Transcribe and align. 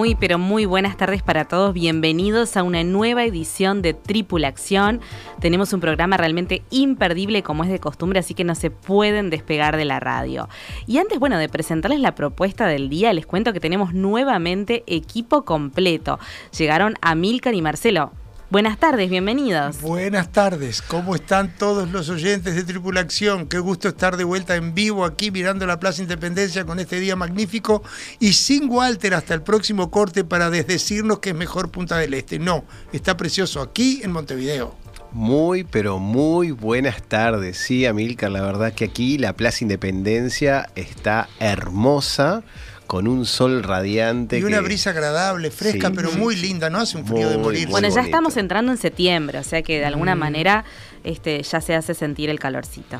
Muy, 0.00 0.14
pero 0.14 0.38
muy 0.38 0.64
buenas 0.64 0.96
tardes 0.96 1.22
para 1.22 1.44
todos. 1.44 1.74
Bienvenidos 1.74 2.56
a 2.56 2.62
una 2.62 2.82
nueva 2.84 3.22
edición 3.22 3.82
de 3.82 3.92
Tripulación. 3.92 5.02
Tenemos 5.40 5.74
un 5.74 5.80
programa 5.80 6.16
realmente 6.16 6.62
imperdible 6.70 7.42
como 7.42 7.64
es 7.64 7.70
de 7.70 7.80
costumbre, 7.80 8.18
así 8.18 8.32
que 8.32 8.42
no 8.42 8.54
se 8.54 8.70
pueden 8.70 9.28
despegar 9.28 9.76
de 9.76 9.84
la 9.84 10.00
radio. 10.00 10.48
Y 10.86 10.96
antes, 10.96 11.18
bueno, 11.18 11.36
de 11.36 11.50
presentarles 11.50 12.00
la 12.00 12.14
propuesta 12.14 12.66
del 12.66 12.88
día, 12.88 13.12
les 13.12 13.26
cuento 13.26 13.52
que 13.52 13.60
tenemos 13.60 13.92
nuevamente 13.92 14.84
equipo 14.86 15.44
completo. 15.44 16.18
Llegaron 16.56 16.94
Amilcar 17.02 17.52
y 17.52 17.60
Marcelo. 17.60 18.12
Buenas 18.50 18.80
tardes, 18.80 19.08
bienvenidos. 19.08 19.80
Buenas 19.80 20.32
tardes, 20.32 20.82
¿cómo 20.82 21.14
están 21.14 21.56
todos 21.56 21.88
los 21.92 22.08
oyentes 22.08 22.56
de 22.56 22.64
Tripulación? 22.64 23.46
Qué 23.46 23.60
gusto 23.60 23.86
estar 23.86 24.16
de 24.16 24.24
vuelta 24.24 24.56
en 24.56 24.74
vivo 24.74 25.04
aquí 25.04 25.30
mirando 25.30 25.68
la 25.68 25.78
Plaza 25.78 26.02
Independencia 26.02 26.64
con 26.64 26.80
este 26.80 26.98
día 26.98 27.14
magnífico 27.14 27.84
y 28.18 28.32
sin 28.32 28.68
Walter 28.68 29.14
hasta 29.14 29.34
el 29.34 29.42
próximo 29.42 29.92
corte 29.92 30.24
para 30.24 30.50
desdecirnos 30.50 31.20
que 31.20 31.30
es 31.30 31.36
mejor 31.36 31.70
Punta 31.70 31.96
del 31.98 32.12
Este. 32.12 32.40
No, 32.40 32.64
está 32.92 33.16
precioso 33.16 33.60
aquí 33.62 34.00
en 34.02 34.10
Montevideo. 34.10 34.74
Muy, 35.12 35.62
pero 35.62 36.00
muy 36.00 36.50
buenas 36.50 37.04
tardes. 37.04 37.56
Sí, 37.56 37.86
Amilcar, 37.86 38.32
la 38.32 38.42
verdad 38.42 38.72
que 38.72 38.86
aquí 38.86 39.16
la 39.16 39.32
Plaza 39.32 39.62
Independencia 39.62 40.68
está 40.74 41.28
hermosa 41.38 42.42
con 42.90 43.06
un 43.06 43.24
sol 43.24 43.62
radiante. 43.62 44.40
Y 44.40 44.42
una 44.42 44.60
brisa 44.60 44.90
agradable, 44.90 45.52
fresca, 45.52 45.92
pero 45.94 46.10
muy 46.10 46.34
linda, 46.34 46.70
¿no? 46.70 46.80
Hace 46.80 46.98
un 46.98 47.06
frío 47.06 47.30
de 47.30 47.38
morir. 47.38 47.68
Bueno, 47.68 47.88
ya 47.88 48.00
estamos 48.00 48.36
entrando 48.36 48.72
en 48.72 48.78
septiembre, 48.78 49.38
o 49.38 49.44
sea 49.44 49.62
que 49.62 49.78
de 49.78 49.84
alguna 49.84 50.16
manera 50.16 50.64
este, 51.04 51.40
ya 51.40 51.60
se 51.60 51.76
hace 51.76 51.94
sentir 51.94 52.30
el 52.30 52.40
calorcito. 52.40 52.98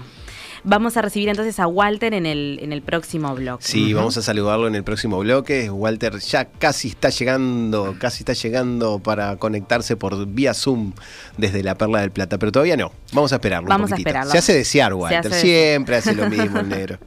Vamos 0.64 0.96
a 0.96 1.02
recibir 1.02 1.28
entonces 1.28 1.58
a 1.58 1.66
Walter 1.66 2.12
en 2.14 2.26
el, 2.26 2.58
en 2.62 2.72
el 2.72 2.82
próximo 2.82 3.34
bloque. 3.34 3.64
Sí, 3.64 3.94
vamos 3.94 4.16
a 4.16 4.22
saludarlo 4.22 4.66
en 4.66 4.74
el 4.74 4.84
próximo 4.84 5.18
bloque. 5.18 5.70
Walter 5.70 6.18
ya 6.18 6.44
casi 6.46 6.88
está 6.88 7.08
llegando, 7.08 7.96
casi 7.98 8.22
está 8.22 8.32
llegando 8.34 8.98
para 8.98 9.36
conectarse 9.36 9.96
por 9.96 10.26
vía 10.26 10.54
Zoom 10.54 10.92
desde 11.38 11.62
la 11.62 11.76
Perla 11.76 12.00
del 12.00 12.10
Plata, 12.10 12.38
pero 12.38 12.52
todavía 12.52 12.76
no. 12.76 12.92
Vamos 13.12 13.32
a 13.32 13.36
esperarlo. 13.36 13.68
Vamos 13.68 13.92
a 13.92 13.96
esperarlo. 13.96 14.30
Se 14.30 14.38
hace 14.38 14.54
desear, 14.54 14.92
Walter. 14.94 15.32
Siempre 15.32 15.96
hace 15.96 16.14
lo 16.14 16.28
mismo 16.28 16.60
el 16.60 16.68
negro. 16.68 16.98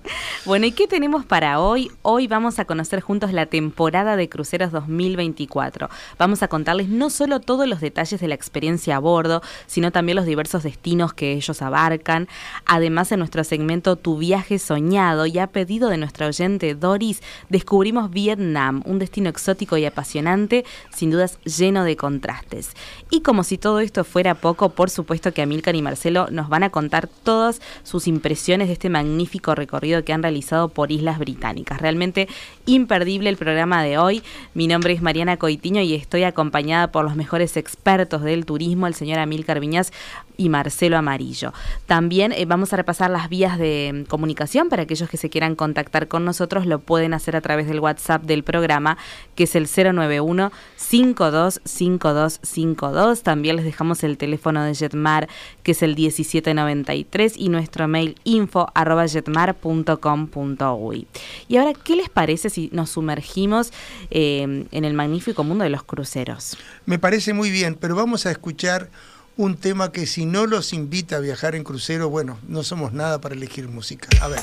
bueno, 0.45 0.65
¿y 0.65 0.71
qué 0.71 0.87
tenemos 0.87 1.25
para 1.25 1.59
hoy? 1.59 1.91
Hoy 2.01 2.27
vamos 2.27 2.59
a 2.59 2.65
conocer 2.65 3.01
juntos 3.01 3.33
la 3.33 3.45
temporada 3.45 4.15
de 4.15 4.29
cruceros 4.29 4.71
2024. 4.71 5.89
Vamos 6.17 6.41
a 6.43 6.47
contarles 6.47 6.89
no 6.89 7.09
solo 7.09 7.39
todos 7.39 7.67
los 7.67 7.81
detalles 7.81 8.19
de 8.19 8.27
la 8.27 8.35
experiencia 8.35 8.95
a 8.95 8.99
bordo, 8.99 9.41
sino 9.67 9.91
también 9.91 10.15
los 10.15 10.25
diversos 10.25 10.63
destinos 10.63 11.13
que 11.13 11.33
ellos 11.33 11.61
abarcan. 11.61 12.27
Además, 12.65 13.11
en 13.11 13.19
nuestro 13.19 13.42
segmento 13.43 13.95
Tu 13.95 14.17
viaje 14.17 14.59
soñado 14.59 15.25
y 15.25 15.39
a 15.39 15.47
pedido 15.47 15.89
de 15.89 15.97
nuestra 15.97 16.27
oyente 16.27 16.75
Doris, 16.75 17.21
descubrimos 17.49 18.11
Vietnam, 18.11 18.81
un 18.85 18.99
destino 18.99 19.29
exótico 19.29 19.77
y 19.77 19.85
apasionante, 19.85 20.65
sin 20.93 21.11
dudas 21.11 21.39
lleno 21.43 21.83
de 21.83 21.95
contrastes. 21.95 22.71
Y 23.09 23.21
como 23.21 23.43
si 23.43 23.57
todo 23.57 23.79
esto 23.79 24.03
fuera 24.03 24.35
poco, 24.35 24.69
por 24.69 24.89
supuesto 24.89 25.33
que 25.33 25.41
Amilcar 25.41 25.75
y 25.75 25.81
Marcelo 25.81 26.27
nos 26.31 26.49
van 26.49 26.63
a 26.63 26.69
contar 26.69 27.07
todas 27.07 27.61
sus 27.83 28.07
impresiones 28.07 28.67
de 28.67 28.73
este 28.73 28.89
magnífico 28.89 29.55
recorrido 29.55 30.03
que 30.03 30.13
han 30.13 30.23
realizado 30.23 30.69
por 30.69 30.91
Islas 30.91 31.19
Británicas. 31.19 31.81
Realmente 31.81 32.27
imperdible 32.65 33.29
el 33.29 33.37
programa 33.37 33.83
de 33.83 33.97
hoy. 33.97 34.23
Mi 34.53 34.67
nombre 34.67 34.93
es 34.93 35.01
Mariana 35.01 35.37
Coitiño 35.37 35.81
y 35.81 35.93
estoy 35.93 36.23
acompañada 36.23 36.91
por 36.91 37.03
los 37.05 37.15
mejores 37.15 37.57
expertos 37.57 38.21
del 38.21 38.45
turismo, 38.45 38.87
el 38.87 38.93
señor 38.93 39.19
Amilcar 39.19 39.59
Viñas 39.59 39.91
y 40.37 40.49
Marcelo 40.49 40.97
Amarillo. 40.97 41.53
También 41.85 42.31
eh, 42.31 42.45
vamos 42.45 42.73
a 42.73 42.77
repasar 42.77 43.09
las 43.09 43.29
vías 43.29 43.57
de 43.57 44.05
comunicación 44.07 44.69
para 44.69 44.83
aquellos 44.83 45.09
que 45.09 45.17
se 45.17 45.29
quieran 45.29 45.55
contactar 45.55 46.07
con 46.07 46.23
nosotros, 46.25 46.65
lo 46.65 46.79
pueden 46.79 47.13
hacer 47.13 47.35
a 47.35 47.41
través 47.41 47.67
del 47.67 47.79
WhatsApp 47.79 48.23
del 48.23 48.43
programa, 48.43 48.97
que 49.35 49.43
es 49.43 49.55
el 49.55 49.67
091 49.67 50.51
525252. 50.77 53.23
También 53.23 53.55
les 53.55 53.65
dejamos 53.65 54.03
el 54.03 54.17
teléfono 54.17 54.63
de 54.63 54.75
Jetmar, 54.75 55.27
que 55.63 55.71
es 55.71 55.81
el 55.81 55.95
1793, 55.95 57.33
y 57.37 57.49
nuestro 57.49 57.87
mail 57.87 58.15
info 58.23 58.67
arroba 58.73 59.07
jetmar.com.uy. 59.07 61.07
Y 61.47 61.57
ahora, 61.57 61.73
¿qué 61.73 61.95
les 61.95 62.09
parece 62.09 62.49
si 62.49 62.69
nos 62.71 62.89
sumergimos 62.91 63.71
eh, 64.11 64.67
en 64.71 64.85
el 64.85 64.93
magnífico 64.93 65.43
mundo 65.43 65.63
de 65.63 65.69
los 65.69 65.83
cruceros? 65.83 66.57
Me 66.85 66.99
parece 66.99 67.33
muy 67.33 67.49
bien, 67.51 67.75
pero 67.75 67.95
vamos 67.95 68.25
a 68.25 68.31
escuchar 68.31 68.89
un 69.35 69.57
tema 69.57 69.91
que 69.91 70.05
si 70.05 70.25
no 70.25 70.45
los 70.45 70.73
invita 70.73 71.17
a 71.17 71.19
viajar 71.19 71.55
en 71.55 71.63
crucero, 71.63 72.09
bueno, 72.09 72.37
no 72.47 72.63
somos 72.63 72.93
nada 72.93 73.19
para 73.19 73.35
elegir 73.35 73.67
música. 73.67 74.07
A 74.21 74.27
ver. 74.27 74.41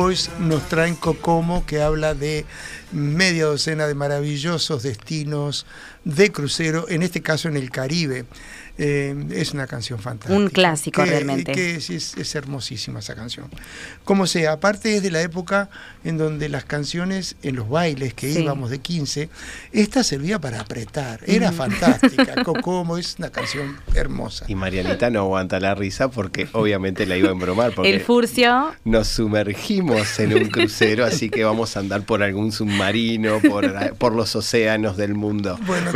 Boys 0.00 0.30
nos 0.38 0.66
traen 0.66 0.94
Kokomo 0.94 1.66
que 1.66 1.82
habla 1.82 2.14
de 2.14 2.46
media 2.90 3.44
docena 3.44 3.86
de 3.86 3.94
maravillosos 3.94 4.82
destinos 4.82 5.66
de 6.06 6.32
crucero, 6.32 6.86
en 6.88 7.02
este 7.02 7.20
caso 7.20 7.48
en 7.48 7.58
el 7.58 7.70
Caribe. 7.70 8.24
Eh, 8.82 9.14
es 9.32 9.52
una 9.52 9.66
canción 9.66 9.98
fantástica. 9.98 10.34
Un 10.34 10.48
clásico 10.48 11.04
que, 11.04 11.10
realmente. 11.10 11.52
Que 11.52 11.74
es, 11.74 11.90
es, 11.90 12.16
es, 12.16 12.34
hermosísima 12.34 13.00
esa 13.00 13.14
canción. 13.14 13.46
Como 14.04 14.26
sea, 14.26 14.52
aparte 14.52 14.96
es 14.96 15.02
de 15.02 15.10
la 15.10 15.20
época 15.20 15.68
en 16.02 16.16
donde 16.16 16.48
las 16.48 16.64
canciones 16.64 17.36
en 17.42 17.56
los 17.56 17.68
bailes 17.68 18.14
que 18.14 18.32
sí. 18.32 18.40
íbamos 18.40 18.70
de 18.70 18.78
15, 18.78 19.28
esta 19.72 20.02
servía 20.02 20.38
para 20.38 20.62
apretar. 20.62 21.20
Era 21.26 21.50
mm. 21.50 21.54
fantástica. 21.54 22.42
Cocomo 22.44 22.96
es 22.96 23.16
una 23.18 23.28
canción 23.28 23.76
hermosa. 23.94 24.46
Y 24.48 24.54
Marianita 24.54 25.10
no 25.10 25.20
aguanta 25.20 25.60
la 25.60 25.74
risa 25.74 26.10
porque 26.10 26.48
obviamente 26.52 27.04
la 27.04 27.18
iba 27.18 27.28
a 27.28 27.32
embromar. 27.32 27.74
Porque 27.74 27.90
El 27.90 28.00
furcio. 28.00 28.74
Nos 28.86 29.08
sumergimos 29.08 30.18
en 30.20 30.32
un 30.32 30.48
crucero, 30.48 31.04
así 31.04 31.28
que 31.28 31.44
vamos 31.44 31.76
a 31.76 31.80
andar 31.80 32.06
por 32.06 32.22
algún 32.22 32.50
submarino, 32.50 33.40
por, 33.40 33.94
por 33.96 34.14
los 34.14 34.34
océanos 34.34 34.96
del 34.96 35.12
mundo. 35.12 35.58
Bueno, 35.66 35.90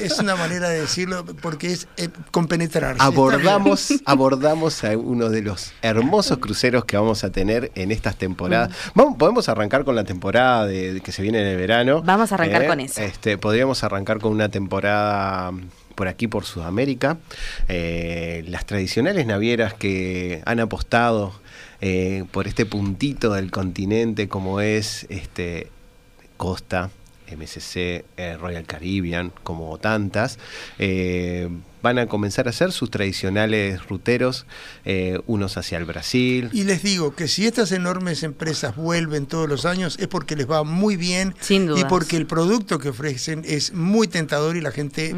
es 0.00 0.20
una 0.20 0.36
manera 0.36 0.68
de 0.68 0.82
decirlo 0.82 1.24
porque 1.24 1.72
es 1.72 1.88
eh, 1.96 2.10
compenetrarse. 2.30 3.02
Abordamos, 3.02 3.94
abordamos 4.04 4.84
a 4.84 4.96
uno 4.96 5.28
de 5.28 5.42
los 5.42 5.72
hermosos 5.82 6.38
cruceros 6.38 6.84
que 6.84 6.96
vamos 6.96 7.24
a 7.24 7.30
tener 7.30 7.70
en 7.74 7.92
estas 7.92 8.16
temporadas. 8.16 8.76
Vamos, 8.94 9.16
podemos 9.18 9.48
arrancar 9.48 9.84
con 9.84 9.96
la 9.96 10.04
temporada 10.04 10.66
de, 10.66 10.94
de, 10.94 11.00
que 11.00 11.12
se 11.12 11.22
viene 11.22 11.40
en 11.40 11.48
el 11.48 11.56
verano. 11.56 12.02
Vamos 12.02 12.32
a 12.32 12.34
arrancar 12.36 12.62
eh, 12.62 12.66
con 12.66 12.80
eso. 12.80 13.00
Este, 13.00 13.38
podríamos 13.38 13.84
arrancar 13.84 14.18
con 14.18 14.32
una 14.32 14.48
temporada 14.48 15.52
por 15.94 16.08
aquí, 16.08 16.28
por 16.28 16.44
Sudamérica. 16.44 17.18
Eh, 17.68 18.44
las 18.48 18.66
tradicionales 18.66 19.26
navieras 19.26 19.74
que 19.74 20.42
han 20.46 20.60
apostado 20.60 21.34
eh, 21.80 22.24
por 22.30 22.46
este 22.46 22.64
puntito 22.64 23.32
del 23.32 23.50
continente 23.50 24.28
como 24.28 24.60
es 24.60 25.06
este, 25.10 25.68
Costa, 26.36 26.90
MSC, 27.36 28.04
eh, 28.16 28.36
Royal 28.38 28.64
Caribbean, 28.64 29.32
como 29.42 29.78
tantas, 29.78 30.38
eh, 30.78 31.48
van 31.82 31.98
a 31.98 32.06
comenzar 32.06 32.46
a 32.46 32.50
hacer 32.50 32.72
sus 32.72 32.90
tradicionales 32.90 33.86
ruteros, 33.88 34.46
eh, 34.84 35.20
unos 35.26 35.56
hacia 35.56 35.78
el 35.78 35.84
Brasil. 35.84 36.48
Y 36.52 36.64
les 36.64 36.82
digo 36.82 37.14
que 37.14 37.28
si 37.28 37.46
estas 37.46 37.72
enormes 37.72 38.22
empresas 38.22 38.76
vuelven 38.76 39.26
todos 39.26 39.48
los 39.48 39.64
años 39.64 39.98
es 39.98 40.06
porque 40.08 40.36
les 40.36 40.48
va 40.50 40.62
muy 40.64 40.96
bien 40.96 41.34
Sin 41.40 41.76
y 41.76 41.84
porque 41.84 42.16
el 42.16 42.26
producto 42.26 42.78
que 42.78 42.90
ofrecen 42.90 43.42
es 43.46 43.72
muy 43.74 44.08
tentador 44.08 44.56
y 44.56 44.60
la 44.60 44.70
gente 44.70 45.14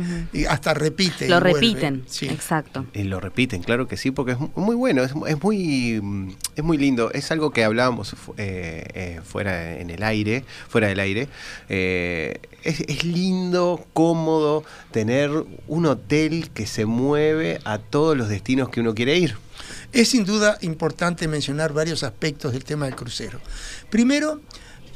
hasta 0.48 0.74
repite. 0.74 1.28
Lo 1.28 1.40
repiten. 1.40 2.04
Sí. 2.06 2.26
Exacto. 2.26 2.86
Y 2.94 3.02
lo 3.04 3.20
repiten, 3.20 3.62
claro 3.62 3.86
que 3.86 3.96
sí, 3.96 4.10
porque 4.10 4.32
es 4.32 4.38
mu- 4.38 4.50
muy 4.56 4.74
bueno, 4.76 5.02
es, 5.02 5.12
es 5.26 5.42
muy 5.42 6.34
es 6.56 6.64
muy 6.64 6.78
lindo. 6.78 7.10
Es 7.12 7.30
algo 7.30 7.50
que 7.50 7.64
hablábamos 7.64 8.14
eh, 8.36 8.84
eh, 8.94 9.20
fuera 9.24 9.78
en 9.78 9.90
el 9.90 10.02
aire, 10.02 10.44
fuera 10.68 10.88
del 10.88 11.00
aire. 11.00 11.28
Eh, 11.68 12.40
es, 12.62 12.80
es 12.80 13.04
lindo, 13.04 13.84
cómodo 13.92 14.64
tener 14.90 15.30
un 15.68 15.86
hotel 15.86 16.50
que 16.54 16.66
se 16.66 16.86
mueve 16.86 17.60
a 17.64 17.78
todos 17.78 18.16
los 18.16 18.28
destinos 18.28 18.68
que 18.68 18.80
uno 18.80 18.94
quiere 18.94 19.18
ir. 19.18 19.36
Es 19.92 20.08
sin 20.10 20.24
duda 20.24 20.58
importante 20.62 21.28
mencionar 21.28 21.72
varios 21.72 22.02
aspectos 22.02 22.52
del 22.52 22.64
tema 22.64 22.86
del 22.86 22.96
crucero. 22.96 23.40
Primero, 23.90 24.40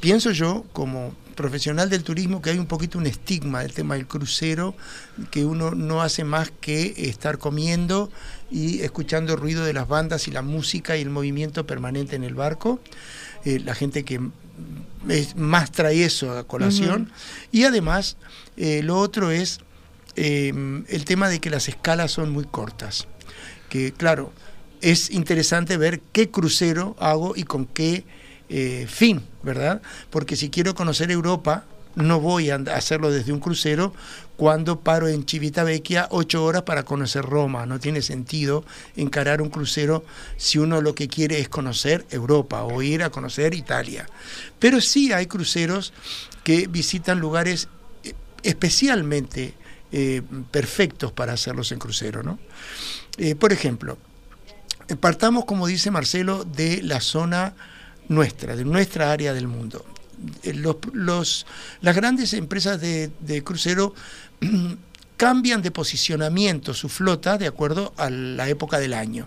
pienso 0.00 0.30
yo, 0.30 0.64
como 0.72 1.14
profesional 1.34 1.88
del 1.88 2.02
turismo, 2.02 2.42
que 2.42 2.50
hay 2.50 2.58
un 2.58 2.66
poquito 2.66 2.98
un 2.98 3.06
estigma 3.06 3.60
del 3.62 3.72
tema 3.72 3.94
del 3.94 4.08
crucero, 4.08 4.74
que 5.30 5.44
uno 5.44 5.70
no 5.72 6.02
hace 6.02 6.24
más 6.24 6.50
que 6.60 6.94
estar 6.96 7.38
comiendo 7.38 8.10
y 8.50 8.80
escuchando 8.80 9.34
el 9.34 9.38
ruido 9.40 9.64
de 9.64 9.72
las 9.72 9.86
bandas 9.86 10.26
y 10.26 10.32
la 10.32 10.42
música 10.42 10.96
y 10.96 11.02
el 11.02 11.10
movimiento 11.10 11.64
permanente 11.64 12.16
en 12.16 12.24
el 12.24 12.34
barco. 12.34 12.80
Eh, 13.44 13.60
la 13.64 13.76
gente 13.76 14.04
que 14.04 14.20
es- 15.08 15.36
más 15.36 15.70
trae 15.70 16.04
eso 16.04 16.36
a 16.36 16.42
colación. 16.44 17.12
Y 17.52 17.62
además, 17.64 18.16
eh, 18.56 18.82
lo 18.82 18.98
otro 18.98 19.30
es 19.30 19.60
eh, 20.20 20.52
el 20.88 21.04
tema 21.04 21.28
de 21.28 21.38
que 21.38 21.48
las 21.48 21.68
escalas 21.68 22.10
son 22.10 22.30
muy 22.30 22.44
cortas. 22.44 23.06
Que 23.68 23.92
claro, 23.92 24.32
es 24.80 25.10
interesante 25.10 25.76
ver 25.76 26.00
qué 26.12 26.28
crucero 26.28 26.96
hago 26.98 27.34
y 27.36 27.44
con 27.44 27.66
qué 27.66 28.04
eh, 28.48 28.86
fin, 28.88 29.22
¿verdad? 29.44 29.80
Porque 30.10 30.34
si 30.34 30.50
quiero 30.50 30.74
conocer 30.74 31.12
Europa, 31.12 31.66
no 31.94 32.20
voy 32.20 32.50
a 32.50 32.56
hacerlo 32.74 33.10
desde 33.10 33.32
un 33.32 33.40
crucero 33.40 33.92
cuando 34.36 34.80
paro 34.80 35.08
en 35.08 35.26
Civitavecchia 35.26 36.08
ocho 36.10 36.44
horas 36.44 36.62
para 36.62 36.84
conocer 36.84 37.24
Roma. 37.24 37.66
No 37.66 37.78
tiene 37.78 38.02
sentido 38.02 38.64
encarar 38.96 39.40
un 39.40 39.50
crucero 39.50 40.04
si 40.36 40.58
uno 40.58 40.80
lo 40.80 40.94
que 40.94 41.08
quiere 41.08 41.38
es 41.38 41.48
conocer 41.48 42.06
Europa 42.10 42.64
o 42.64 42.82
ir 42.82 43.02
a 43.04 43.10
conocer 43.10 43.54
Italia. 43.54 44.08
Pero 44.58 44.80
sí 44.80 45.12
hay 45.12 45.26
cruceros 45.26 45.92
que 46.42 46.66
visitan 46.66 47.20
lugares 47.20 47.68
eh, 48.02 48.14
especialmente 48.42 49.54
eh, 49.92 50.22
perfectos 50.50 51.12
para 51.12 51.32
hacerlos 51.32 51.72
en 51.72 51.78
crucero, 51.78 52.22
¿no? 52.22 52.38
Eh, 53.16 53.34
por 53.34 53.52
ejemplo, 53.52 53.98
partamos, 55.00 55.44
como 55.44 55.66
dice 55.66 55.90
Marcelo, 55.90 56.44
de 56.44 56.82
la 56.82 57.00
zona 57.00 57.54
nuestra, 58.08 58.56
de 58.56 58.64
nuestra 58.64 59.12
área 59.12 59.32
del 59.32 59.48
mundo. 59.48 59.84
Eh, 60.42 60.54
las 60.54 61.96
grandes 61.96 62.32
empresas 62.34 62.80
de, 62.80 63.10
de 63.20 63.42
crucero 63.42 63.94
cambian 65.16 65.62
de 65.62 65.70
posicionamiento 65.70 66.74
su 66.74 66.88
flota 66.88 67.38
de 67.38 67.48
acuerdo 67.48 67.92
a 67.96 68.08
la 68.08 68.48
época 68.48 68.78
del 68.78 68.94
año. 68.94 69.26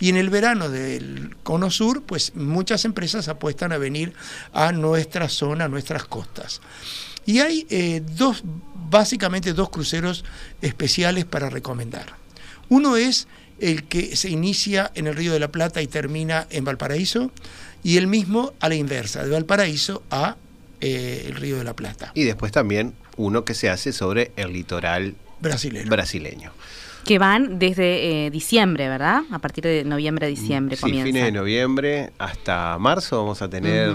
Y 0.00 0.08
en 0.08 0.16
el 0.16 0.30
verano 0.30 0.68
del 0.70 1.36
Cono 1.42 1.70
Sur, 1.70 2.02
pues 2.02 2.34
muchas 2.34 2.84
empresas 2.84 3.28
apuestan 3.28 3.72
a 3.72 3.78
venir 3.78 4.14
a 4.52 4.72
nuestra 4.72 5.28
zona, 5.28 5.66
a 5.66 5.68
nuestras 5.68 6.04
costas. 6.04 6.60
Y 7.26 7.40
hay 7.40 7.66
eh, 7.70 8.02
dos, 8.16 8.42
básicamente 8.88 9.52
dos 9.52 9.68
cruceros 9.70 10.24
especiales 10.62 11.24
para 11.24 11.50
recomendar. 11.50 12.06
Uno 12.68 12.96
es 12.96 13.26
el 13.58 13.84
que 13.84 14.16
se 14.16 14.30
inicia 14.30 14.90
en 14.94 15.06
el 15.06 15.14
Río 15.16 15.32
de 15.32 15.40
la 15.40 15.48
Plata 15.48 15.80
y 15.82 15.86
termina 15.86 16.46
en 16.50 16.64
Valparaíso, 16.64 17.30
y 17.82 17.96
el 17.98 18.06
mismo 18.06 18.52
a 18.60 18.68
la 18.68 18.74
inversa, 18.74 19.24
de 19.24 19.30
Valparaíso 19.30 20.02
a 20.10 20.36
eh, 20.80 21.24
el 21.28 21.36
Río 21.36 21.56
de 21.58 21.64
la 21.64 21.74
Plata, 21.74 22.10
Y 22.14 22.24
después 22.24 22.52
también 22.52 22.94
uno 23.16 23.44
que 23.44 23.54
se 23.54 23.70
hace 23.70 23.92
sobre 23.92 24.32
el 24.36 24.52
litoral 24.52 25.14
brasileño. 25.40 25.88
brasileño. 25.88 26.52
Que 27.04 27.18
van 27.18 27.58
desde 27.60 28.26
eh, 28.26 28.30
diciembre, 28.30 28.88
¿verdad? 28.88 29.22
A 29.30 29.38
partir 29.38 29.62
de 29.64 29.84
noviembre, 29.84 30.26
diciembre 30.26 30.76
Sí, 30.76 30.82
comienza. 30.82 31.06
fines 31.06 31.24
de 31.24 31.32
noviembre 31.32 32.10
hasta 32.18 32.76
marzo 32.78 33.18
vamos 33.18 33.40
a 33.42 33.48
tener 33.48 33.92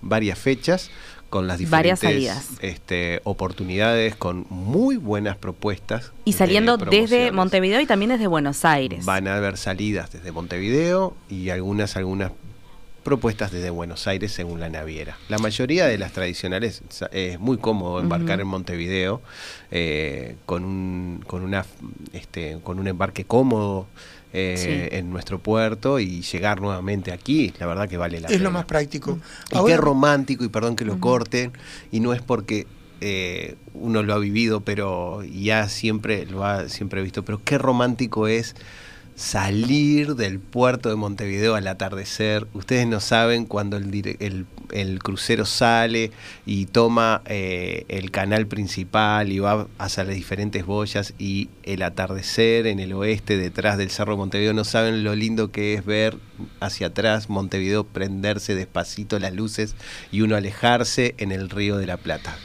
varias 0.00 0.38
fechas 0.38 0.88
con 1.34 1.48
las 1.48 1.58
diferentes 1.58 2.00
Varias 2.00 2.30
salidas. 2.30 2.48
este, 2.60 3.20
oportunidades, 3.24 4.14
con 4.14 4.46
muy 4.50 4.98
buenas 4.98 5.36
propuestas. 5.36 6.12
Y 6.24 6.30
de 6.30 6.38
saliendo 6.38 6.76
desde. 6.76 7.32
Montevideo 7.32 7.80
y 7.80 7.86
también 7.86 8.10
desde 8.10 8.28
Buenos 8.28 8.64
Aires. 8.64 9.04
Van 9.04 9.26
a 9.26 9.34
haber 9.38 9.56
salidas 9.56 10.12
desde 10.12 10.30
Montevideo 10.30 11.16
y 11.28 11.50
algunas, 11.50 11.96
algunas 11.96 12.30
propuestas 13.02 13.50
desde 13.50 13.70
Buenos 13.70 14.06
Aires 14.06 14.30
según 14.30 14.60
la 14.60 14.68
naviera. 14.68 15.18
La 15.28 15.38
mayoría 15.38 15.86
de 15.86 15.98
las 15.98 16.12
tradicionales 16.12 16.82
es 17.10 17.40
muy 17.40 17.58
cómodo 17.58 17.98
embarcar 17.98 18.40
en 18.40 18.46
Montevideo 18.46 19.20
eh, 19.72 20.36
con 20.46 20.64
un 20.64 21.24
con 21.26 21.42
una 21.42 21.66
este 22.12 22.60
con 22.62 22.78
un 22.78 22.86
embarque 22.86 23.24
cómodo 23.24 23.88
eh, 24.36 24.56
Sí. 24.90 24.96
en 24.96 25.10
nuestro 25.10 25.38
puerto 25.38 26.00
y 26.00 26.20
llegar 26.22 26.60
nuevamente 26.60 27.12
aquí. 27.12 27.54
La 27.60 27.66
verdad 27.66 27.88
que 27.88 27.96
vale 27.96 28.20
la 28.20 28.26
Es 28.26 28.32
pena. 28.34 28.44
lo 28.44 28.50
más 28.50 28.64
práctico. 28.66 29.18
Y 29.52 29.56
Ahora- 29.56 29.74
qué 29.76 29.80
romántico, 29.80 30.44
y 30.44 30.48
perdón 30.48 30.74
que 30.76 30.84
lo 30.84 30.98
corten, 30.98 31.52
y 31.92 32.00
no 32.00 32.12
es 32.12 32.20
porque 32.20 32.66
eh, 33.00 33.56
uno 33.74 34.02
lo 34.02 34.14
ha 34.14 34.18
vivido, 34.18 34.60
pero 34.62 35.22
ya 35.24 35.68
siempre 35.68 36.24
lo 36.26 36.44
ha 36.44 36.68
siempre 36.68 37.02
visto, 37.02 37.22
pero 37.24 37.40
qué 37.44 37.58
romántico 37.58 38.28
es 38.28 38.54
salir 39.16 40.16
del 40.16 40.40
puerto 40.40 40.88
de 40.88 40.96
Montevideo 40.96 41.54
al 41.54 41.66
atardecer. 41.68 42.46
Ustedes 42.52 42.86
no 42.86 43.00
saben 43.00 43.46
cuando 43.46 43.76
el, 43.76 44.46
el- 44.70 44.98
crucero 44.98 45.44
sale 45.44 46.10
y 46.46 46.66
toma 46.66 47.22
eh, 47.26 47.84
el 47.88 48.10
canal 48.10 48.46
principal 48.46 49.30
y 49.30 49.38
va 49.38 49.68
hacia 49.78 50.04
las 50.04 50.14
diferentes 50.14 50.66
boyas 50.66 51.14
y 51.18 51.48
el 51.62 51.82
atardecer 51.82 52.66
en 52.66 52.80
el 52.80 52.92
oeste 52.92 53.36
detrás 53.36 53.78
del 53.78 53.90
Cerro 53.90 54.12
de 54.14 54.18
Montevideo. 54.18 54.52
No 54.52 54.64
saben 54.64 55.04
lo 55.04 55.14
lindo 55.14 55.52
que 55.52 55.74
es 55.74 55.84
ver 55.84 56.16
hacia 56.60 56.88
atrás 56.88 57.28
Montevideo 57.30 57.84
prenderse 57.84 58.54
despacito 58.54 59.18
las 59.18 59.32
luces 59.34 59.76
y 60.10 60.22
uno 60.22 60.34
alejarse 60.36 61.14
en 61.18 61.30
el 61.30 61.50
río 61.50 61.76
de 61.76 61.86
la 61.86 61.96
Plata. 61.98 62.36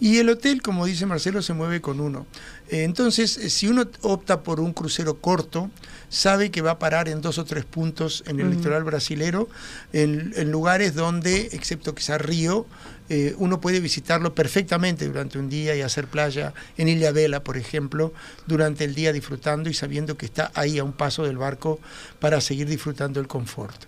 Y 0.00 0.18
el 0.18 0.28
hotel, 0.28 0.62
como 0.62 0.86
dice 0.86 1.06
Marcelo, 1.06 1.42
se 1.42 1.54
mueve 1.54 1.80
con 1.80 2.00
uno. 2.00 2.26
Eh, 2.68 2.84
Entonces, 2.84 3.36
eh, 3.36 3.50
si 3.50 3.66
uno 3.66 3.86
opta 4.02 4.42
por 4.42 4.60
un 4.60 4.72
crucero 4.72 5.20
corto, 5.20 5.70
sabe 6.08 6.50
que 6.50 6.62
va 6.62 6.72
a 6.72 6.78
parar 6.78 7.08
en 7.08 7.20
dos 7.20 7.38
o 7.38 7.44
tres 7.44 7.64
puntos 7.64 8.22
en 8.26 8.40
el 8.40 8.50
litoral 8.50 8.84
brasilero, 8.84 9.48
en, 9.92 10.32
en 10.36 10.50
lugares 10.50 10.94
donde, 10.94 11.48
excepto 11.52 11.94
quizá 11.94 12.16
Río, 12.18 12.66
eh, 13.10 13.34
uno 13.38 13.60
puede 13.60 13.80
visitarlo 13.80 14.34
perfectamente 14.34 15.06
durante 15.06 15.38
un 15.38 15.48
día 15.48 15.74
y 15.74 15.80
hacer 15.80 16.06
playa 16.06 16.52
en 16.76 16.88
Ilha 16.88 17.10
Vela, 17.10 17.42
por 17.42 17.56
ejemplo, 17.56 18.12
durante 18.46 18.84
el 18.84 18.94
día 18.94 19.12
disfrutando 19.12 19.70
y 19.70 19.74
sabiendo 19.74 20.16
que 20.16 20.26
está 20.26 20.50
ahí 20.54 20.78
a 20.78 20.84
un 20.84 20.92
paso 20.92 21.24
del 21.24 21.38
barco 21.38 21.80
para 22.20 22.40
seguir 22.40 22.68
disfrutando 22.68 23.18
el 23.18 23.26
confort. 23.26 23.80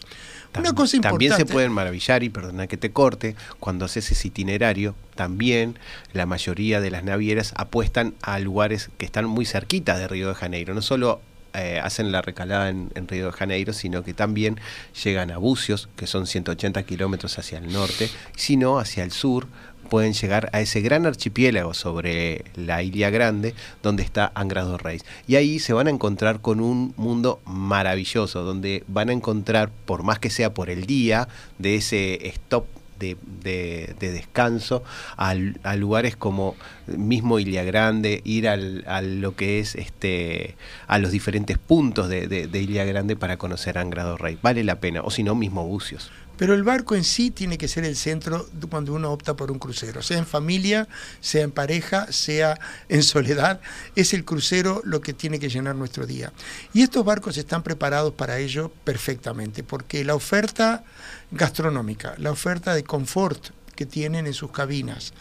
Una 0.58 0.70
Tam- 0.70 0.74
cosa 0.74 0.96
importante. 0.96 1.28
También 1.28 1.46
se 1.48 1.52
pueden 1.52 1.72
maravillar, 1.72 2.22
y 2.22 2.28
perdona 2.28 2.66
que 2.66 2.76
te 2.76 2.90
corte, 2.90 3.36
cuando 3.60 3.84
haces 3.84 4.10
ese 4.10 4.28
itinerario, 4.28 4.94
también 5.14 5.78
la 6.12 6.26
mayoría 6.26 6.80
de 6.80 6.90
las 6.90 7.04
navieras 7.04 7.52
apuestan 7.56 8.14
a 8.22 8.38
lugares 8.40 8.90
que 8.98 9.06
están 9.06 9.26
muy 9.26 9.44
cerquita 9.46 9.96
de 9.98 10.08
Río 10.08 10.28
de 10.28 10.34
Janeiro. 10.34 10.74
No 10.74 10.82
solo 10.82 11.20
eh, 11.54 11.80
hacen 11.82 12.12
la 12.12 12.22
recalada 12.22 12.68
en, 12.68 12.90
en 12.94 13.06
Río 13.08 13.26
de 13.26 13.32
Janeiro, 13.32 13.72
sino 13.72 14.02
que 14.04 14.14
también 14.14 14.58
llegan 15.04 15.30
a 15.30 15.36
Bucios, 15.38 15.88
que 15.96 16.06
son 16.06 16.26
180 16.26 16.82
kilómetros 16.84 17.38
hacia 17.38 17.58
el 17.58 17.72
norte, 17.72 18.08
sino 18.36 18.78
hacia 18.78 19.02
el 19.04 19.10
sur 19.12 19.46
pueden 19.90 20.14
llegar 20.14 20.48
a 20.54 20.62
ese 20.62 20.80
gran 20.80 21.04
archipiélago 21.04 21.74
sobre 21.74 22.44
la 22.54 22.82
Ilia 22.82 23.10
Grande, 23.10 23.54
donde 23.82 24.02
está 24.02 24.32
Angra 24.34 24.62
dos 24.62 24.80
Reis. 24.80 25.04
Y 25.26 25.36
ahí 25.36 25.58
se 25.58 25.74
van 25.74 25.86
a 25.88 25.90
encontrar 25.90 26.40
con 26.40 26.60
un 26.60 26.94
mundo 26.96 27.40
maravilloso, 27.44 28.42
donde 28.42 28.84
van 28.88 29.10
a 29.10 29.12
encontrar, 29.12 29.70
por 29.84 30.02
más 30.02 30.18
que 30.18 30.30
sea 30.30 30.54
por 30.54 30.70
el 30.70 30.86
día, 30.86 31.28
de 31.58 31.74
ese 31.74 32.26
stop 32.28 32.64
de, 32.98 33.16
de- 33.42 33.94
de 33.98 34.12
descanso 34.12 34.84
a, 35.16 35.34
a 35.62 35.76
lugares 35.76 36.16
como 36.16 36.54
mismo 36.86 37.38
Ilia 37.38 37.64
Grande, 37.64 38.20
ir 38.24 38.46
al, 38.46 38.84
a 38.86 39.00
lo 39.00 39.34
que 39.36 39.58
es 39.58 39.74
este 39.74 40.54
a 40.86 40.98
los 40.98 41.10
diferentes 41.10 41.56
puntos 41.56 42.08
de, 42.10 42.26
de, 42.28 42.60
Ilia 42.62 42.84
Grande 42.84 43.16
para 43.16 43.38
conocer 43.38 43.78
Angra 43.78 44.04
dos 44.04 44.20
Reis. 44.20 44.38
Vale 44.42 44.64
la 44.64 44.80
pena, 44.80 45.00
o 45.02 45.10
si 45.10 45.22
no, 45.22 45.34
mismo 45.34 45.66
Bucios. 45.66 46.10
Pero 46.40 46.54
el 46.54 46.62
barco 46.62 46.94
en 46.94 47.04
sí 47.04 47.30
tiene 47.30 47.58
que 47.58 47.68
ser 47.68 47.84
el 47.84 47.94
centro 47.96 48.48
cuando 48.70 48.94
uno 48.94 49.12
opta 49.12 49.36
por 49.36 49.52
un 49.52 49.58
crucero, 49.58 50.00
sea 50.00 50.16
en 50.16 50.24
familia, 50.24 50.88
sea 51.20 51.42
en 51.42 51.50
pareja, 51.50 52.10
sea 52.12 52.58
en 52.88 53.02
soledad, 53.02 53.60
es 53.94 54.14
el 54.14 54.24
crucero 54.24 54.80
lo 54.84 55.02
que 55.02 55.12
tiene 55.12 55.38
que 55.38 55.50
llenar 55.50 55.76
nuestro 55.76 56.06
día. 56.06 56.32
Y 56.72 56.80
estos 56.80 57.04
barcos 57.04 57.36
están 57.36 57.62
preparados 57.62 58.14
para 58.14 58.38
ello 58.38 58.72
perfectamente, 58.84 59.62
porque 59.62 60.02
la 60.02 60.14
oferta 60.14 60.82
gastronómica, 61.30 62.14
la 62.16 62.30
oferta 62.30 62.74
de 62.74 62.84
confort 62.84 63.50
que 63.80 63.86
tienen 63.86 64.26
en 64.26 64.34
sus 64.34 64.50
cabinas, 64.50 65.14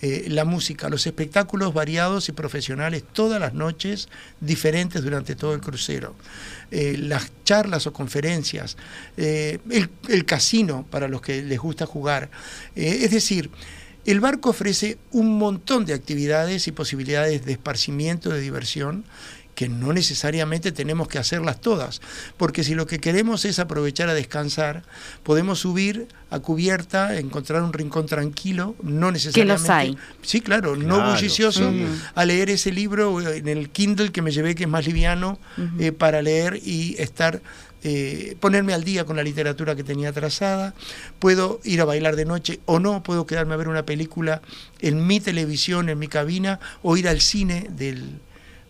eh, 0.00 0.28
la 0.30 0.46
música, 0.46 0.88
los 0.88 1.06
espectáculos 1.06 1.74
variados 1.74 2.30
y 2.30 2.32
profesionales 2.32 3.04
todas 3.12 3.38
las 3.38 3.52
noches, 3.52 4.08
diferentes 4.40 5.02
durante 5.02 5.36
todo 5.36 5.52
el 5.52 5.60
crucero, 5.60 6.14
eh, 6.70 6.96
las 6.98 7.30
charlas 7.44 7.86
o 7.86 7.92
conferencias, 7.92 8.78
eh, 9.18 9.58
el, 9.68 9.90
el 10.08 10.24
casino 10.24 10.86
para 10.90 11.08
los 11.08 11.20
que 11.20 11.42
les 11.42 11.58
gusta 11.58 11.84
jugar. 11.84 12.30
Es 12.74 13.10
decir, 13.10 13.50
el 14.06 14.20
barco 14.20 14.48
ofrece 14.48 14.96
un 15.10 15.36
montón 15.36 15.84
de 15.84 15.92
actividades 15.92 16.68
y 16.68 16.72
posibilidades 16.72 17.44
de 17.44 17.52
esparcimiento, 17.52 18.30
de 18.30 18.40
diversión, 18.40 19.04
que 19.56 19.68
no 19.70 19.92
necesariamente 19.92 20.70
tenemos 20.70 21.08
que 21.08 21.18
hacerlas 21.18 21.60
todas, 21.60 22.02
porque 22.36 22.62
si 22.62 22.74
lo 22.74 22.86
que 22.86 23.00
queremos 23.00 23.44
es 23.46 23.58
aprovechar 23.58 24.08
a 24.10 24.14
descansar, 24.14 24.84
podemos 25.24 25.60
subir 25.60 26.08
a 26.30 26.40
cubierta, 26.40 27.18
encontrar 27.18 27.62
un 27.62 27.72
rincón 27.72 28.06
tranquilo, 28.06 28.76
no 28.82 29.10
necesariamente... 29.10 29.62
los 29.62 29.70
hay. 29.70 29.96
Sí, 30.20 30.42
claro, 30.42 30.76
no 30.76 31.12
bullicioso, 31.12 31.70
sí. 31.70 31.86
a 32.14 32.24
leer 32.26 32.50
ese 32.50 32.70
libro 32.70 33.20
eh, 33.20 33.38
en 33.38 33.48
el 33.48 33.70
Kindle 33.70 34.12
que 34.12 34.20
me 34.20 34.30
llevé, 34.30 34.54
que 34.54 34.64
es 34.64 34.68
más 34.68 34.86
liviano, 34.86 35.38
eh, 35.78 35.90
para 35.90 36.20
leer 36.20 36.60
y 36.62 36.94
estar 36.98 37.40
eh, 37.82 38.36
ponerme 38.40 38.74
al 38.74 38.84
día 38.84 39.04
con 39.04 39.16
la 39.16 39.22
literatura 39.22 39.74
que 39.74 39.84
tenía 39.84 40.12
trazada, 40.12 40.74
puedo 41.18 41.60
ir 41.64 41.80
a 41.80 41.84
bailar 41.84 42.16
de 42.16 42.26
noche 42.26 42.60
o 42.66 42.78
no, 42.78 43.02
puedo 43.02 43.26
quedarme 43.26 43.54
a 43.54 43.56
ver 43.56 43.68
una 43.68 43.86
película 43.86 44.42
en 44.80 45.06
mi 45.06 45.20
televisión, 45.20 45.88
en 45.88 45.98
mi 45.98 46.08
cabina, 46.08 46.60
o 46.82 46.96
ir 46.96 47.08
al 47.08 47.20
cine 47.20 47.68
del, 47.70 48.20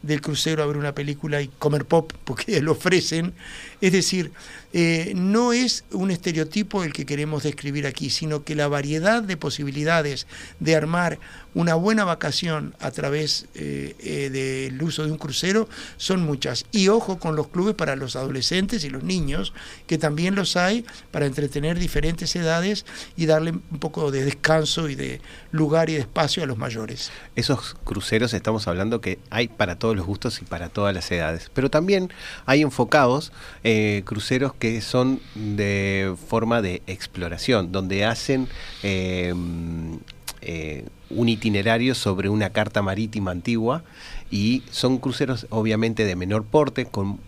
del 0.03 0.21
crucero 0.21 0.63
a 0.63 0.67
ver 0.67 0.77
una 0.77 0.95
película 0.95 1.43
y 1.43 1.49
comer 1.49 1.85
pop, 1.85 2.13
porque 2.25 2.61
lo 2.63 2.73
ofrecen. 2.73 3.35
Es 3.81 3.93
decir, 3.93 4.33
eh, 4.79 5.15
no 5.17 5.55
es 5.55 5.87
un 5.91 6.11
estereotipo 6.11 6.85
el 6.85 6.93
que 6.93 7.07
queremos 7.07 7.45
describir 7.45 7.87
aquí, 7.87 8.11
sino 8.11 8.45
que 8.45 8.55
la 8.55 8.69
variedad 8.69 9.23
de 9.23 9.39
posibilidades 9.39 10.27
de 10.61 10.77
armar 10.77 11.19
una 11.55 11.75
buena 11.77 12.05
vacación 12.05 12.75
a 12.81 12.91
través 12.91 13.47
eh, 13.55 13.97
eh, 14.01 14.29
del 14.29 14.83
uso 14.83 15.07
de 15.07 15.13
un 15.13 15.17
crucero 15.17 15.67
son 15.97 16.21
muchas. 16.21 16.67
Y 16.73 16.89
ojo 16.89 17.19
con 17.19 17.37
los 17.37 17.49
clubes 17.49 17.75
para 17.75 17.97
los 17.97 18.17
adolescentes 18.17 18.85
y 18.85 18.91
los 18.91 19.03
niños, 19.03 19.55
que 19.87 19.97
también 19.97 20.35
los 20.35 20.59
hay 20.59 20.85
para 21.11 21.25
entretener 21.25 21.79
diferentes 21.79 22.37
edades 22.37 22.85
y 23.17 23.25
darle 23.25 23.53
un 23.53 23.79
poco 23.81 24.11
de 24.11 24.27
descanso 24.27 24.91
y 24.91 24.95
de 24.95 25.23
lugar 25.53 25.89
y 25.89 25.95
de 25.95 26.01
espacio 26.01 26.43
a 26.43 26.47
los 26.47 26.59
mayores. 26.59 27.11
Esos 27.35 27.77
cruceros 27.85 28.35
estamos 28.35 28.69
hablando 28.69 29.01
que 29.01 29.19
hay 29.31 29.49
para 29.49 29.79
todos 29.79 29.97
los 29.97 30.05
gustos 30.05 30.43
y 30.43 30.45
para 30.45 30.69
todas 30.69 30.95
las 30.95 31.11
edades. 31.11 31.51
Pero 31.55 31.71
también 31.71 32.13
hay 32.45 32.61
enfocados 32.61 33.33
cruceros 34.05 34.53
que 34.53 34.66
son 34.81 35.21
de 35.35 36.15
forma 36.29 36.63
de 36.63 36.83
exploración, 36.87 37.73
donde 37.73 38.05
hacen 38.05 38.49
eh, 38.83 39.35
eh, 40.43 40.85
un 41.11 41.29
itinerario 41.29 41.95
sobre 41.95 42.29
una 42.29 42.51
carta 42.51 42.83
marítima 42.83 43.31
antigua 43.31 43.85
y 44.31 44.63
son 44.71 44.99
cruceros 44.99 45.47
obviamente 45.51 46.05
de 46.05 46.17
menor 46.17 46.45
porte, 46.45 46.87
con 46.87 47.19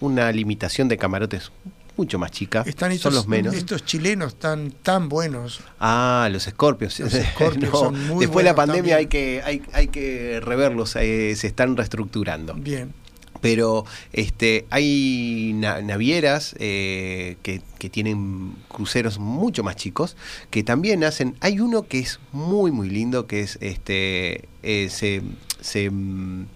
una 0.00 0.30
limitación 0.32 0.88
de 0.88 0.96
camarotes 0.96 1.50
mucho 1.96 2.18
más 2.18 2.30
chica. 2.30 2.62
Están 2.64 2.90
son 2.90 2.96
estos, 2.96 3.14
los 3.14 3.28
menos. 3.28 3.54
estos 3.54 3.84
chilenos 3.84 4.36
tan, 4.36 4.70
tan 4.70 5.08
buenos. 5.08 5.60
Ah, 5.80 6.28
los 6.30 6.44
Scorpios. 6.44 6.98
Los 7.00 7.12
Scorpios 7.12 7.72
No, 7.72 7.78
son 7.78 8.08
muy 8.08 8.20
después 8.20 8.44
de 8.44 8.50
la 8.50 8.54
pandemia 8.54 8.96
hay 8.96 9.06
que, 9.06 9.42
hay, 9.44 9.62
hay 9.72 9.88
que 9.88 10.40
reverlos, 10.40 10.94
eh, 10.96 11.34
se 11.36 11.48
están 11.48 11.76
reestructurando. 11.76 12.54
Bien. 12.54 12.94
Pero 13.40 13.84
este, 14.12 14.66
hay 14.70 15.52
na- 15.54 15.80
navieras 15.82 16.54
eh, 16.58 17.36
que, 17.42 17.62
que 17.78 17.88
tienen 17.88 18.54
cruceros 18.68 19.18
mucho 19.18 19.62
más 19.62 19.76
chicos 19.76 20.16
que 20.50 20.62
también 20.62 21.04
hacen. 21.04 21.36
Hay 21.40 21.60
uno 21.60 21.86
que 21.86 21.98
es 22.00 22.20
muy 22.32 22.70
muy 22.72 22.90
lindo 22.90 23.26
que 23.26 23.40
es 23.40 23.58
este 23.60 24.48
eh, 24.62 24.88
se, 24.90 25.22
se, 25.60 25.90
mm, 25.90 26.46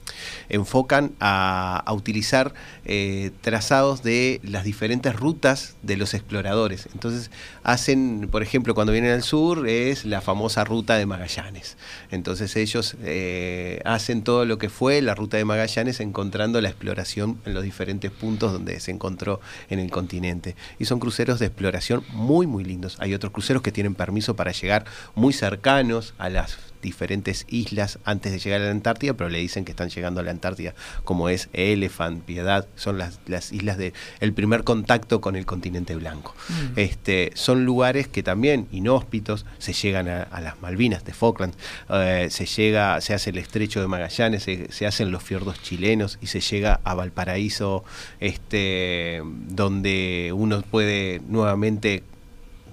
enfocan 0.49 1.13
a, 1.21 1.85
utilizar 1.93 2.55
eh, 2.85 3.31
trazados 3.43 4.03
de 4.03 4.41
las 4.43 4.65
diferentes 4.65 5.15
rutas 5.15 5.77
de 5.83 5.97
los 5.97 6.15
exploradores. 6.15 6.89
Entonces 6.95 7.31
hacen, 7.63 8.29
por 8.31 8.43
ejemplo, 8.43 8.75
cuando 8.75 8.93
vienen 8.93 9.13
al 9.13 9.23
sur 9.23 9.69
es 9.69 10.05
la 10.05 10.21
famosa 10.21 10.65
ruta 10.65 10.97
de 10.97 11.07
Magallanes. 11.07 11.77
Entonces 12.11 12.57
ellos 12.57 12.97
eh, 13.03 13.81
hacen 13.85 14.23
todo 14.23 14.45
lo 14.45 14.59
que 14.59 14.69
fue 14.69 15.03
la 15.03 15.15
ruta 15.15 15.37
de 15.37 15.45
Magallanes 15.45 16.01
encontrando 16.01 16.61
la 16.61 16.69
exploración 16.69 17.39
en 17.45 17.55
los 17.55 17.63
diferentes 17.63 18.11
puntos 18.11 18.53
donde 18.53 18.81
se 18.81 18.91
encontró 18.91 19.41
en 19.71 19.79
el 19.79 19.91
continente. 19.91 20.57
Y 20.79 20.87
son 20.87 20.99
cruceros 20.99 21.39
de 21.39 21.47
exploración 21.47 22.05
muy, 22.13 22.47
muy 22.47 22.65
lindos. 22.65 22.97
Hay 23.01 23.15
otros 23.15 23.33
cruceros 23.33 23.63
que 23.63 23.73
tienen 23.73 23.95
permiso 23.95 24.37
para 24.37 24.53
llegar 24.53 24.85
muy 25.15 25.33
cercanos 25.33 26.15
a 26.19 26.29
las 26.29 26.72
diferentes 26.83 27.47
islas 27.49 27.99
antes 28.05 28.33
de 28.33 28.39
llegar 28.39 28.61
a 28.61 28.65
la 28.65 28.71
Antártida, 28.71 29.15
pero 29.15 29.31
le 29.31 29.39
dicen 29.39 29.65
que 29.65 29.73
están 29.73 29.89
llegando 29.89 30.21
a 30.21 30.25
la 30.25 30.31
Antártida, 30.31 30.75
como 31.05 31.29
es 31.29 31.49
Elephant, 31.53 32.25
Piedad, 32.25 32.67
son 32.77 32.99
las, 32.99 33.21
las 33.27 33.53
islas 33.53 33.79
de 33.79 33.95
el 34.21 34.35
primer 34.35 34.65
contacto 34.65 35.21
con 35.21 35.37
el 35.37 35.47
continente 35.47 35.95
blanco. 35.95 36.35
Mm. 36.49 36.79
Este, 36.79 37.31
son 37.35 37.65
lugares 37.65 38.09
que 38.09 38.23
también 38.23 38.69
inhóspitos, 38.71 39.47
se 39.59 39.73
llegan 39.73 40.09
a, 40.09 40.23
a 40.23 40.41
las 40.41 40.61
Malvinas 40.61 41.05
de 41.05 41.15
Falkland, 41.15 41.55
eh, 41.89 42.29
se 42.31 42.47
llega, 42.47 43.01
se 43.01 43.15
hace 43.15 43.31
el 43.31 43.39
estrecho 43.39 43.81
de 43.81 43.87
Magallanes, 43.87 44.43
se, 44.43 44.71
se 44.73 44.87
hacen 44.87 45.11
los 45.11 45.23
fiordos 45.23 45.63
chilenos 45.63 46.19
y 46.21 46.27
se 46.27 46.41
llega 46.41 46.81
a 46.85 46.95
Valparaíso, 46.95 47.85
este, 48.21 49.23
donde 49.25 50.33
uno 50.35 50.63
puede 50.63 51.21
nuevamente 51.29 52.03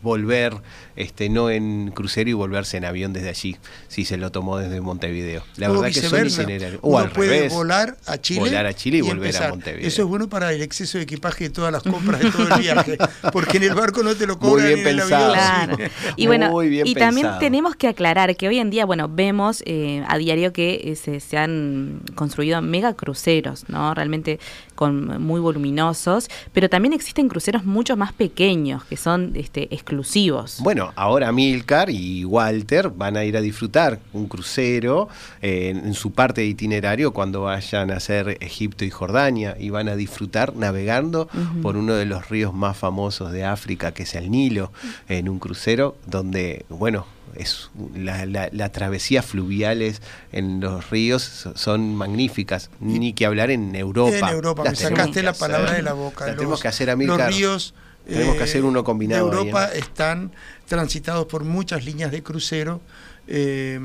volver, 0.01 0.53
este, 0.95 1.29
no 1.29 1.49
en 1.49 1.91
crucero 1.91 2.29
y 2.29 2.33
volverse 2.33 2.77
en 2.77 2.85
avión 2.85 3.13
desde 3.13 3.29
allí, 3.29 3.57
si 3.87 4.05
se 4.05 4.17
lo 4.17 4.31
tomó 4.31 4.57
desde 4.57 4.81
Montevideo. 4.81 5.43
La 5.57 5.69
o 5.69 5.73
verdad 5.73 5.93
que 5.93 6.01
son 6.07 6.25
itinerarios. 6.27 6.79
O 6.83 6.89
Uno 6.89 6.97
al 6.99 7.11
puede 7.11 7.29
revés. 7.29 7.53
volar 7.53 7.97
a 8.05 8.17
Chile, 8.17 8.39
volar 8.41 8.65
a 8.65 8.73
Chile 8.73 8.97
y 8.97 9.01
volver 9.01 9.17
a 9.23 9.27
empezar. 9.27 9.49
Montevideo. 9.51 9.87
Eso 9.87 10.01
es 10.03 10.07
bueno 10.07 10.29
para 10.29 10.51
el 10.53 10.61
exceso 10.61 10.97
de 10.97 11.03
equipaje 11.05 11.45
de 11.45 11.49
todas 11.51 11.71
las 11.71 11.83
compras 11.83 12.19
de 12.21 12.31
todo 12.31 12.53
el 12.55 12.61
viaje, 12.61 12.97
porque 13.33 13.57
en 13.57 13.63
el 13.63 13.73
barco 13.75 14.03
no 14.03 14.15
te 14.15 14.25
lo 14.27 14.37
cobran 14.39 14.67
bien 14.67 14.75
ni 14.75 14.81
en 14.81 14.87
el 14.89 14.97
pensado. 14.97 15.33
avión. 15.33 15.75
Claro. 15.77 15.91
Y 16.15 16.27
bueno, 16.27 16.49
Muy 16.51 16.69
bien 16.69 16.87
y 16.87 16.95
también 16.95 17.27
pensado. 17.27 17.39
tenemos 17.39 17.75
que 17.75 17.87
aclarar 17.87 18.35
que 18.35 18.47
hoy 18.47 18.59
en 18.59 18.69
día, 18.69 18.85
bueno, 18.85 19.07
vemos 19.09 19.63
eh, 19.65 20.03
a 20.07 20.17
diario 20.17 20.51
que 20.53 20.81
eh, 20.83 20.95
se, 20.95 21.19
se 21.19 21.37
han 21.37 22.01
construido 22.15 22.61
mega 22.61 22.93
cruceros, 22.95 23.65
¿no? 23.69 23.93
Realmente 23.93 24.39
con 24.79 25.21
muy 25.21 25.41
voluminosos, 25.41 26.29
pero 26.53 26.69
también 26.69 26.93
existen 26.93 27.27
cruceros 27.27 27.65
mucho 27.65 27.97
más 27.97 28.13
pequeños 28.13 28.85
que 28.85 28.95
son 28.95 29.33
este, 29.35 29.67
exclusivos. 29.75 30.59
Bueno, 30.61 30.93
ahora 30.95 31.33
Milcar 31.33 31.89
y 31.89 32.23
Walter 32.23 32.89
van 32.89 33.17
a 33.17 33.25
ir 33.25 33.35
a 33.35 33.41
disfrutar 33.41 33.99
un 34.13 34.29
crucero 34.29 35.09
eh, 35.41 35.67
en, 35.71 35.85
en 35.85 35.93
su 35.93 36.11
parte 36.13 36.39
de 36.39 36.47
itinerario 36.47 37.11
cuando 37.11 37.41
vayan 37.41 37.91
a 37.91 37.97
hacer 37.97 38.37
Egipto 38.39 38.85
y 38.85 38.89
Jordania 38.89 39.57
y 39.59 39.69
van 39.69 39.89
a 39.89 39.97
disfrutar 39.97 40.55
navegando 40.55 41.27
por 41.61 41.75
uno 41.75 41.95
de 41.95 42.05
los 42.05 42.29
ríos 42.29 42.53
más 42.53 42.77
famosos 42.77 43.33
de 43.33 43.43
África, 43.43 43.91
que 43.91 44.03
es 44.03 44.15
el 44.15 44.31
Nilo, 44.31 44.71
en 45.09 45.27
un 45.27 45.39
crucero 45.39 45.97
donde, 46.05 46.65
bueno, 46.69 47.05
es 47.35 47.69
la, 47.95 48.25
la- 48.25 48.49
la 48.51 48.71
travesía 48.71 49.21
fluviales 49.23 50.01
en 50.31 50.59
los 50.59 50.89
ríos 50.89 51.21
so- 51.23 51.55
son 51.57 51.95
magníficas, 51.95 52.69
ni 52.79 53.13
que 53.13 53.25
hablar 53.25 53.51
en 53.51 53.75
Europa. 53.75 54.17
En 54.29 54.35
Europa, 54.35 54.63
Las 54.63 54.73
me 54.73 54.77
tenemos 54.77 54.99
sacaste 54.99 55.23
la 55.23 55.31
hacer. 55.31 55.39
palabra 55.39 55.73
de 55.73 55.81
la 55.81 55.93
boca. 55.93 56.25
Tenemos 56.25 56.49
Los- 56.51 56.61
que 56.61 56.67
hacer 56.67 56.89
a 56.89 56.93
Los 56.93 56.99
Milcar. 56.99 57.29
ríos 57.31 57.73
eh, 58.07 58.13
Tenemos 58.13 58.37
que 58.37 58.43
hacer 58.43 58.63
uno 58.63 58.83
combinado 58.83 59.29
de 59.29 59.31
ahí, 59.37 59.37
Europa 59.47 59.69
¿eh? 59.73 59.79
están 59.79 60.31
transitados 60.67 61.25
por 61.27 61.43
muchas 61.43 61.85
líneas 61.85 62.11
de 62.11 62.23
crucero 62.23 62.81
eh, 63.29 63.79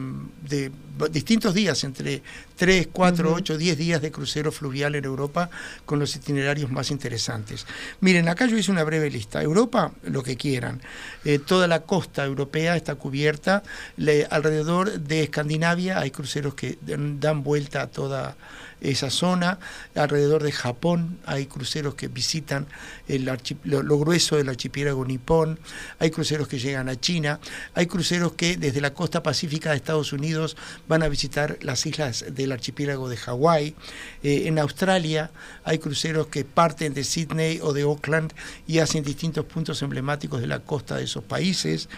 de 0.49 0.73
distintos 1.11 1.55
días, 1.55 1.83
entre 1.85 2.23
3, 2.57 2.89
4, 2.93 3.33
8, 3.35 3.59
10 3.59 3.77
días 3.79 4.01
de 4.01 4.13
crucero 4.13 4.53
fluvial 4.53 4.95
en 4.95 5.05
Europa 5.05 5.51
con 5.85 5.99
los 5.99 6.15
itinerarios 6.17 6.71
más 6.71 6.91
interesantes. 6.91 7.67
Miren, 8.01 8.29
acá 8.29 8.47
yo 8.47 8.57
hice 8.57 8.71
una 8.71 8.85
breve 8.85 9.11
lista. 9.11 9.43
Europa, 9.43 9.93
lo 10.05 10.23
que 10.23 10.37
quieran. 10.37 10.81
Eh, 11.25 11.39
toda 11.41 11.67
la 11.67 11.81
costa 11.83 12.25
europea 12.25 12.77
está 12.77 12.95
cubierta. 12.95 13.63
Le- 13.97 14.27
alrededor 14.31 15.01
de 15.01 15.25
Escandinavia 15.25 15.99
hay 15.99 16.11
cruceros 16.11 16.55
que 16.55 16.79
dan 16.81 17.19
dan 17.21 17.43
vuelta 17.43 17.83
a 17.83 17.87
toda 17.89 18.37
esa 18.81 19.11
zona. 19.11 19.59
Alrededor 19.95 20.43
de 20.43 20.53
Japón 20.53 21.19
hay 21.25 21.47
cruceros 21.47 21.95
que 21.95 22.09
visitan 22.09 22.67
el 23.09 23.25
lo, 23.25 23.83
lo 23.83 23.99
grueso 23.99 24.37
del 24.37 24.49
archipiélago 24.51 25.05
nipón. 25.05 25.59
Hay 25.99 26.11
cruceros 26.11 26.47
que 26.49 26.59
llegan 26.59 26.75
llegan 26.75 26.89
a 26.89 27.01
China. 27.01 27.41
Hay 27.75 27.87
cruceros 27.87 28.33
que 28.33 28.57
desde 28.57 28.81
la 28.81 28.93
costa 28.93 29.23
pacífica 29.23 29.71
de 29.71 29.77
Estados 29.77 30.13
Unidos 30.13 30.57
van 30.89 31.03
a 31.03 31.09
visitar 31.09 31.59
las 31.63 31.87
islas 31.87 32.25
del 32.31 32.53
archipiélago 32.53 33.09
de 33.09 33.17
Hawái. 33.17 33.75
Eh, 34.23 34.49
en 34.49 34.59
Australia 34.59 35.31
hay 35.65 35.79
cruceros 35.79 36.27
que 36.27 36.45
parten 36.45 36.95
de 36.95 37.05
Sydney 37.05 37.61
o 37.63 37.73
de 37.73 37.83
Auckland 37.83 38.33
y 38.67 38.81
hacen 38.81 39.05
distintos 39.05 39.45
puntos 39.45 39.83
emblemáticos 39.83 40.41
de 40.41 40.49
la 40.49 40.61
costa 40.61 40.97
de 40.97 41.05
esos 41.05 41.25
países. 41.25 41.89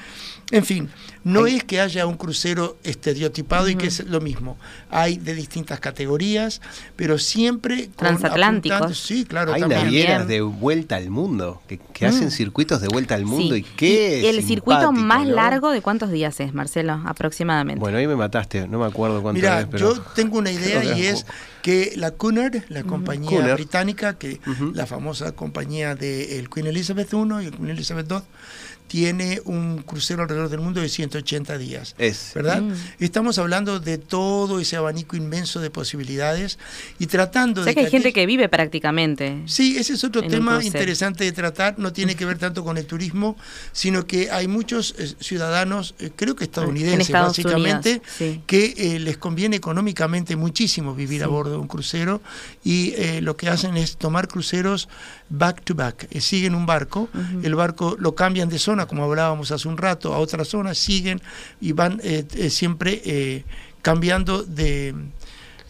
En 0.52 0.64
fin, 0.64 0.88
no 1.24 1.48
es 1.48 1.64
que 1.64 1.80
haya 1.80 2.06
un 2.06 2.16
crucero 2.16 2.76
estereotipado 2.84 3.68
y 3.68 3.74
que 3.74 3.88
es 3.88 4.04
lo 4.06 4.20
mismo. 4.20 4.56
Hay 4.90 5.16
de 5.16 5.34
distintas 5.34 5.80
categorías, 5.80 6.60
pero 6.94 7.18
siempre 7.18 7.86
con 7.96 8.06
Transatlánticos. 8.16 8.96
Sí, 8.96 9.24
claro, 9.24 9.52
Hay 9.52 9.60
también. 9.62 9.84
navieras 9.86 10.28
de 10.28 10.40
vuelta 10.42 10.94
al 10.96 11.10
mundo 11.10 11.62
que, 11.66 11.78
que 11.78 12.06
Mm. 12.06 12.08
hacen 12.08 12.30
circuitos 12.30 12.80
de 12.80 12.86
vuelta 12.86 13.16
al 13.16 13.24
mundo 13.24 13.56
Sí. 13.56 13.62
y 13.62 13.76
qué 13.76 14.20
Y 14.22 14.26
el 14.26 14.44
circuito 14.44 14.92
más 14.92 15.26
¿no? 15.26 15.34
largo 15.34 15.70
de 15.72 15.82
cuántos 15.82 16.12
días 16.12 16.38
es, 16.38 16.54
Marcelo, 16.54 17.02
aproximadamente. 17.04 17.80
Bueno, 17.80 17.98
ahí 17.98 18.06
me 18.06 18.14
mataste, 18.16 18.68
no 18.68 18.78
me 18.78 18.86
acuerdo 18.86 19.22
cuánto 19.22 19.40
Mira, 19.40 19.62
es, 19.62 19.66
pero 19.68 19.96
yo 19.96 20.00
tengo 20.14 20.38
una 20.38 20.52
idea 20.52 20.84
y 20.96 21.06
es 21.06 21.26
que 21.62 21.92
la 21.96 22.12
Cunard, 22.12 22.62
la 22.68 22.84
compañía 22.84 23.30
Cunard. 23.30 23.54
británica, 23.54 24.16
que 24.16 24.40
la 24.74 24.86
famosa 24.86 25.32
compañía 25.32 25.96
de 25.96 26.38
el 26.38 26.48
Queen 26.48 26.68
Elizabeth 26.68 27.12
I 27.12 27.16
y 27.42 27.46
el 27.46 27.50
Queen 27.56 27.70
Elizabeth 27.70 28.08
II, 28.08 28.18
tiene 28.86 29.40
un 29.44 29.78
crucero 29.82 30.22
alrededor 30.22 30.48
del 30.48 30.60
mundo 30.60 30.80
de 30.80 30.88
180 30.88 31.58
días. 31.58 31.94
es 31.98 32.32
¿Verdad? 32.34 32.62
Mm. 32.62 32.74
Estamos 33.00 33.38
hablando 33.38 33.80
de 33.80 33.98
todo 33.98 34.60
ese 34.60 34.76
abanico 34.76 35.16
inmenso 35.16 35.60
de 35.60 35.70
posibilidades 35.70 36.58
y 36.98 37.06
tratando 37.06 37.60
o 37.62 37.64
sea 37.64 37.70
de 37.70 37.74
que 37.74 37.80
hay 37.86 37.90
gente 37.90 38.12
que 38.12 38.26
vive 38.26 38.48
prácticamente. 38.48 39.42
Sí, 39.46 39.76
ese 39.78 39.94
es 39.94 40.04
otro 40.04 40.22
tema 40.22 40.62
interesante 40.64 41.24
de 41.24 41.32
tratar, 41.32 41.78
no 41.78 41.92
tiene 41.92 42.14
que 42.16 42.24
ver 42.24 42.38
tanto 42.38 42.64
con 42.64 42.76
el 42.78 42.86
turismo, 42.86 43.36
sino 43.72 44.06
que 44.06 44.30
hay 44.30 44.48
muchos 44.48 44.94
eh, 44.98 45.14
ciudadanos, 45.20 45.94
eh, 45.98 46.10
creo 46.14 46.36
que 46.36 46.44
estadounidenses 46.44 47.10
básicamente, 47.10 47.90
Unidos, 47.90 48.06
sí. 48.16 48.42
que 48.46 48.74
eh, 48.76 48.98
les 48.98 49.16
conviene 49.18 49.56
económicamente 49.56 50.36
muchísimo 50.36 50.94
vivir 50.94 51.22
a 51.22 51.26
Sí. 51.26 51.32
bordo 51.32 51.52
de 51.52 51.58
un 51.58 51.68
crucero 51.68 52.20
y 52.64 52.92
eh, 52.96 53.20
lo 53.20 53.36
que 53.36 53.48
hacen 53.48 53.76
es 53.76 53.96
tomar 53.96 54.28
cruceros 54.28 54.88
back 55.28 55.62
to 55.62 55.74
back, 55.74 56.06
eh, 56.10 56.20
siguen 56.20 56.54
un 56.54 56.66
barco, 56.66 57.08
el 57.42 57.54
barco 57.54 57.96
lo 57.98 58.14
cambian 58.14 58.48
de 58.48 58.58
zona, 58.58 58.75
como 58.84 59.04
hablábamos 59.04 59.50
hace 59.50 59.66
un 59.68 59.78
rato, 59.78 60.12
a 60.12 60.18
otra 60.18 60.44
zona, 60.44 60.74
siguen 60.74 61.22
y 61.62 61.72
van 61.72 61.98
eh, 62.04 62.26
eh, 62.34 62.50
siempre 62.50 63.00
eh, 63.06 63.44
cambiando 63.80 64.42
de 64.42 64.94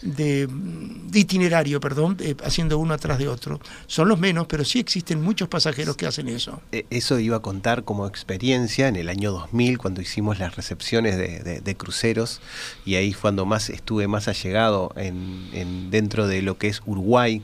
de 0.02 0.46
itinerario, 1.14 1.80
perdón, 1.80 2.18
haciendo 2.44 2.78
uno 2.78 2.92
atrás 2.94 3.18
de 3.18 3.28
otro. 3.28 3.60
Son 3.86 4.08
los 4.08 4.18
menos, 4.18 4.46
pero 4.46 4.64
sí 4.64 4.78
existen 4.78 5.22
muchos 5.22 5.48
pasajeros 5.48 5.96
que 5.96 6.06
hacen 6.06 6.28
eso. 6.28 6.60
Eso 6.90 7.18
iba 7.18 7.38
a 7.38 7.40
contar 7.40 7.82
como 7.82 8.06
experiencia 8.06 8.88
en 8.88 8.96
el 8.96 9.08
año 9.08 9.32
2000 9.32 9.78
cuando 9.78 10.02
hicimos 10.02 10.38
las 10.38 10.54
recepciones 10.54 11.16
de, 11.16 11.76
cruceros 11.76 12.40
y 12.84 12.96
ahí 12.96 13.12
fue 13.14 13.22
cuando 13.22 13.46
más 13.46 13.70
estuve 13.70 14.06
más 14.06 14.28
allegado 14.28 14.92
en- 14.96 15.90
dentro 15.90 16.28
de 16.28 16.42
lo 16.42 16.58
que 16.58 16.68
es 16.68 16.80
Uruguay 16.86 17.42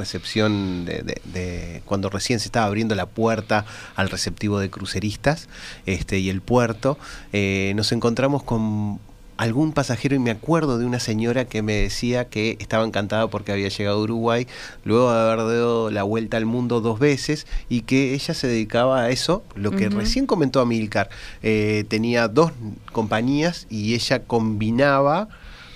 recepción 0.00 0.84
de, 0.84 1.02
de- 1.02 1.20
de- 1.32 1.82
cuando 1.84 2.08
recién 2.10 2.40
se 2.40 2.48
estaba 2.48 2.66
abriendo 2.66 2.94
la 2.94 3.06
puerta 3.06 3.64
al 3.96 4.08
receptivo 4.10 4.58
de 4.58 4.68
cruceristas 4.70 5.48
este 5.86 6.18
y 6.18 6.28
el 6.30 6.40
puerto 6.40 6.98
eh, 7.32 7.72
nos 7.76 7.92
encontramos 7.92 8.42
con 8.42 8.98
algún 9.36 9.72
pasajero 9.72 10.14
y 10.14 10.18
me 10.18 10.30
acuerdo 10.30 10.76
de 10.78 10.84
una 10.84 11.00
señora 11.00 11.46
que 11.46 11.62
me 11.62 11.72
decía 11.72 12.26
que 12.28 12.58
estaba 12.60 12.84
encantada 12.84 13.28
porque 13.28 13.52
había 13.52 13.68
llegado 13.70 13.96
a 13.96 14.02
Uruguay 14.02 14.46
luego 14.84 15.10
de 15.10 15.18
haber 15.18 15.38
dado 15.38 15.90
la 15.90 16.02
vuelta 16.02 16.36
al 16.36 16.44
mundo 16.44 16.82
dos 16.82 16.98
veces 16.98 17.46
y 17.70 17.80
que 17.88 18.12
ella 18.12 18.34
se 18.34 18.48
dedicaba 18.48 19.00
a 19.00 19.08
eso, 19.10 19.42
lo 19.54 19.70
que 19.70 19.88
recién 19.88 20.26
comentó 20.26 20.60
Amilcar, 20.60 21.08
eh, 21.42 21.84
tenía 21.88 22.28
dos 22.28 22.52
compañías 22.92 23.66
y 23.70 23.94
ella 23.94 24.24
combinaba 24.24 25.28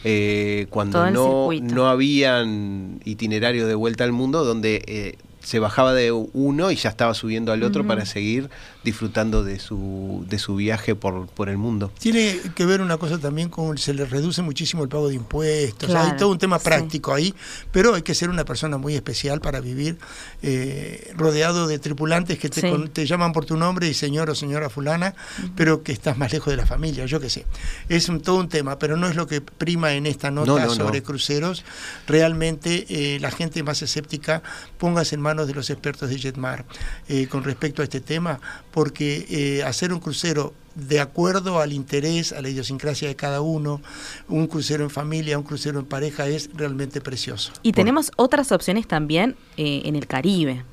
eh, 0.05 0.67
cuando 0.71 1.11
no, 1.11 1.49
no 1.63 1.89
habían 1.89 3.01
itinerario 3.05 3.67
de 3.67 3.75
vuelta 3.75 4.05
al 4.05 4.13
mundo 4.13 4.45
donde 4.45 4.83
eh, 4.87 5.17
se 5.41 5.59
bajaba 5.59 5.95
de 5.95 6.13
uno 6.13 6.71
y 6.71 6.77
ya 6.77 6.91
estaba 6.91 7.15
subiendo 7.15 7.53
al 7.53 7.63
otro 7.63 7.87
para 7.87 8.07
seguir 8.07 8.51
disfrutando 8.85 9.43
de 9.43 9.59
su, 9.59 10.25
de 10.29 10.39
su 10.39 10.57
viaje 10.57 10.95
por, 10.95 11.27
por 11.27 11.49
el 11.49 11.57
mundo. 11.59 11.91
Tiene 11.99 12.39
que 12.55 12.67
ver 12.67 12.81
una 12.81 12.97
cosa 12.99 13.19
también 13.19 13.49
con 13.49 13.79
se 13.79 13.95
le 13.95 14.05
reduce 14.05 14.43
muchísimo 14.43 14.83
el 14.83 14.89
pago 14.89 15.09
de 15.09 15.15
impuestos. 15.15 15.89
Claro, 15.91 16.11
hay 16.13 16.17
todo 16.19 16.31
un 16.31 16.39
tema 16.39 16.59
sí. 16.59 16.65
práctico 16.65 17.15
ahí, 17.15 17.35
pero 17.73 17.95
hay 17.95 18.03
que 18.03 18.15
ser 18.15 18.29
una 18.31 18.45
persona 18.45 18.77
muy 18.79 18.95
especial 18.95 19.41
para 19.41 19.61
vivir 19.61 19.97
eh, 20.43 21.13
rodeado 21.17 21.67
de 21.67 21.79
tripulantes 21.79 22.39
que 22.39 22.49
te, 22.49 22.61
Sí. 22.61 22.71
con- 22.71 22.89
te 22.91 23.07
llaman 23.07 23.33
por 23.33 23.45
tu 23.47 23.57
nombre 23.57 23.89
y 23.89 23.95
señor 23.95 24.31
o 24.31 24.35
señora 24.35 24.69
fulana, 24.71 25.15
pero 25.57 25.83
que 25.83 25.93
estás 25.93 26.19
más 26.19 26.33
lejos 26.33 26.51
de 26.53 26.57
la 26.57 26.67
familia, 26.67 27.07
yo 27.07 27.21
qué 27.21 27.31
sé. 27.31 27.47
Es 27.89 28.09
un, 28.09 28.21
todo 28.21 28.37
un 28.37 28.49
tema, 28.49 28.79
pero 28.79 28.97
no 28.97 29.07
es 29.09 29.17
lo 29.17 29.27
que 29.27 29.41
prima 29.41 29.95
en 29.95 30.07
esta 30.07 30.31
nota 30.31 30.47
No, 30.53 30.59
no, 30.59 30.67
no. 30.67 30.75
sobre 30.75 31.03
cruceros. 31.03 31.65
Realmente 32.07 32.87
eh, 32.89 33.19
la 33.21 33.31
gente 33.31 33.63
más 33.63 33.83
escéptica, 33.83 34.43
póngase 34.79 35.15
en 35.15 35.21
manos 35.23 35.47
de 35.47 35.55
los 35.55 35.71
expertos 35.71 36.11
de 36.11 36.19
Jetmar 36.19 36.65
eh, 37.09 37.27
con 37.29 37.43
respecto 37.45 37.83
a 37.83 37.85
este 37.85 38.01
tema, 38.01 38.41
porque 38.75 39.25
eh, 39.31 39.63
hacer 39.63 39.93
un 39.93 40.01
crucero 40.01 40.53
de 40.75 40.99
acuerdo 40.99 41.61
al 41.61 41.73
interés, 41.73 42.33
a 42.33 42.43
la 42.43 42.49
idiosincrasia 42.49 43.07
de 43.07 43.15
cada 43.15 43.41
uno, 43.41 43.81
un 44.29 44.49
crucero 44.49 44.83
en 44.83 44.91
familia, 44.91 45.39
un 45.39 45.45
crucero 45.45 45.79
en 45.79 45.87
pareja, 45.87 46.27
es 46.27 46.51
realmente 46.53 47.01
precioso. 47.01 47.53
Y 47.63 47.71
tenemos 47.71 48.11
otras 48.17 48.51
opciones 48.51 48.89
también 48.89 49.37
eh, 49.57 49.83
en 49.85 49.95
el 49.95 50.09
Caribe. 50.09 50.65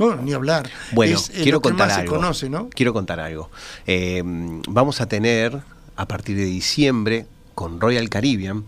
Bueno, 0.00 0.22
ni 0.22 0.32
hablar. 0.32 0.68
Bueno, 0.90 1.14
es 1.14 1.30
eh, 1.30 1.34
quiero 1.44 1.58
lo 1.58 1.60
que 1.60 1.68
contar 1.68 1.86
más 1.86 1.98
algo. 1.98 2.14
se 2.14 2.16
conoce, 2.18 2.50
¿no? 2.50 2.68
Quiero 2.70 2.92
contar 2.92 3.20
algo. 3.20 3.48
Eh, 3.86 4.22
vamos 4.66 5.00
a 5.00 5.06
tener, 5.06 5.60
a 5.94 6.08
partir 6.08 6.36
de 6.36 6.46
diciembre, 6.46 7.26
con 7.54 7.80
Royal 7.80 8.08
Caribbean, 8.08 8.64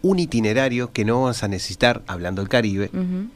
un 0.00 0.18
itinerario 0.18 0.92
que 0.94 1.04
no 1.04 1.20
vamos 1.20 1.42
a 1.42 1.48
necesitar, 1.48 2.02
hablando 2.06 2.40
del 2.40 2.48
Caribe, 2.48 2.88
Ujú. 2.94 3.28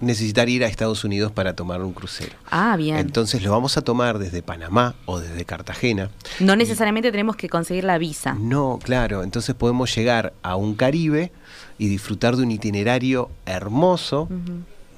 Necesitar 0.00 0.48
ir 0.48 0.64
a 0.64 0.68
Estados 0.68 1.04
Unidos 1.04 1.32
para 1.32 1.54
tomar 1.54 1.82
un 1.82 1.92
crucero. 1.92 2.32
Ah, 2.50 2.76
bien. 2.76 2.96
Entonces 2.96 3.42
lo 3.42 3.50
vamos 3.50 3.76
a 3.76 3.82
tomar 3.82 4.18
desde 4.18 4.42
Panamá 4.42 4.94
o 5.06 5.20
desde 5.20 5.44
Cartagena. 5.44 6.10
no 6.40 6.56
necesariamente 6.56 7.10
tenemos 7.10 7.36
que 7.36 7.48
conseguir 7.48 7.84
la 7.84 7.98
visa. 7.98 8.34
No, 8.34 8.78
claro, 8.82 9.22
entonces 9.22 9.54
podemos 9.54 9.94
llegar 9.94 10.32
a 10.42 10.56
un 10.56 10.74
Caribe 10.74 11.32
y 11.78 11.88
disfrutar 11.88 12.36
de 12.36 12.42
un 12.42 12.50
itinerario 12.50 13.30
hermoso. 13.46 14.28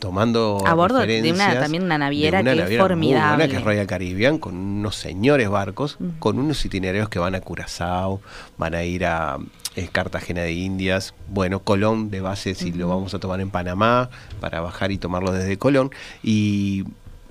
Tomando 0.00 0.62
A 0.66 0.74
bordo 0.74 0.98
de 0.98 1.30
una- 1.32 1.60
también 1.60 1.84
una 1.84 1.98
naviera 1.98 2.38
de 2.38 2.42
una 2.42 2.52
que 2.52 2.58
es 2.58 2.64
naviera 2.64 2.96
muy 2.96 3.06
buena, 3.06 3.20
formidable. 3.20 3.48
que 3.48 3.56
es 3.58 3.64
Royal 3.64 3.86
Caribbean 3.86 4.38
con 4.38 4.56
unos 4.56 4.96
señores 4.96 5.48
barcos 5.48 5.96
Mm. 6.00 6.08
con 6.18 6.38
unos 6.40 6.64
itinerarios 6.64 7.08
que 7.08 7.18
van 7.20 7.34
a 7.36 7.40
Curazao 7.40 8.20
van 8.58 8.74
a 8.74 8.82
ir 8.82 9.04
a 9.04 9.38
eh, 9.76 9.88
Cartagena 9.92 10.40
de 10.42 10.52
Indias 10.52 11.14
bueno 11.28 11.60
Colón 11.60 12.10
de 12.10 12.20
base 12.20 12.54
si 12.56 12.72
lo 12.72 12.88
vamos 12.88 13.14
a 13.14 13.20
tomar 13.20 13.40
en 13.40 13.50
Panamá 13.50 14.10
para 14.40 14.60
bajar 14.60 14.90
y 14.90 14.98
tomarlo 14.98 15.30
desde 15.32 15.56
Colón 15.58 15.90
y 16.24 16.84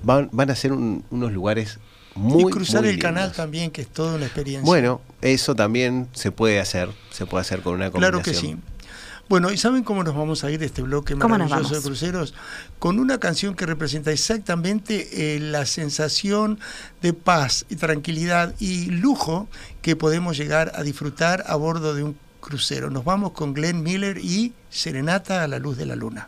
van, 0.03 0.29
van 0.31 0.49
a 0.49 0.55
ser 0.55 0.71
un- 0.71 1.03
unos 1.11 1.33
lugares 1.33 1.79
muy 2.15 2.43
y 2.43 2.45
cruzar 2.49 2.81
muy 2.81 2.89
el 2.91 2.99
canal 2.99 3.31
también, 3.33 3.71
que 3.71 3.81
es 3.81 3.87
toda 3.87 4.15
una 4.15 4.25
experiencia. 4.25 4.65
bueno 4.65 5.01
eso 5.21 5.55
también 5.55 6.07
se 6.13 6.31
puede 6.31 6.59
hacer 6.59 6.89
se 7.11 7.25
puede 7.25 7.41
hacer 7.41 7.61
con 7.61 7.73
una 7.75 7.91
combinación 7.91 8.21
Claro 8.21 8.23
que 8.23 8.33
sí. 8.33 8.55
Bueno, 9.29 9.51
¿y 9.51 9.57
saben 9.57 9.83
cómo 9.83 10.03
nos 10.03 10.15
vamos 10.15 10.43
a 10.43 10.49
ir 10.49 10.59
de 10.59 10.65
este 10.65 10.81
bloque 10.81 11.15
¿Cómo 11.15 11.37
nos 11.37 11.51
maravilloso 11.51 11.75
de 11.75 11.81
cruceros? 11.83 12.33
Con 12.79 12.99
una 12.99 13.19
canción 13.19 13.53
que 13.53 13.67
representa 13.67 14.11
exactamente 14.11 15.35
eh, 15.35 15.39
la 15.39 15.67
sensación 15.67 16.59
de 17.03 17.13
paz 17.13 17.63
y 17.69 17.75
tranquilidad 17.75 18.55
y 18.59 18.87
lujo 18.87 19.47
que 19.83 19.95
podemos 19.95 20.35
llegar 20.35 20.71
a 20.73 20.81
disfrutar 20.81 21.43
a 21.45 21.55
bordo 21.55 21.93
de 21.93 22.03
un 22.03 22.17
crucero. 22.39 22.89
Nos 22.89 23.05
vamos 23.05 23.33
con 23.33 23.53
Glenn 23.53 23.83
Miller 23.83 24.17
y 24.17 24.53
Serenata 24.71 25.43
a 25.43 25.47
la 25.47 25.59
luz 25.59 25.77
de 25.77 25.85
la 25.85 25.95
luna. 25.95 26.27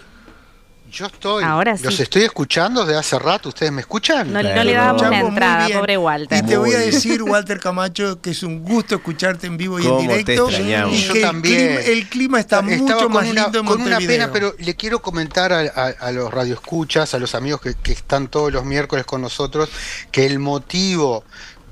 Yo 0.93 1.07
estoy. 1.07 1.43
Ahora 1.43 1.75
sí. 1.75 1.83
Los 1.85 1.99
estoy 1.99 2.21
escuchando 2.21 2.85
desde 2.85 2.99
hace 2.99 3.17
rato. 3.17 3.49
¿Ustedes 3.49 3.71
me 3.71 3.81
escuchan? 3.81 4.31
No, 4.31 4.43
le 4.43 4.73
dábamos 4.73 5.01
la 5.09 5.19
entrada, 5.21 5.67
pobre 5.79 5.97
Walter. 5.97 6.43
Y 6.43 6.47
te 6.47 6.55
voy 6.55 6.71
a 6.73 6.77
decir, 6.77 7.23
Walter 7.23 7.59
Camacho, 7.59 8.21
que 8.21 8.29
es 8.29 8.43
un 8.43 8.63
gusto 8.63 8.93
escucharte 8.95 9.47
en 9.47 9.57
vivo 9.57 9.79
y 9.79 9.87
en 9.87 9.95
te 9.97 10.01
directo. 10.03 10.47
extrañamos. 10.49 10.93
Y 10.95 11.01
Yo 11.01 11.13
que 11.13 11.19
el 11.19 11.25
también. 11.25 11.57
clima, 11.67 11.81
el 11.81 12.09
clima 12.09 12.39
está 12.39 12.59
Estaba 12.59 12.77
mucho 12.77 13.09
más 13.09 13.27
una, 13.27 13.43
lindo 13.43 13.59
en 13.59 13.65
con 13.65 13.81
una 13.81 13.97
pena, 13.97 14.29
pero 14.31 14.53
le 14.59 14.75
quiero 14.75 15.01
comentar 15.01 15.51
a, 15.51 15.61
a- 15.61 15.95
a 15.99 16.11
los 16.11 16.31
radioescuchas, 16.31 17.11
a 17.15 17.17
los 17.17 17.33
amigos 17.33 17.59
que, 17.61 17.73
que 17.73 17.93
están 17.93 18.27
todos 18.27 18.53
los 18.53 18.63
miércoles 18.63 19.03
con 19.05 19.19
nosotros, 19.21 19.69
que 20.11 20.27
el 20.27 20.37
motivo 20.37 21.23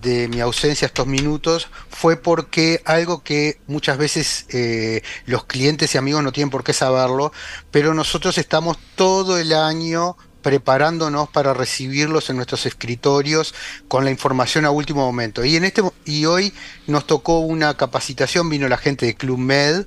de 0.02 0.28
mi 0.28 0.40
ausencia 0.40 0.86
estos 0.86 1.08
minutos 1.08 1.68
fue 1.90 2.18
porque 2.18 2.82
algo 2.86 3.24
que 3.24 3.60
muchas 3.68 3.98
veces 3.98 4.46
eh, 4.50 5.02
los 5.26 5.46
clientes 5.46 5.94
y 5.94 5.98
amigos 5.98 6.24
no 6.24 6.32
tienen 6.32 6.50
por 6.50 6.64
qué 6.64 6.74
saberlo, 6.74 7.32
pero 7.72 7.94
nosotros 7.94 8.38
estamos 8.38 8.78
todo 8.96 9.38
el 9.38 9.54
año 9.54 10.18
preparándonos 10.42 11.30
para 11.30 11.54
recibirlos 11.54 12.30
en 12.30 12.36
nuestros 12.38 12.66
escritorios 12.66 13.54
con 13.88 14.04
la 14.06 14.12
información 14.12 14.66
a 14.66 14.72
último 14.72 15.06
momento. 15.06 15.46
Y 15.46 15.56
en 15.56 15.64
este 15.64 15.84
y 16.06 16.26
hoy 16.26 16.54
nos 16.88 17.06
tocó 17.08 17.40
una 17.40 17.76
capacitación, 17.78 18.50
vino 18.50 18.68
la 18.68 18.78
gente 18.78 19.06
de 19.06 19.16
Club 19.16 19.38
Med 19.38 19.86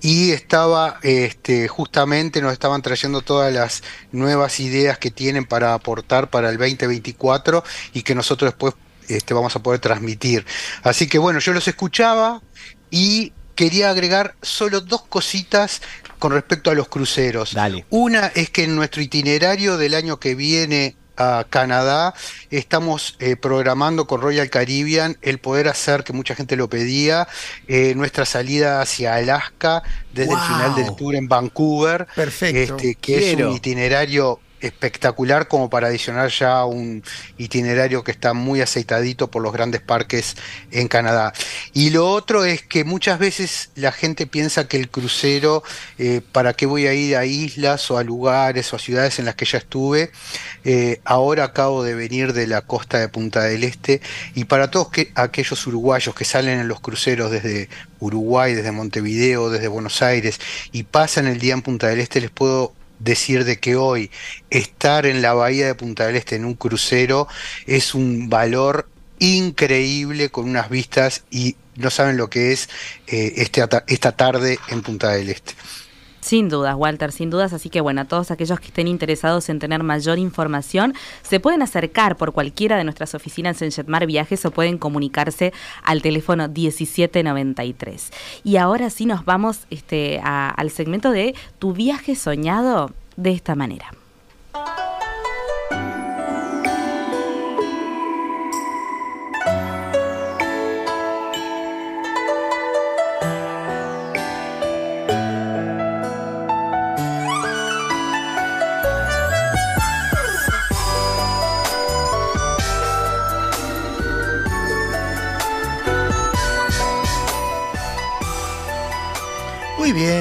y 0.00 0.32
estaba 0.32 0.98
este 1.02 1.68
justamente 1.68 2.42
nos 2.42 2.52
estaban 2.52 2.82
trayendo 2.82 3.20
todas 3.22 3.52
las 3.52 3.82
nuevas 4.10 4.60
ideas 4.60 4.98
que 4.98 5.10
tienen 5.10 5.44
para 5.44 5.74
aportar 5.74 6.30
para 6.30 6.50
el 6.50 6.58
2024 6.58 7.62
y 7.94 8.02
que 8.02 8.14
nosotros 8.14 8.52
después 8.52 8.74
este, 9.08 9.34
vamos 9.34 9.56
a 9.56 9.62
poder 9.62 9.80
transmitir. 9.80 10.44
Así 10.82 11.06
que 11.06 11.18
bueno, 11.18 11.38
yo 11.38 11.52
los 11.52 11.66
escuchaba 11.68 12.42
y 12.90 13.32
quería 13.54 13.90
agregar 13.90 14.34
solo 14.42 14.80
dos 14.80 15.02
cositas 15.02 15.82
con 16.18 16.32
respecto 16.32 16.70
a 16.70 16.74
los 16.74 16.88
cruceros. 16.88 17.54
Dale. 17.54 17.84
Una 17.90 18.26
es 18.34 18.50
que 18.50 18.64
en 18.64 18.76
nuestro 18.76 19.02
itinerario 19.02 19.76
del 19.76 19.94
año 19.94 20.18
que 20.18 20.34
viene 20.34 20.96
a 21.16 21.44
Canadá 21.48 22.14
estamos 22.50 23.16
eh, 23.18 23.36
programando 23.36 24.06
con 24.06 24.20
Royal 24.20 24.48
Caribbean 24.50 25.18
el 25.22 25.38
poder 25.38 25.68
hacer, 25.68 26.04
que 26.04 26.12
mucha 26.12 26.34
gente 26.34 26.56
lo 26.56 26.68
pedía, 26.68 27.28
eh, 27.68 27.94
nuestra 27.94 28.24
salida 28.24 28.80
hacia 28.80 29.14
Alaska 29.14 29.82
desde 30.12 30.32
el 30.32 30.40
final 30.40 30.74
del 30.74 30.96
tour 30.96 31.14
en 31.14 31.28
Vancouver. 31.28 32.06
Perfecto. 32.14 32.76
Este, 32.76 32.94
que 32.94 33.32
es 33.32 33.36
un 33.36 33.52
itinerario 33.52 34.40
espectacular 34.62 35.48
como 35.48 35.68
para 35.68 35.88
adicionar 35.88 36.30
ya 36.30 36.64
un 36.64 37.02
itinerario 37.36 38.04
que 38.04 38.12
está 38.12 38.32
muy 38.32 38.60
aceitadito 38.60 39.30
por 39.30 39.42
los 39.42 39.52
grandes 39.52 39.82
parques 39.82 40.36
en 40.70 40.88
Canadá. 40.88 41.32
Y 41.72 41.90
lo 41.90 42.08
otro 42.08 42.44
es 42.44 42.62
que 42.62 42.84
muchas 42.84 43.18
veces 43.18 43.70
la 43.74 43.92
gente 43.92 44.26
piensa 44.26 44.68
que 44.68 44.76
el 44.76 44.88
crucero, 44.88 45.62
eh, 45.98 46.20
¿para 46.32 46.54
qué 46.54 46.66
voy 46.66 46.86
a 46.86 46.94
ir 46.94 47.16
a 47.16 47.24
islas 47.24 47.90
o 47.90 47.98
a 47.98 48.04
lugares 48.04 48.72
o 48.72 48.76
a 48.76 48.78
ciudades 48.78 49.18
en 49.18 49.24
las 49.24 49.34
que 49.34 49.44
ya 49.44 49.58
estuve? 49.58 50.10
Eh, 50.64 51.00
ahora 51.04 51.44
acabo 51.44 51.82
de 51.82 51.94
venir 51.94 52.32
de 52.32 52.46
la 52.46 52.62
costa 52.62 52.98
de 52.98 53.08
Punta 53.08 53.42
del 53.42 53.64
Este 53.64 54.00
y 54.34 54.44
para 54.44 54.70
todos 54.70 54.88
que, 54.88 55.12
aquellos 55.14 55.66
uruguayos 55.66 56.14
que 56.14 56.24
salen 56.24 56.60
en 56.60 56.68
los 56.68 56.80
cruceros 56.80 57.30
desde 57.30 57.68
Uruguay, 57.98 58.54
desde 58.54 58.72
Montevideo, 58.72 59.50
desde 59.50 59.68
Buenos 59.68 60.02
Aires 60.02 60.40
y 60.70 60.84
pasan 60.84 61.26
el 61.26 61.38
día 61.38 61.54
en 61.54 61.62
Punta 61.62 61.88
del 61.88 62.00
Este, 62.00 62.20
les 62.20 62.30
puedo 62.30 62.74
decir 63.02 63.44
de 63.44 63.58
que 63.58 63.76
hoy 63.76 64.10
estar 64.50 65.06
en 65.06 65.22
la 65.22 65.34
bahía 65.34 65.66
de 65.66 65.74
Punta 65.74 66.06
del 66.06 66.16
Este 66.16 66.36
en 66.36 66.44
un 66.44 66.54
crucero 66.54 67.28
es 67.66 67.94
un 67.94 68.28
valor 68.28 68.88
increíble 69.18 70.30
con 70.30 70.48
unas 70.48 70.68
vistas 70.68 71.24
y 71.30 71.56
no 71.76 71.90
saben 71.90 72.16
lo 72.16 72.28
que 72.28 72.52
es 72.52 72.68
eh, 73.06 73.34
este 73.36 73.64
esta 73.86 74.12
tarde 74.12 74.58
en 74.68 74.82
Punta 74.82 75.10
del 75.10 75.30
Este. 75.30 75.54
Sin 76.22 76.48
dudas, 76.48 76.76
Walter, 76.78 77.10
sin 77.10 77.30
dudas. 77.30 77.52
Así 77.52 77.68
que 77.68 77.80
bueno, 77.80 78.00
a 78.02 78.04
todos 78.04 78.30
aquellos 78.30 78.60
que 78.60 78.68
estén 78.68 78.86
interesados 78.86 79.48
en 79.48 79.58
tener 79.58 79.82
mayor 79.82 80.18
información, 80.20 80.94
se 81.22 81.40
pueden 81.40 81.62
acercar 81.62 82.16
por 82.16 82.32
cualquiera 82.32 82.76
de 82.76 82.84
nuestras 82.84 83.14
oficinas 83.16 83.60
en 83.60 83.72
Jetmar 83.72 84.06
Viajes 84.06 84.44
o 84.46 84.52
pueden 84.52 84.78
comunicarse 84.78 85.52
al 85.82 86.00
teléfono 86.00 86.48
1793. 86.48 88.10
Y 88.44 88.56
ahora 88.56 88.88
sí 88.90 89.04
nos 89.04 89.24
vamos 89.24 89.66
este, 89.70 90.20
a- 90.22 90.50
al 90.50 90.70
segmento 90.70 91.10
de 91.10 91.34
tu 91.58 91.72
viaje 91.72 92.14
soñado 92.14 92.92
de 93.16 93.32
esta 93.32 93.54
manera. 93.56 93.90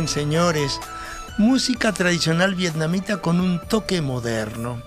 Señores. 0.07 0.79
Música 1.37 1.91
tradicional 1.93 2.55
vietnamita 2.55 3.21
con 3.21 3.39
un 3.39 3.59
toque 3.67 4.01
moderno. 4.01 4.81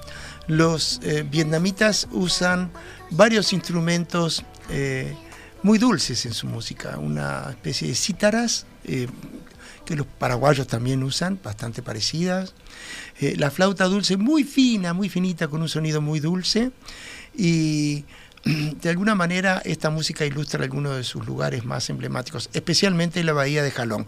Los 0.46 1.00
eh, 1.02 1.24
vietnamitas 1.28 2.08
usan 2.12 2.70
varios 3.10 3.52
instrumentos 3.52 4.44
eh, 4.70 5.16
muy 5.62 5.78
dulces 5.78 6.26
en 6.26 6.34
su 6.34 6.46
música, 6.46 6.98
una 6.98 7.46
especie 7.50 7.88
de 7.88 7.94
cítaras 7.94 8.66
eh, 8.84 9.08
que 9.84 9.96
los 9.96 10.06
paraguayos 10.06 10.66
también 10.66 11.02
usan, 11.02 11.38
bastante 11.42 11.82
parecidas. 11.82 12.54
La 13.20 13.50
flauta 13.50 13.84
dulce 13.84 14.16
muy 14.16 14.44
fina, 14.44 14.92
muy 14.92 15.08
finita, 15.08 15.48
con 15.48 15.62
un 15.62 15.68
sonido 15.68 16.00
muy 16.00 16.20
dulce. 16.20 16.72
Y 17.36 18.04
de 18.82 18.88
alguna 18.90 19.14
manera 19.14 19.62
esta 19.64 19.90
música 19.90 20.26
ilustra 20.26 20.62
algunos 20.62 20.96
de 20.96 21.04
sus 21.04 21.26
lugares 21.26 21.64
más 21.64 21.88
emblemáticos, 21.90 22.50
especialmente 22.52 23.24
la 23.24 23.32
bahía 23.32 23.62
de 23.62 23.70
Jalón. 23.70 24.06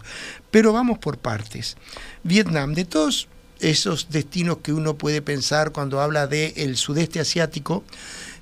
Pero 0.51 0.73
vamos 0.73 0.99
por 0.99 1.17
partes. 1.17 1.77
Vietnam, 2.23 2.73
de 2.73 2.85
todos 2.85 3.27
esos 3.59 4.09
destinos 4.09 4.59
que 4.59 4.73
uno 4.73 4.97
puede 4.97 5.21
pensar 5.21 5.71
cuando 5.71 6.01
habla 6.01 6.27
del 6.27 6.53
el 6.55 6.77
sudeste 6.77 7.19
asiático, 7.19 7.83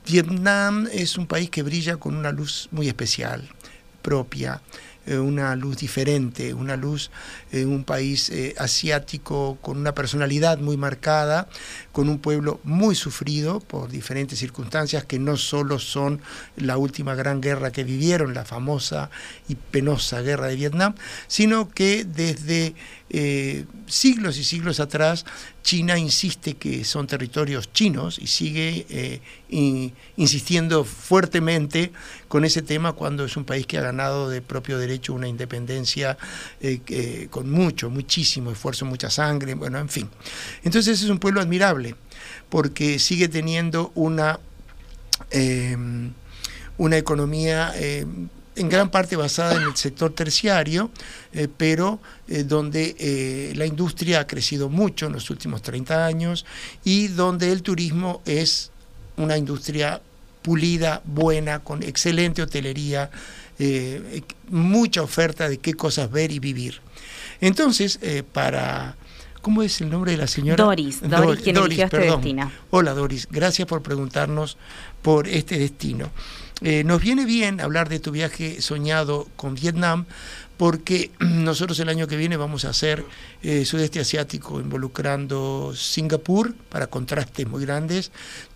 Vietnam 0.05 0.88
es 0.91 1.17
un 1.17 1.27
país 1.27 1.49
que 1.49 1.63
brilla 1.63 1.97
con 1.97 2.15
una 2.15 2.31
luz 2.31 2.67
muy 2.71 2.88
especial, 2.88 3.49
propia, 4.01 4.62
eh, 5.08 5.19
una 5.19 5.55
luz 5.55 5.77
diferente, 5.77 6.53
una 6.53 6.75
luz, 6.75 7.12
eh, 7.51 7.65
un 7.65 7.84
país 7.84 8.29
eh, 8.29 8.55
asiático 8.58 9.58
con 9.62 9.77
una 9.77 9.93
personalidad 9.93 10.58
muy 10.58 10.77
marcada, 10.77 11.47
con 11.95 12.10
un 12.10 12.19
pueblo 12.19 12.60
muy 12.65 12.93
sufrido 12.93 13.62
por 13.62 13.89
diferentes 13.89 14.38
circunstancias 14.38 15.05
que 15.05 15.17
no 15.17 15.38
solo 15.38 15.79
son 15.79 16.19
la 16.58 16.75
última 16.75 17.15
gran 17.15 17.39
guerra 17.39 17.71
que 17.71 17.86
vivieron, 17.86 18.34
la 18.34 18.43
famosa 18.43 19.10
y 19.47 19.55
penosa 19.55 20.19
guerra 20.19 20.47
de 20.47 20.58
Vietnam, 20.58 20.93
sino 21.27 21.69
que 21.69 22.03
desde 22.03 22.75
eh, 23.10 23.63
siglos 23.88 24.38
y 24.38 24.43
siglos 24.43 24.81
atrás 24.81 25.25
China 25.63 25.97
insiste 25.97 26.55
que 26.55 26.84
son 26.84 27.08
territorios 27.08 27.71
chinos 27.71 28.19
y 28.19 28.27
sigue 28.27 28.86
eh, 28.89 29.21
in- 29.49 29.93
insistiendo 30.17 30.84
fuertemente 30.84 31.91
con 32.27 32.43
ese 32.45 32.62
tema 32.62 32.93
cuando 32.93 33.23
es 33.25 33.38
un 33.38 33.45
país 33.45 33.65
que 33.67 33.77
ha 33.77 33.81
ganado 33.81 34.29
de 34.29 34.41
propio 34.41 34.77
derecho 34.77 35.13
una 35.13 35.27
independencia 35.27 36.17
eh, 36.62 37.27
con 37.29 37.49
mucho, 37.49 37.89
muchísimo 37.89 38.51
esfuerzo, 38.51 38.86
mucha 38.86 39.10
sangre, 39.10 39.53
bueno, 39.53 39.79
en 39.79 39.88
fin. 39.89 40.10
Entonces 40.63 41.01
es 41.01 41.10
un 41.10 41.19
pueblo 41.19 41.41
admirable 41.41 41.85
porque 42.55 42.99
sigue 42.99 43.27
teniendo 43.27 43.91
una, 43.95 44.39
eh, 45.29 45.75
una 46.77 46.97
economía 46.97 47.73
eh, 47.75 48.05
en 48.55 48.69
gran 48.69 48.89
parte 48.91 49.17
basada 49.17 49.57
en 49.57 49.63
el 49.63 49.75
sector 49.75 50.13
terciario, 50.13 50.89
eh, 51.33 51.49
pero 51.57 51.99
donde 52.45 53.51
la 53.57 53.65
industria 53.65 54.21
ha 54.21 54.27
crecido 54.27 54.69
mucho 54.69 55.07
en 55.07 55.11
los 55.11 55.29
últimos 55.29 55.63
30 55.63 56.05
años 56.05 56.45
y 56.85 57.09
donde 57.09 57.51
el 57.51 57.61
turismo 57.61 58.21
es 58.23 58.71
una 59.17 59.37
industria 59.37 60.01
pulida, 60.41 61.01
buena, 61.03 61.59
con 61.59 61.83
excelente 61.83 62.41
hotelería, 62.41 63.11
mucha 64.47 65.01
oferta 65.01 65.49
de 65.49 65.57
qué 65.57 65.73
cosas 65.73 66.09
ver 66.09 66.31
y 66.31 66.39
vivir. 66.39 66.79
Entonces, 67.41 67.99
para... 68.31 68.95
¿Cómo 69.45 69.62
es 69.62 69.79
el 69.79 69.91
nombre 69.91 70.13
de 70.13 70.17
la 70.17 70.25
señora? 70.25 70.63
Doris, 70.63 71.08
Doris, 71.08 71.39
quien 71.43 71.55
eligió 71.58 71.86
este 71.86 71.97
perdón. 71.97 72.19
destino. 72.19 72.51
Hola 72.71 72.95
Doris, 72.95 73.27
gracias 73.29 73.67
por 73.67 73.84
preguntarnos 73.84 74.58
por 75.03 75.27
este 75.27 75.60
destino. 75.60 76.10
Eh, 76.62 76.84
nos 76.84 76.99
viene 76.99 77.25
bien 77.25 77.62
hablar 77.62 77.88
de 77.88 77.99
tu 77.99 78.10
viaje 78.10 78.60
soñado 78.63 79.27
con 79.36 79.53
Vietnam 79.53 80.05
porque 80.58 81.12
nosotros 81.19 81.79
el 81.79 81.89
año 81.89 82.08
que 82.08 82.17
viene 82.17 82.38
vamos 82.38 82.65
a 82.65 82.69
hacer 82.69 83.05
eh, 83.43 83.65
sudeste 83.65 83.99
asiático 83.99 84.60
involucrando 84.60 85.73
Singapur 85.75 86.55
para 86.55 86.88
contrastes 86.88 87.47
muy 87.47 87.63
grandes, 87.63 88.12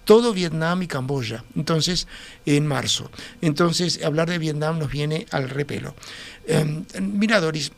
todo 0.06 0.34
Vietnam 0.34 0.82
y 0.82 0.88
Camboya, 0.88 1.44
entonces 1.56 2.08
en 2.48 2.66
marzo. 2.66 3.12
Entonces 3.42 4.04
hablar 4.04 4.28
de 4.28 4.40
Vietnam 4.40 4.80
nos 4.80 4.90
viene 4.90 5.28
al 5.30 5.52
repelo. 5.52 5.94
Eh, 6.48 6.82
mira 7.00 7.40
Doris, 7.40 7.72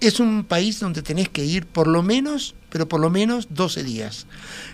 es 0.00 0.20
un 0.20 0.44
país 0.44 0.80
donde 0.80 1.02
tenés 1.02 1.28
que 1.28 1.44
ir 1.44 1.66
por 1.66 1.86
lo 1.86 2.02
menos, 2.02 2.54
pero 2.70 2.88
por 2.88 3.00
lo 3.00 3.10
menos 3.10 3.48
12 3.50 3.84
días. 3.84 4.26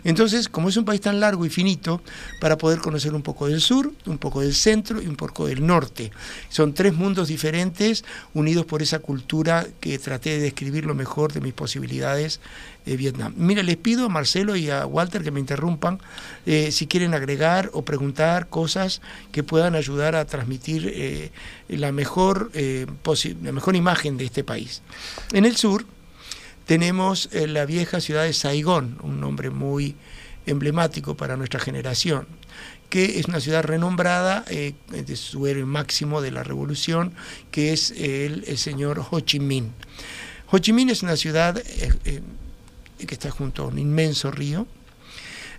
Entonces, 0.05 0.49
como 0.49 0.69
es 0.69 0.77
un 0.77 0.85
país 0.85 1.01
tan 1.01 1.21
largo 1.21 1.45
y 1.45 1.51
finito, 1.51 2.03
para 2.41 2.59
poder 2.59 2.81
conocer 2.81 3.15
un 3.15 3.23
poco 3.23 3.47
del 3.47 3.61
sur, 3.61 3.93
un 4.07 4.19
poco 4.19 4.41
del 4.41 4.55
centro 4.55 5.01
y 5.03 5.07
un 5.07 5.17
poco 5.17 5.47
del 5.47 5.67
norte. 5.67 6.11
Son 6.49 6.75
tres 6.75 6.95
mundos 6.95 7.29
diferentes 7.29 8.05
unidos 8.35 8.67
por 8.67 8.83
esa 8.83 8.99
cultura 8.99 9.67
que 9.81 9.99
traté 9.99 10.31
de 10.31 10.41
describir 10.41 10.87
lo 10.87 10.95
mejor 10.95 11.33
de 11.33 11.41
mis 11.41 11.53
posibilidades 11.53 12.41
de 12.85 12.97
Vietnam. 12.97 13.35
Mira, 13.37 13.63
les 13.63 13.77
pido 13.77 14.07
a 14.07 14.09
Marcelo 14.09 14.57
y 14.57 14.71
a 14.71 14.87
Walter 14.87 15.23
que 15.23 15.31
me 15.31 15.41
interrumpan 15.41 16.01
eh, 16.47 16.73
si 16.73 16.87
quieren 16.87 17.15
agregar 17.15 17.71
o 17.73 17.85
preguntar 17.85 18.49
cosas 18.49 19.01
que 19.33 19.43
puedan 19.43 19.75
ayudar 19.75 20.17
a 20.17 20.25
transmitir 20.25 20.91
eh, 20.95 21.31
la, 21.69 21.93
mejor, 21.93 22.51
eh, 22.55 22.87
la 23.43 23.53
mejor 23.53 23.77
imagen 23.77 24.17
de 24.17 24.25
este 24.25 24.45
país. 24.45 24.83
En 25.33 25.45
el 25.45 25.57
sur 25.57 25.87
tenemos 26.67 27.29
eh, 27.33 27.47
la 27.49 27.65
vieja 27.65 28.01
ciudad 28.01 28.25
de 28.25 28.33
Saigón, 28.33 28.99
un 29.03 29.21
nombre 29.21 29.51
muy 29.51 29.97
emblemático 30.47 31.17
para 31.17 31.37
nuestra 31.37 31.61
generación, 31.61 32.27
que 32.89 33.19
es 33.19 33.27
una 33.27 33.41
ciudad 33.41 33.63
renombrada 33.63 34.45
eh, 34.49 34.75
de 34.91 35.17
su 35.17 35.47
héroe 35.47 35.65
máximo 35.65 36.21
de 36.21 36.33
la 36.33 36.43
revolución, 36.43 37.15
que 37.51 37.73
es 37.73 37.93
el, 37.93 38.45
señor 38.59 39.05
Ho 39.11 39.21
Chi 39.21 39.41
Minh. 39.41 39.73
Ho 40.51 40.59
Chi 40.59 40.73
Minh 40.73 40.91
es 40.91 41.03
una 41.03 41.17
ciudad 41.17 41.59
eh, 41.59 41.93
eh, 42.05 42.21
que 43.07 43.15
está 43.15 43.31
junto 43.31 43.65
a 43.65 43.67
un 43.67 43.79
inmenso 43.79 44.31
río, 44.31 44.67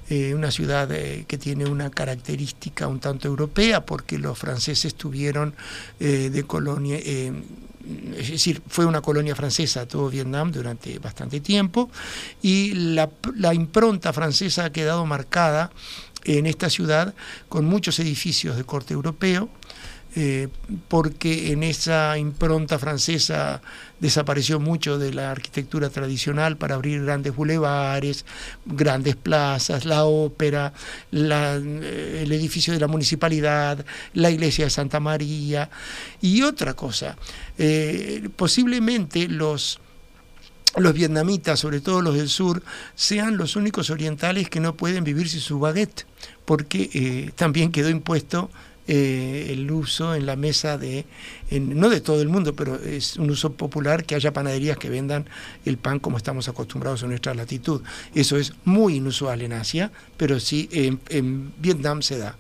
eh, 0.10 0.34
una 0.34 0.52
ciudad 0.52 0.92
eh, 0.92 1.26
que 1.28 1.38
tiene 1.38 1.66
una 1.66 1.90
característica 1.90 2.88
un 2.88 3.00
tanto 3.00 3.28
europea 3.28 3.86
porque 3.86 4.18
los 4.18 4.38
franceses 4.38 4.96
tuvieron 4.96 5.56
eh, 6.00 6.30
de 6.30 6.44
colonia, 6.44 6.98
es 6.98 8.30
decir, 8.30 8.62
fue 8.68 8.86
una 8.86 9.02
colonia 9.02 9.36
francesa 9.36 9.88
todo 9.88 10.10
Vietnam 10.10 10.52
durante 10.52 11.00
bastante 11.00 11.40
tiempo 11.40 11.90
y 12.42 12.74
la 12.74 13.54
impronta 13.54 14.12
francesa 14.12 14.66
ha 14.66 14.72
quedado 14.72 15.06
marcada 15.06 15.72
en 16.26 16.46
esta 16.46 16.70
ciudad 16.70 17.14
con 17.50 17.66
muchos 17.66 18.00
edificios 18.00 18.56
de 18.58 18.64
corte 18.64 18.94
europeo, 18.94 19.50
eh, 20.14 20.50
porque 20.90 21.54
en 21.54 21.64
esa 21.64 22.18
impronta 22.18 22.78
francesa 22.78 23.62
desapareció 24.02 24.60
mucho 24.60 24.98
de 24.98 25.14
la 25.14 25.32
arquitectura 25.32 25.90
tradicional 25.90 26.58
para 26.58 26.76
abrir 26.76 27.02
grandes 27.06 27.34
bulevares, 27.34 28.26
grandes 28.66 29.16
plazas, 29.16 29.86
la 29.86 30.04
ópera, 30.04 30.74
eh, 31.14 32.22
el 32.24 32.32
edificio 32.34 32.74
de 32.74 32.80
la 32.82 32.88
municipalidad, 32.88 33.86
la 34.14 34.30
iglesia 34.30 34.66
de 34.66 34.72
Santa 34.72 35.00
María 35.00 35.70
y 36.20 36.42
otra 36.42 36.74
cosa. 36.74 37.16
Eh, 37.58 38.28
posiblemente 38.36 39.30
los 39.30 39.80
los 40.78 40.94
vietnamitas, 40.94 41.60
sobre 41.60 41.82
todo 41.82 42.02
los 42.02 42.16
del 42.16 42.30
sur, 42.30 42.64
sean 42.96 43.36
los 43.36 43.58
únicos 43.58 43.90
orientales 43.90 44.50
que 44.50 44.62
no 44.62 44.78
pueden 44.78 45.04
vivir 45.04 45.28
sin 45.28 45.42
su 45.42 45.60
baguette, 45.60 46.06
porque 46.46 47.34
también 47.36 47.74
quedó 47.74 47.90
impuesto 47.90 48.50
eh, 48.88 49.48
el 49.52 49.70
uso 49.72 50.16
en 50.16 50.26
la 50.26 50.36
mesa 50.36 50.78
de, 50.78 51.06
en- 51.50 51.80
no 51.80 51.90
de 51.90 52.02
todo 52.02 52.22
el 52.22 52.30
mundo, 52.30 52.56
pero 52.56 52.76
es 52.76 53.18
un 53.18 53.30
uso 53.30 53.54
popular 53.54 54.06
que 54.06 54.16
haya 54.16 54.34
panaderías 54.34 54.78
que 54.78 54.90
vendan 54.90 55.26
el 55.66 55.78
pan 55.78 56.00
como 56.00 56.18
estamos 56.18 56.48
acostumbrados 56.48 57.04
en 57.04 57.10
nuestra 57.10 57.34
latitud. 57.34 57.82
Eso 58.16 58.38
es 58.38 58.54
muy 58.66 58.96
inusual 58.96 59.42
en 59.42 59.54
Asia, 59.54 59.92
pero 60.18 60.40
sí 60.40 60.68
en, 60.72 61.54
Vietnam 61.60 62.02
se 62.02 62.18
da. 62.18 62.38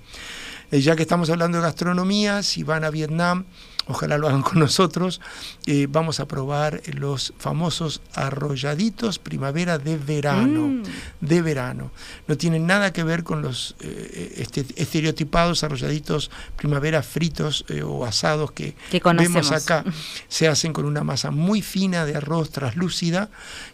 Eh, 0.71 0.81
ya 0.81 0.95
que 0.95 1.01
estamos 1.03 1.29
hablando 1.29 1.57
de 1.57 1.63
gastronomía, 1.63 2.43
si 2.43 2.63
van 2.63 2.83
a 2.83 2.89
Vietnam, 2.89 3.45
ojalá 3.91 4.17
lo 4.17 4.27
hagan 4.27 4.41
con 4.41 4.59
nosotros, 4.59 5.21
eh, 5.65 5.87
vamos 5.89 6.19
a 6.19 6.27
probar 6.27 6.81
los 6.93 7.33
famosos 7.37 8.01
arrolladitos 8.13 9.19
primavera 9.19 9.77
de 9.77 9.97
verano. 9.97 10.67
Mm. 10.67 10.83
De 11.21 11.41
verano. 11.41 11.91
No 12.27 12.37
tienen 12.37 12.65
nada 12.65 12.91
que 12.91 13.03
ver 13.03 13.23
con 13.23 13.41
los 13.41 13.75
eh, 13.79 14.33
este- 14.37 14.65
estereotipados 14.75 15.63
arrolladitos 15.63 16.31
primavera 16.55 17.03
fritos 17.03 17.65
eh, 17.67 17.83
o 17.83 18.05
asados 18.05 18.51
que, 18.51 18.75
Que 18.89 19.01
vemos 19.17 19.51
acá. 19.51 19.83
Se 20.27 20.47
hacen 20.47 20.73
con 20.73 20.85
una 20.85 21.03
masa 21.03 21.31
muy 21.31 21.61
fina 21.61 22.05
de 22.05 22.15
arroz 22.15 22.49
traslúcida, 22.49 23.29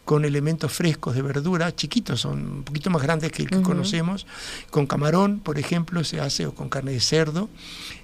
con 0.07 0.23
elementos 0.23 0.71
frescos 0.71 1.15
de 1.15 1.21
verdura, 1.21 1.75
chiquitos, 1.75 2.21
son 2.21 2.39
un 2.39 2.63
poquito 2.63 2.89
más 2.89 3.01
grandes 3.03 3.29
que 3.29 3.41
el 3.41 3.49
que 3.49 3.61
conocemos, 3.61 4.25
con 4.69 4.87
camarón, 4.87 5.41
por 5.41 5.59
ejemplo, 5.59 6.01
se 6.05 6.21
hace, 6.21 6.45
o 6.45 6.55
con 6.55 6.69
carne 6.69 6.93
de 6.93 7.01
cerdo, 7.01 7.49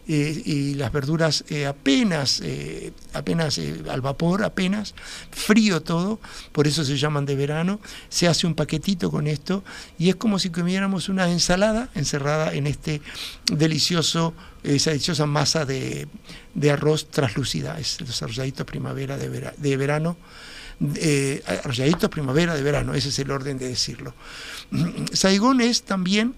eh, 0.05 0.41
y 0.45 0.73
las 0.73 0.91
verduras 0.91 1.45
eh, 1.47 1.65
apenas, 1.65 2.41
eh, 2.43 2.91
apenas 3.13 3.57
al 3.89 4.01
vapor, 4.01 4.43
apenas, 4.43 4.95
frío 5.31 5.81
todo, 5.81 6.19
por 6.51 6.67
eso 6.67 6.83
se 6.83 6.97
llaman 6.97 7.25
de 7.25 7.37
verano, 7.37 7.79
se 8.09 8.27
hace 8.27 8.47
un 8.47 8.53
paquetito 8.53 9.09
con 9.09 9.25
esto, 9.27 9.63
y 9.97 10.09
es 10.09 10.17
como 10.17 10.39
si 10.39 10.49
comiéramos 10.49 11.07
una 11.07 11.31
ensalada 11.31 11.87
encerrada 11.95 12.53
en 12.53 12.67
este 12.67 13.01
delicioso, 13.45 14.33
esa 14.63 14.89
deliciosa 14.89 15.25
masa 15.25 15.63
de, 15.63 16.09
de 16.53 16.69
arroz 16.69 17.07
traslúcida, 17.09 17.79
es 17.79 18.01
los 18.01 18.21
arrolladitos 18.21 18.65
primavera 18.65 19.15
de, 19.15 19.29
vera- 19.29 19.53
de 19.55 19.77
verano, 19.77 20.17
eh, 20.95 21.43
arrolladitos 21.63 22.09
primavera 22.09 22.55
de 22.55 22.61
verano, 22.61 22.93
ese 22.93 23.09
es 23.09 23.19
el 23.19 23.31
orden 23.31 23.57
de 23.57 23.69
decirlo. 23.69 24.13
Saigón 25.13 25.61
es 25.61 25.83
también, 25.83 26.35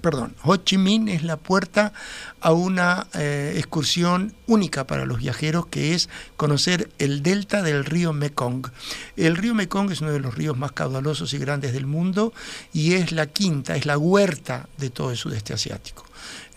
perdón, 0.00 0.34
Ho 0.42 0.56
Chi 0.56 0.78
Minh 0.78 1.08
es 1.08 1.22
la 1.22 1.36
puerta 1.36 1.92
a 2.40 2.52
una 2.52 3.08
eh, 3.14 3.54
excursión 3.56 4.34
única 4.46 4.86
para 4.86 5.06
los 5.06 5.18
viajeros 5.18 5.66
que 5.66 5.94
es 5.94 6.08
conocer 6.36 6.90
el 6.98 7.22
delta 7.22 7.62
del 7.62 7.84
río 7.84 8.12
Mekong. 8.12 8.70
El 9.16 9.36
río 9.36 9.54
Mekong 9.54 9.90
es 9.90 10.00
uno 10.00 10.12
de 10.12 10.20
los 10.20 10.34
ríos 10.34 10.56
más 10.56 10.72
caudalosos 10.72 11.32
y 11.34 11.38
grandes 11.38 11.72
del 11.72 11.86
mundo 11.86 12.32
y 12.72 12.94
es 12.94 13.12
la 13.12 13.26
quinta, 13.26 13.76
es 13.76 13.86
la 13.86 13.98
huerta 13.98 14.68
de 14.76 14.90
todo 14.90 15.10
el 15.10 15.16
sudeste 15.16 15.52
asiático. 15.52 16.04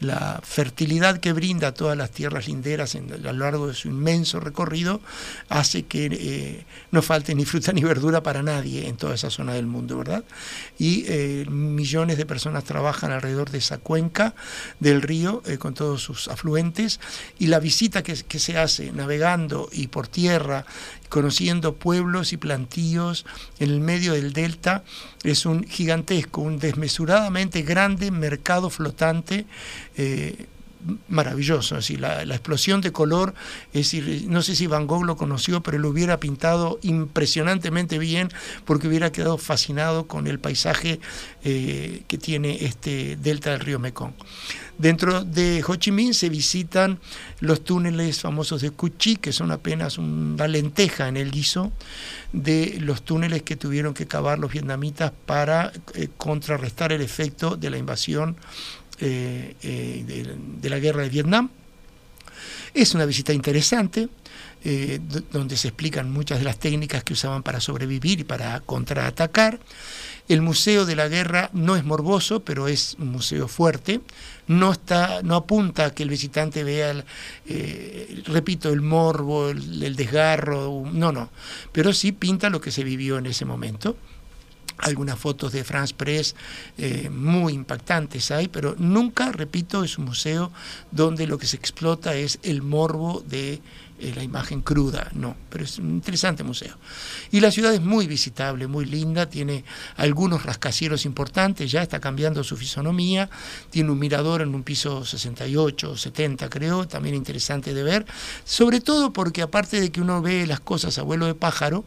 La 0.02 0.42
fertilidad 0.44 1.20
que 1.20 1.32
brinda 1.32 1.74
todas 1.74 1.96
las 1.98 2.12
tierras 2.12 2.48
linderas 2.48 2.96
en- 2.96 3.14
a 3.14 3.18
lo 3.18 3.34
largo 3.34 3.68
de 3.68 3.74
su 3.74 3.88
inmenso 3.88 4.40
recorrido 4.40 5.00
hace 5.48 5.84
que 5.84 6.08
eh, 6.12 6.66
no 6.92 7.02
falte 7.02 7.34
ni 7.36 7.46
fruta 7.46 7.72
ni 7.72 7.84
verdura 7.84 8.22
para 8.24 8.44
nadie 8.44 8.88
en 8.88 8.98
toda 8.98 9.16
esa 9.16 9.30
zona 9.30 9.54
del 9.54 9.68
mundo, 9.68 9.98
¿verdad? 10.00 10.24
Y 10.80 11.06
eh, 11.08 11.46
millones 11.50 12.18
de 12.18 12.26
personas 12.26 12.64
trabajan 12.64 13.12
alrededor 13.12 13.52
de 13.52 13.60
esa 13.60 13.78
cuenca 13.78 14.34
del 14.80 15.02
río 15.02 15.44
eh, 15.46 15.58
con 15.58 15.74
todos 15.76 16.02
sus 16.02 16.28
afluentes 16.28 17.00
y 17.40 17.48
la 17.48 17.60
visita 17.60 18.04
que, 18.04 18.16
que 18.16 18.40
se 18.40 18.58
hace 18.58 18.92
navegando 18.92 19.70
y 19.72 19.88
por 19.88 20.08
tierra, 20.08 20.66
conociendo 21.10 21.76
pueblos 21.76 22.34
y 22.34 22.38
plantíos 22.38 23.26
en 23.60 23.70
el 23.70 23.82
medio 23.82 24.14
del 24.14 24.34
delta, 24.34 24.84
es 25.24 25.46
un 25.46 25.66
gigantesco, 25.68 26.42
un 26.42 26.58
desmesuradamente 26.58 27.62
grande 27.62 28.10
mercado 28.12 28.70
flotante. 28.70 29.46
Eh, 29.98 30.48
maravilloso, 31.08 31.78
la, 32.00 32.24
explosión 32.24 32.82
de 32.82 32.92
color, 32.92 33.34
es 33.74 33.94
no 34.28 34.42
sé 34.42 34.56
si 34.56 34.68
Van 34.68 34.88
Gogh 34.88 35.06
lo 35.06 35.16
conoció, 35.16 35.62
pero 35.62 35.78
lo 35.78 35.90
hubiera 35.90 36.20
pintado 36.20 36.80
impresionantemente 36.82 38.00
bien 38.00 38.30
porque 38.66 38.88
hubiera 38.88 39.12
quedado 39.12 39.38
fascinado 39.38 40.08
con 40.08 40.28
el 40.28 40.40
paisaje 40.40 41.00
eh, 41.44 42.04
que 42.08 42.18
tiene 42.18 42.66
este 42.66 43.18
delta 43.18 43.52
del 43.52 43.60
río 43.60 43.80
Mekong. 43.80 44.14
Dentro 44.78 45.24
de 45.24 45.64
Ho 45.68 45.76
Chi 45.76 45.92
Minh 45.92 46.16
se 46.16 46.30
visitan 46.30 47.00
los 47.40 47.64
túneles 47.64 48.22
famosos 48.22 48.62
de 48.62 48.72
Cuchi, 48.72 49.18
que 49.18 49.32
son 49.32 49.52
apenas 49.52 50.00
una 50.00 50.48
lenteja 50.48 51.08
en 51.08 51.18
el 51.18 51.30
guiso 51.30 51.72
de 52.34 52.78
los 52.80 53.04
túneles 53.04 53.44
que 53.44 53.56
tuvieron 53.56 53.94
que 53.94 54.08
cavar 54.08 54.40
los 54.40 54.52
vietnamitas 54.52 55.12
para 55.28 55.72
eh, 55.94 56.08
contrarrestar 56.18 56.92
el 56.94 57.02
efecto 57.02 57.58
de 57.58 57.70
la 57.70 57.78
invasión 57.78 58.38
eh, 59.02 59.56
eh, 59.64 60.36
de, 60.62 60.70
la 60.70 60.80
guerra 60.80 61.02
de 61.02 61.10
Vietnam. 61.10 61.50
Es 62.74 62.94
una 62.94 63.06
visita 63.06 63.34
interesante, 63.34 64.10
eh, 64.64 65.00
donde 65.32 65.58
se 65.58 65.70
explican 65.70 66.12
muchas 66.12 66.38
de 66.38 66.46
las 66.46 66.60
técnicas 66.60 67.04
que 67.04 67.14
usaban 67.14 67.42
para 67.42 67.60
sobrevivir 67.60 68.20
y 68.20 68.24
para 68.24 68.60
contraatacar. 68.60 69.60
El 70.30 70.44
Museo 70.44 70.86
de 70.86 70.96
la 70.96 71.08
Guerra 71.08 71.50
no 71.52 71.76
es 71.76 71.84
morboso, 71.84 72.42
pero 72.42 72.68
es 72.68 72.96
un 73.00 73.10
museo 73.10 73.48
fuerte. 73.48 74.02
No, 74.46 74.72
está, 74.72 75.22
no 75.24 75.36
apunta 75.36 75.86
a 75.86 75.94
que 75.96 76.04
el 76.04 76.10
visitante 76.10 76.64
vea, 76.64 76.92
el, 76.92 78.24
repito, 78.28 78.70
el 78.70 78.82
morbo, 78.82 79.50
el, 79.50 79.82
el 79.82 79.96
desgarro, 79.96 80.84
no, 80.94 81.12
no. 81.12 81.32
Pero 81.72 81.92
sí 81.92 82.12
pinta 82.12 82.52
lo 82.52 82.62
que 82.62 82.72
se 82.72 82.84
vivió 82.84 83.18
en 83.18 83.26
ese 83.26 83.46
momento 83.46 83.98
algunas 84.82 85.18
fotos 85.18 85.52
de 85.52 85.64
France 85.64 85.94
Press 85.96 86.36
eh, 86.78 87.10
muy 87.10 87.54
impactantes 87.54 88.32
hay, 88.32 88.48
pero 88.48 88.76
nunca, 88.78 89.32
repito, 89.32 89.84
es 89.84 89.98
un 89.98 90.06
museo 90.06 90.52
donde 90.92 91.28
lo 91.28 91.38
que 91.38 91.48
se 91.48 91.58
explota 91.58 92.16
es 92.16 92.40
el 92.44 92.62
morbo 92.62 93.24
de 93.28 93.62
eh, 94.02 94.14
la 94.16 94.24
imagen 94.24 94.62
cruda, 94.62 95.12
no, 95.14 95.36
pero 95.50 95.64
es 95.64 95.78
un 95.78 95.92
interesante 95.92 96.44
museo. 96.44 96.76
Y 97.30 97.40
la 97.40 97.52
ciudad 97.52 97.72
es 97.72 97.82
muy 97.82 98.08
visitable, 98.08 98.66
muy 98.66 98.86
linda, 98.86 99.30
tiene 99.30 99.64
algunos 99.96 100.44
rascacielos 100.44 101.06
importantes, 101.06 101.72
ya 101.72 101.84
está 101.84 102.00
cambiando 102.00 102.44
su 102.44 102.58
fisonomía, 102.58 103.30
tiene 103.70 103.92
un 103.92 104.00
mirador 104.00 104.42
en 104.42 104.56
un 104.56 104.64
piso 104.64 105.06
68 105.06 105.92
o 105.92 105.98
70 105.98 106.50
creo, 106.50 106.88
también 106.88 107.14
interesante 107.14 107.76
de 107.76 107.84
ver, 107.84 108.08
sobre 108.44 108.82
todo 108.82 109.14
porque 109.14 109.44
aparte 109.44 109.80
de 109.80 109.92
que 109.92 110.02
uno 110.02 110.20
ve 110.20 110.48
las 110.48 110.62
cosas 110.62 110.98
a 110.98 111.04
vuelo 111.04 111.28
de 111.28 111.36
pájaro, 111.36 111.86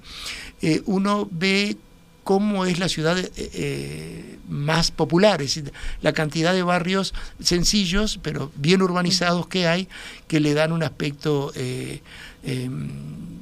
eh, 0.63 0.83
uno 0.87 1.27
ve 1.33 1.77
cómo 2.25 2.65
es 2.65 2.79
la 2.79 2.89
ciudad 2.89 3.19
eh, 3.19 3.31
eh, 3.37 4.39
más 4.49 4.91
popular, 4.91 5.43
es 5.43 5.55
decir, 5.55 5.73
la 6.01 6.13
cantidad 6.13 6.53
de 6.53 6.63
barrios 6.63 7.15
sencillos, 7.41 8.19
pero 8.23 8.51
bien 8.57 8.83
urbanizados 8.83 9.47
que 9.47 9.69
hay, 9.69 9.89
que 10.27 10.41
le 10.41 10.55
dan 10.55 10.73
un 10.73 10.83
aspecto 10.83 11.53
eh, 11.55 12.01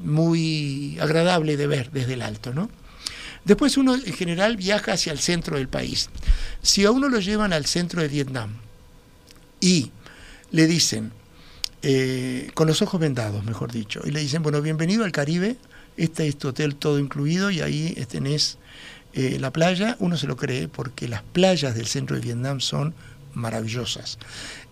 muy 0.05 0.99
agradable 1.01 1.57
de 1.57 1.67
ver 1.67 1.91
desde 1.93 2.15
el 2.15 2.23
alto, 2.23 2.53
¿no? 2.53 2.69
Después 3.45 3.77
uno 3.77 3.95
en 3.95 4.13
general 4.13 4.57
viaja 4.57 4.93
hacia 4.93 5.13
el 5.13 5.19
centro 5.19 5.57
del 5.57 5.69
país. 5.69 6.11
Si 6.63 6.85
a 6.85 6.93
uno 6.93 7.09
lo 7.09 7.19
llevan 7.19 7.53
al 7.53 7.67
centro 7.67 8.01
de 8.01 8.07
Vietnam 8.07 8.53
y 9.61 9.91
le 10.53 10.69
dicen, 10.69 11.13
con 12.55 12.69
los 12.69 12.83
ojos 12.83 13.01
vendados, 13.01 13.45
mejor 13.45 13.73
dicho, 13.73 14.01
y 14.05 14.13
le 14.13 14.21
dicen, 14.21 14.45
bueno, 14.45 14.63
bienvenido 14.63 15.03
al 15.05 15.11
Caribe, 15.11 15.57
este 15.97 16.29
es 16.29 16.39
tu 16.39 16.49
hotel 16.49 16.77
todo 16.77 17.01
incluido 17.01 17.51
y 17.51 17.61
ahí 17.61 17.95
tenés 18.09 18.59
eh, 19.13 19.39
la 19.39 19.53
playa, 19.53 19.97
uno 19.99 20.17
se 20.17 20.27
lo 20.27 20.37
cree 20.37 20.69
porque 20.69 21.09
las 21.09 21.23
playas 21.23 21.75
del 21.75 21.87
centro 21.87 22.17
de 22.17 22.23
Vietnam 22.23 22.61
son 22.61 22.95
maravillosas. 23.35 24.19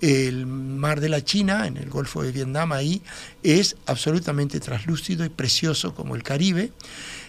El 0.01 0.47
mar 0.47 1.01
de 1.01 1.09
la 1.09 1.25
China, 1.25 1.67
en 1.67 1.77
el 1.77 1.91
Golfo 1.91 2.23
de 2.23 2.33
Vietnam, 2.33 2.73
ahí 2.73 3.03
es 3.43 3.77
absolutamente 3.87 4.61
traslúcido 4.61 5.25
y 5.25 5.29
precioso 5.29 5.95
como 5.95 6.15
el 6.17 6.23
Caribe, 6.23 6.73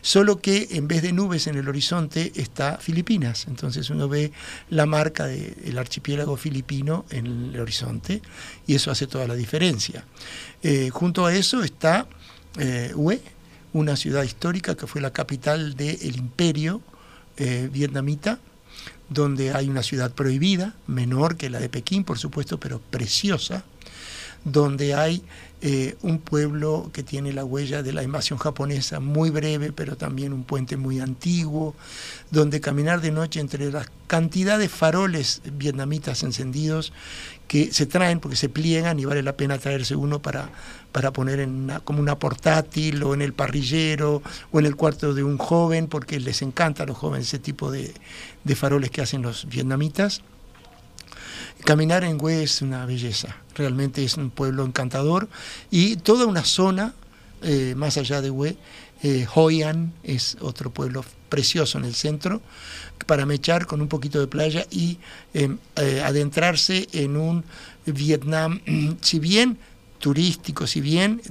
solo 0.02 0.42
que 0.42 0.70
en 0.72 0.88
vez 0.88 1.02
de 1.02 1.14
nubes 1.14 1.48
en 1.48 1.56
el 1.56 1.68
horizonte 1.68 2.32
está 2.36 2.78
Filipinas. 2.78 3.46
Entonces 3.48 3.90
uno 3.90 4.08
ve 4.08 4.32
la 4.70 4.86
marca 4.86 5.26
del 5.26 5.78
archipiélago 5.78 6.38
filipino 6.38 7.06
en 7.10 7.52
el 7.54 7.60
horizonte 7.60 8.22
y 8.68 8.76
eso 8.76 8.92
hace 8.92 9.08
toda 9.08 9.28
la 9.28 9.36
diferencia. 9.36 10.06
Eh, 10.64 10.90
junto 10.92 11.26
a 11.26 11.34
eso 11.34 11.64
está 11.64 12.08
eh, 12.58 12.92
Hue, 12.96 13.22
una 13.74 13.96
ciudad 13.96 14.24
histórica 14.24 14.76
que 14.76 14.88
fue 14.88 15.02
la 15.02 15.12
capital 15.12 15.76
del 15.76 16.16
imperio 16.18 16.82
eh, 17.44 17.70
vietnamita, 17.72 18.38
donde 19.10 19.52
hay 19.52 19.68
una 19.68 19.82
ciudad 19.82 20.12
prohibida, 20.12 20.76
menor 20.86 21.38
que 21.38 21.50
la 21.50 21.60
de 21.60 21.70
Pekín, 21.70 22.04
por 22.04 22.20
supuesto, 22.20 22.60
pero 22.60 22.80
preciosa, 22.80 23.64
donde 24.44 24.94
hay 24.96 25.24
eh, 25.64 25.96
un 26.02 26.18
pueblo 26.18 26.90
que 26.92 27.04
tiene 27.04 27.34
la 27.34 27.46
huella 27.46 27.84
de 27.84 27.94
la 27.94 28.02
invasión 28.02 28.40
japonesa, 28.40 29.00
muy 29.00 29.30
breve, 29.30 29.72
pero 29.72 29.96
también 29.96 30.34
un 30.34 30.44
puente 30.44 30.76
muy 30.76 31.00
antiguo, 31.00 31.76
donde 32.32 32.60
caminar 32.60 33.00
de 33.00 33.12
noche 33.12 33.40
entre 33.40 33.72
la 33.72 33.86
cantidad 34.08 34.58
de 34.58 34.70
faroles 34.70 35.44
vietnamitas 35.54 36.24
encendidos 36.24 36.94
que 37.48 37.72
se 37.72 37.86
traen 37.86 38.20
porque 38.20 38.38
se 38.38 38.50
pliegan 38.50 39.00
y 39.00 39.06
vale 39.06 39.22
la 39.22 39.38
pena 39.38 39.60
traerse 39.60 39.96
uno 39.96 40.20
para, 40.20 40.50
para 40.92 41.12
poner 41.12 41.40
en 41.40 41.52
una, 41.52 41.80
como 41.80 42.00
una 42.00 42.18
portátil 42.18 43.04
o 43.04 43.14
en 43.14 43.22
el 43.22 43.34
parrillero 43.34 44.24
o 44.52 44.60
en 44.60 44.66
el 44.66 44.76
cuarto 44.76 45.14
de 45.14 45.24
un 45.24 45.38
joven, 45.38 45.88
porque 45.88 46.20
les 46.20 46.42
encanta 46.42 46.84
a 46.84 46.86
los 46.88 46.98
jóvenes 46.98 47.28
ese 47.28 47.40
tipo 47.40 47.70
de, 47.70 47.94
de 48.44 48.56
faroles 48.56 48.90
que 48.90 49.02
hacen 49.02 49.22
los 49.22 49.48
vietnamitas. 49.48 50.24
Caminar 51.66 52.04
en 52.04 52.18
Hue 52.20 52.44
es 52.44 52.62
una 52.62 52.86
belleza, 52.86 53.36
realmente 53.56 54.04
es 54.04 54.18
un 54.18 54.30
pueblo 54.30 54.66
encantador 54.66 55.30
y 55.70 55.98
toda 55.98 56.26
una 56.26 56.44
zona 56.44 56.94
eh, 57.44 57.74
más 57.76 57.98
allá 57.98 58.22
de 58.22 58.30
Hue, 58.30 58.58
eh, 59.04 59.26
Hoi 59.34 59.64
An 59.64 59.94
es 60.04 60.38
otro 60.42 60.72
pueblo 60.72 61.04
precioso 61.30 61.78
en 61.78 61.86
el 61.86 61.96
centro, 61.96 62.42
para 63.06 63.26
mechar 63.26 63.66
con 63.66 63.82
un 63.82 63.88
poquito 63.88 64.20
de 64.20 64.28
playa 64.28 64.66
y 64.70 65.00
eh, 65.34 65.56
eh, 65.76 66.02
adentrarse 66.04 66.88
en 66.94 67.18
un 67.18 67.44
Vietnam, 67.86 68.62
si 69.02 69.20
bien 69.20 69.58
turístico, 70.00 70.68
si 70.68 70.82
bien 70.82 71.22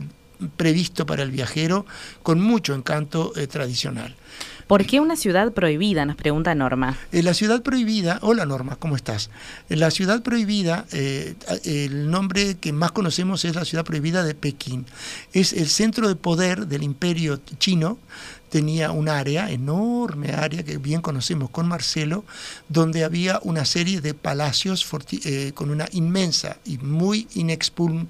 previsto 0.57 1.07
para 1.07 1.23
el 1.23 1.31
viajero, 1.31 1.87
con 2.23 2.41
mucho 2.41 2.75
encanto 2.75 3.33
eh, 3.37 3.47
tradicional. 3.47 4.15
¿Por 4.71 4.87
qué 4.87 5.01
una 5.01 5.17
ciudad 5.17 5.53
prohibida? 5.53 6.07
Nos 6.07 6.15
pregunta 6.15 6.55
Norma. 6.55 6.97
Eh, 7.11 7.25
la 7.25 7.35
ciudad 7.35 7.61
prohibida, 7.61 8.21
hola 8.23 8.47
Norma, 8.47 8.77
¿cómo 8.77 8.95
estás? 8.95 9.29
Eh, 9.69 9.75
La 9.75 9.91
ciudad 9.91 10.23
prohibida, 10.23 10.87
eh, 10.93 11.35
el 11.65 12.09
nombre 12.09 12.55
que 12.55 12.73
más 12.73 12.93
conocemos 12.93 13.45
es 13.45 13.57
la 13.57 13.65
ciudad 13.65 13.85
prohibida 13.85 14.23
de 14.23 14.37
Pekín. 14.37 14.87
Es 15.33 15.53
el 15.55 15.69
centro 15.69 16.07
de 16.07 16.15
poder 16.15 16.69
del 16.69 16.85
imperio 16.85 17.41
chino. 17.59 17.99
Tenía 18.49 18.93
un 18.93 19.09
área, 19.09 19.51
enorme 19.51 20.35
área 20.35 20.63
que 20.63 20.79
bien 20.79 21.01
conocemos 21.01 21.51
con 21.51 21.67
Marcelo, 21.67 22.25
donde 22.69 23.03
había 23.03 23.41
una 23.43 23.65
serie 23.65 24.01
de 24.01 24.15
palacios 24.15 24.87
con 25.53 25.71
una 25.71 25.89
inmensa 25.91 26.59
y 26.65 26.79
muy 26.79 27.27
inexpugn- 27.35 28.07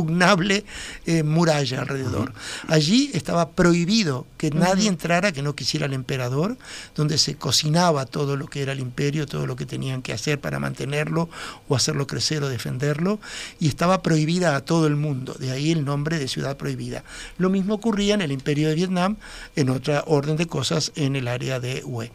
inexpugnable 0.00 0.64
eh, 1.06 1.22
muralla 1.22 1.80
alrededor. 1.80 2.32
Allí 2.68 3.10
estaba 3.14 3.50
prohibido 3.50 4.26
que 4.36 4.50
nadie 4.50 4.88
entrara 4.88 5.32
que 5.32 5.42
no 5.42 5.54
quisiera 5.54 5.86
el 5.86 5.92
emperador, 5.92 6.56
donde 6.94 7.18
se 7.18 7.36
cocinaba 7.36 8.06
todo 8.06 8.36
lo 8.36 8.48
que 8.48 8.62
era 8.62 8.72
el 8.72 8.80
imperio, 8.80 9.26
todo 9.26 9.46
lo 9.46 9.56
que 9.56 9.66
tenían 9.66 10.02
que 10.02 10.12
hacer 10.12 10.40
para 10.40 10.58
mantenerlo 10.58 11.28
o 11.68 11.76
hacerlo 11.76 12.06
crecer 12.06 12.42
o 12.42 12.48
defenderlo, 12.48 13.20
y 13.58 13.68
estaba 13.68 14.02
prohibida 14.02 14.56
a 14.56 14.64
todo 14.64 14.86
el 14.86 14.96
mundo, 14.96 15.34
de 15.38 15.50
ahí 15.50 15.72
el 15.72 15.84
nombre 15.84 16.18
de 16.18 16.28
ciudad 16.28 16.56
prohibida. 16.56 17.04
Lo 17.38 17.50
mismo 17.50 17.74
ocurría 17.74 18.14
en 18.14 18.22
el 18.22 18.32
imperio 18.32 18.68
de 18.68 18.74
Vietnam, 18.74 19.16
en 19.56 19.70
otra 19.70 20.04
orden 20.06 20.36
de 20.36 20.46
cosas 20.46 20.92
en 20.96 21.16
el 21.16 21.28
área 21.28 21.60
de 21.60 21.82
Hue. 21.84 22.12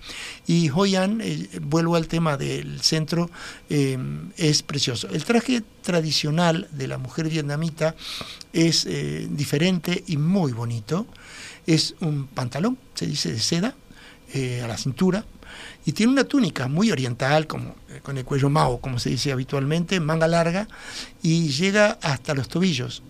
Y 0.47 0.69
Hoi 0.69 0.95
An, 0.95 1.21
eh, 1.21 1.47
vuelvo 1.61 1.95
al 1.95 2.07
tema 2.07 2.38
del 2.38 2.81
centro, 2.81 3.29
eh, 3.69 3.97
es 4.38 4.63
precioso. 4.63 5.07
El 5.09 5.23
traje 5.23 5.63
tradicional 5.86 6.67
de 6.71 6.88
la 6.88 6.97
mujer 6.97 7.29
vietnamita 7.29 7.74
es 8.53 8.86
eh, 8.86 9.28
diferente 9.30 10.03
y 10.07 10.17
muy 10.17 10.51
bonito. 10.51 11.07
Es 11.65 11.95
un 12.01 12.28
pantalón, 12.28 12.78
se 12.93 13.07
dice, 13.07 13.32
de 13.32 13.39
seda, 13.39 13.76
eh, 14.34 14.61
a 14.63 14.67
la 14.67 14.78
cintura 14.78 15.26
y 15.86 15.91
tiene 15.91 16.11
una 16.11 16.23
túnica 16.23 16.67
muy 16.67 16.91
oriental, 16.91 17.47
como, 17.47 17.76
eh, 17.89 17.99
con 18.01 18.17
el 18.17 18.26
cuello 18.26 18.49
mao, 18.49 18.82
como 18.82 18.99
se 18.99 19.09
dice 19.09 19.32
habitualmente, 19.32 19.99
manga 19.99 20.28
larga, 20.28 20.67
y 21.21 21.49
llega 21.49 21.99
hasta 22.01 22.34
los 22.34 22.47
tobillos. 22.47 23.03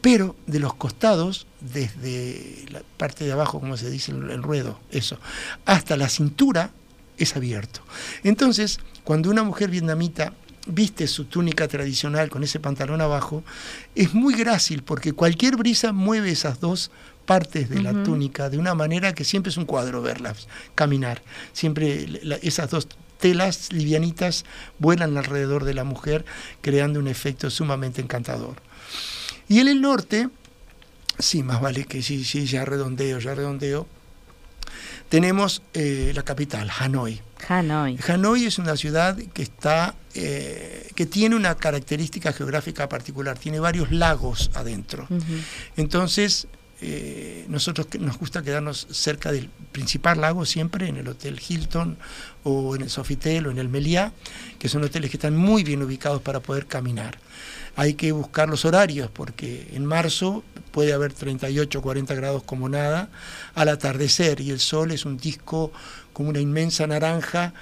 Pero 0.00 0.36
de 0.46 0.58
los 0.58 0.74
costados, 0.74 1.46
desde 1.60 2.66
la 2.70 2.82
parte 2.96 3.24
de 3.24 3.32
abajo, 3.32 3.60
como 3.60 3.76
se 3.76 3.90
dice, 3.90 4.12
el, 4.12 4.30
el 4.30 4.42
ruedo, 4.42 4.80
eso, 4.90 5.18
hasta 5.64 5.96
la 5.96 6.08
cintura, 6.08 6.70
es 7.16 7.34
abierto. 7.34 7.80
Entonces, 8.24 8.78
cuando 9.04 9.30
una 9.30 9.42
mujer 9.42 9.70
vietnamita 9.70 10.34
viste 10.66 11.06
su 11.06 11.24
túnica 11.26 11.68
tradicional 11.68 12.28
con 12.28 12.42
ese 12.42 12.60
pantalón 12.60 13.00
abajo, 13.00 13.42
es 13.94 14.14
muy 14.14 14.34
grácil 14.34 14.82
porque 14.82 15.12
cualquier 15.12 15.56
brisa 15.56 15.92
mueve 15.92 16.30
esas 16.30 16.60
dos 16.60 16.90
partes 17.24 17.68
de 17.70 17.82
la 17.82 17.92
túnica 18.04 18.50
de 18.50 18.58
una 18.58 18.74
manera 18.74 19.12
que 19.14 19.24
siempre 19.24 19.50
es 19.50 19.56
un 19.56 19.64
cuadro 19.64 20.02
verlas 20.02 20.46
caminar. 20.74 21.22
Siempre 21.52 22.06
la- 22.22 22.36
esas 22.36 22.70
dos 22.70 22.88
telas 23.18 23.72
livianitas 23.72 24.44
vuelan 24.78 25.16
alrededor 25.16 25.64
de 25.64 25.74
la 25.74 25.84
mujer, 25.84 26.24
creando 26.60 27.00
un 27.00 27.08
efecto 27.08 27.48
sumamente 27.50 28.00
encantador. 28.02 28.56
Y 29.48 29.60
en 29.60 29.68
el 29.68 29.80
norte, 29.80 30.28
sí, 31.18 31.42
más 31.42 31.60
vale 31.60 31.84
que 31.84 32.02
sí, 32.02 32.24
sí, 32.24 32.44
ya 32.46 32.64
redondeo, 32.64 33.18
ya 33.18 33.34
redondeo, 33.34 33.86
tenemos 35.08 35.62
eh, 35.74 36.12
la 36.14 36.22
capital, 36.22 36.70
Hanoi. 36.78 37.20
Hanoi. 37.48 37.98
Hanoi 38.06 38.46
es 38.46 38.58
una 38.58 38.76
ciudad 38.76 39.16
que 39.34 39.42
está 39.42 39.94
eh, 40.14 40.88
que 40.94 41.06
tiene 41.06 41.36
una 41.36 41.54
característica 41.56 42.32
geográfica 42.32 42.88
particular, 42.88 43.38
tiene 43.38 43.60
varios 43.60 43.92
lagos 43.92 44.50
adentro. 44.54 45.06
Entonces, 45.76 46.48
eh, 46.80 47.46
nosotros 47.48 47.86
nos 48.00 48.18
gusta 48.18 48.42
quedarnos 48.42 48.86
cerca 48.90 49.32
del 49.32 49.48
principal 49.72 50.20
lago 50.20 50.44
siempre, 50.44 50.88
en 50.88 50.96
el 50.96 51.08
Hotel 51.08 51.40
Hilton 51.46 51.96
o 52.44 52.76
en 52.76 52.82
el 52.82 52.90
Sofitel 52.90 53.46
o 53.46 53.50
en 53.50 53.58
el 53.58 53.68
Meliá, 53.68 54.12
que 54.58 54.68
son 54.68 54.84
hoteles 54.84 55.10
que 55.10 55.16
están 55.16 55.36
muy 55.36 55.64
bien 55.64 55.82
ubicados 55.82 56.20
para 56.20 56.40
poder 56.40 56.66
caminar. 56.66 57.18
Hay 57.76 57.94
que 57.94 58.12
buscar 58.12 58.48
los 58.48 58.64
horarios 58.64 59.10
porque 59.10 59.68
en 59.72 59.84
marzo 59.84 60.44
puede 60.76 60.92
haber 60.92 61.14
38 61.14 61.78
o 61.78 61.80
40 61.80 62.14
grados 62.14 62.42
como 62.42 62.68
nada 62.68 63.08
al 63.54 63.70
atardecer 63.70 64.42
y 64.42 64.50
el 64.50 64.60
sol 64.60 64.90
es 64.90 65.06
un 65.06 65.16
disco 65.16 65.72
como 66.12 66.28
una 66.28 66.38
inmensa 66.40 66.86
naranja 66.86 67.54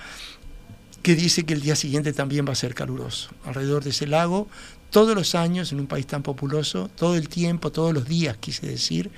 que 1.01 1.15
dice 1.15 1.45
que 1.45 1.55
el 1.55 1.61
día 1.61 1.77
siguiente 1.77 2.13
también 2.13 2.45
va 2.45 2.55
a 2.55 2.57
ser 2.57 2.75
caluroso. 2.75 3.31
Alrededor 3.45 3.85
de 3.85 3.91
ese 3.91 4.09
lago, 4.09 4.49
todos 4.91 5.15
los 5.15 5.35
años, 5.35 5.71
en 5.73 5.79
un 5.81 5.87
país 5.87 6.07
tan 6.07 6.23
populoso, 6.23 6.89
todo 6.97 7.15
el 7.17 7.29
tiempo, 7.29 7.71
todos 7.71 7.93
los 7.93 8.07
días, 8.09 8.37
quise 8.39 8.67
decir, 8.67 9.11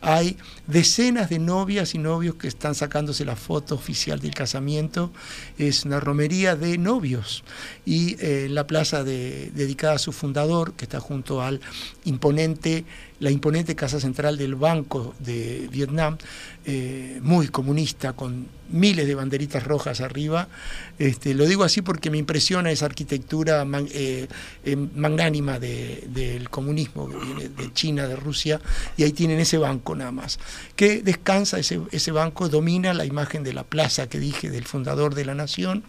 hay 0.00 0.36
decenas 0.66 1.28
de 1.30 1.38
novias 1.38 1.94
y 1.94 1.98
novios 1.98 2.34
que 2.36 2.48
están 2.48 2.74
sacándose 2.74 3.24
la 3.24 3.36
foto 3.36 3.74
oficial 3.74 4.20
del 4.20 4.34
casamiento. 4.34 5.12
Es 5.58 5.84
una 5.84 6.00
romería 6.00 6.56
de 6.56 6.76
novios. 6.78 7.44
Y 7.86 8.16
eh, 8.20 8.48
la 8.50 8.66
plaza 8.66 9.04
de- 9.04 9.50
dedicada 9.54 9.94
a 9.94 9.98
su 9.98 10.12
fundador, 10.12 10.72
que 10.74 10.86
está 10.86 10.98
junto 10.98 11.42
al 11.42 11.60
imponente, 12.04 12.84
la 13.20 13.30
imponente 13.30 13.74
casa 13.74 13.98
central 13.98 14.36
del 14.38 14.54
Banco 14.54 15.14
de 15.18 15.68
Vietnam, 15.72 16.16
eh, 16.64 17.18
muy 17.22 17.48
comunista, 17.48 18.12
con 18.12 18.46
miles 18.70 19.06
de 19.06 19.14
banderitas 19.14 19.64
rojas 19.64 20.00
arriba. 20.02 20.46
Este, 20.98 21.32
lo 21.34 21.46
digo 21.46 21.64
así 21.64 21.80
porque 21.80 22.10
me 22.10 22.18
impresiona 22.18 22.70
esa 22.70 22.84
arquitectura 22.86 23.66
eh, 23.90 24.28
eh, 24.64 24.76
magnánima 24.76 25.58
de- 25.58 26.04
del 26.08 26.50
comunismo 26.50 27.08
de 27.08 27.72
China, 27.72 28.06
de 28.06 28.14
Rusia, 28.14 28.60
y 28.96 29.02
ahí 29.04 29.12
tienen 29.12 29.40
ese 29.40 29.56
banco 29.58 29.96
nada 29.96 30.12
más, 30.12 30.38
que 30.76 31.02
descansa, 31.02 31.58
ese, 31.58 31.80
ese 31.90 32.12
banco 32.12 32.48
domina 32.48 32.92
la 32.92 33.06
imagen 33.06 33.42
de 33.42 33.54
la 33.54 33.64
plaza 33.64 34.08
que 34.08 34.20
dije 34.20 34.50
del 34.50 34.64
fundador 34.64 35.14
de 35.14 35.24
la 35.24 35.34
nación, 35.34 35.82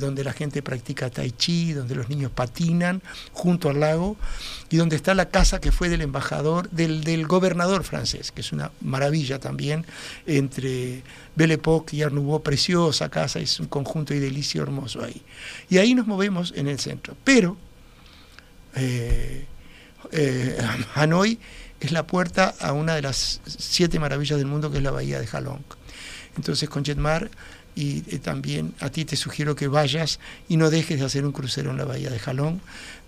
donde 0.00 0.24
la 0.24 0.32
gente 0.32 0.60
practica 0.62 1.08
tai 1.10 1.30
chi, 1.30 1.72
donde 1.72 1.94
los 1.94 2.08
niños 2.08 2.32
patinan 2.32 3.00
junto 3.32 3.68
al 3.68 3.78
lago, 3.80 4.16
y 4.70 4.76
donde 4.76 4.96
está 4.96 5.14
la 5.14 5.28
casa 5.28 5.60
que 5.60 5.70
fue 5.72 5.88
del 5.88 6.00
embajador, 6.00 6.47
del, 6.70 7.26
gobernador 7.26 7.84
francés, 7.84 8.32
que 8.32 8.40
es 8.40 8.52
una 8.52 8.70
maravilla 8.80 9.38
también, 9.38 9.84
entre 10.26 11.02
Belle 11.34 11.54
Époque 11.54 11.96
y 11.96 12.02
Art 12.02 12.14
Nouveau, 12.14 12.42
preciosa 12.42 13.08
casa, 13.08 13.40
es 13.40 13.60
un 13.60 13.66
conjunto 13.66 14.14
edilicio 14.14 14.62
hermoso 14.62 15.02
ahí. 15.02 15.22
Y 15.68 15.78
ahí 15.78 15.94
nos 15.94 16.06
movemos 16.06 16.52
en 16.56 16.68
el 16.68 16.78
centro. 16.78 17.16
Pero 17.24 17.56
eh, 18.74 19.46
eh, 20.12 20.58
Hanoi 20.94 21.38
es 21.80 21.92
la 21.92 22.06
puerta 22.06 22.54
a 22.60 22.72
una 22.72 22.94
de 22.94 23.02
las 23.02 23.40
siete 23.46 23.98
maravillas 23.98 24.38
del 24.38 24.46
mundo, 24.46 24.70
que 24.70 24.78
es 24.78 24.84
la 24.84 24.90
bahía 24.90 25.20
de 25.20 25.28
Halong. 25.30 25.64
Entonces, 26.36 26.68
con 26.68 26.84
Jetmar, 26.84 27.30
y 27.74 28.02
eh, 28.08 28.18
también 28.18 28.74
a 28.80 28.90
ti 28.90 29.04
te 29.04 29.14
sugiero 29.14 29.54
que 29.54 29.68
vayas 29.68 30.18
y 30.48 30.56
no 30.56 30.68
dejes 30.68 30.98
de 30.98 31.06
hacer 31.06 31.24
un 31.24 31.32
crucero 31.32 31.70
en 31.70 31.76
la 31.76 31.84
bahía 31.84 32.10
de 32.10 32.18
Halong, 32.18 32.58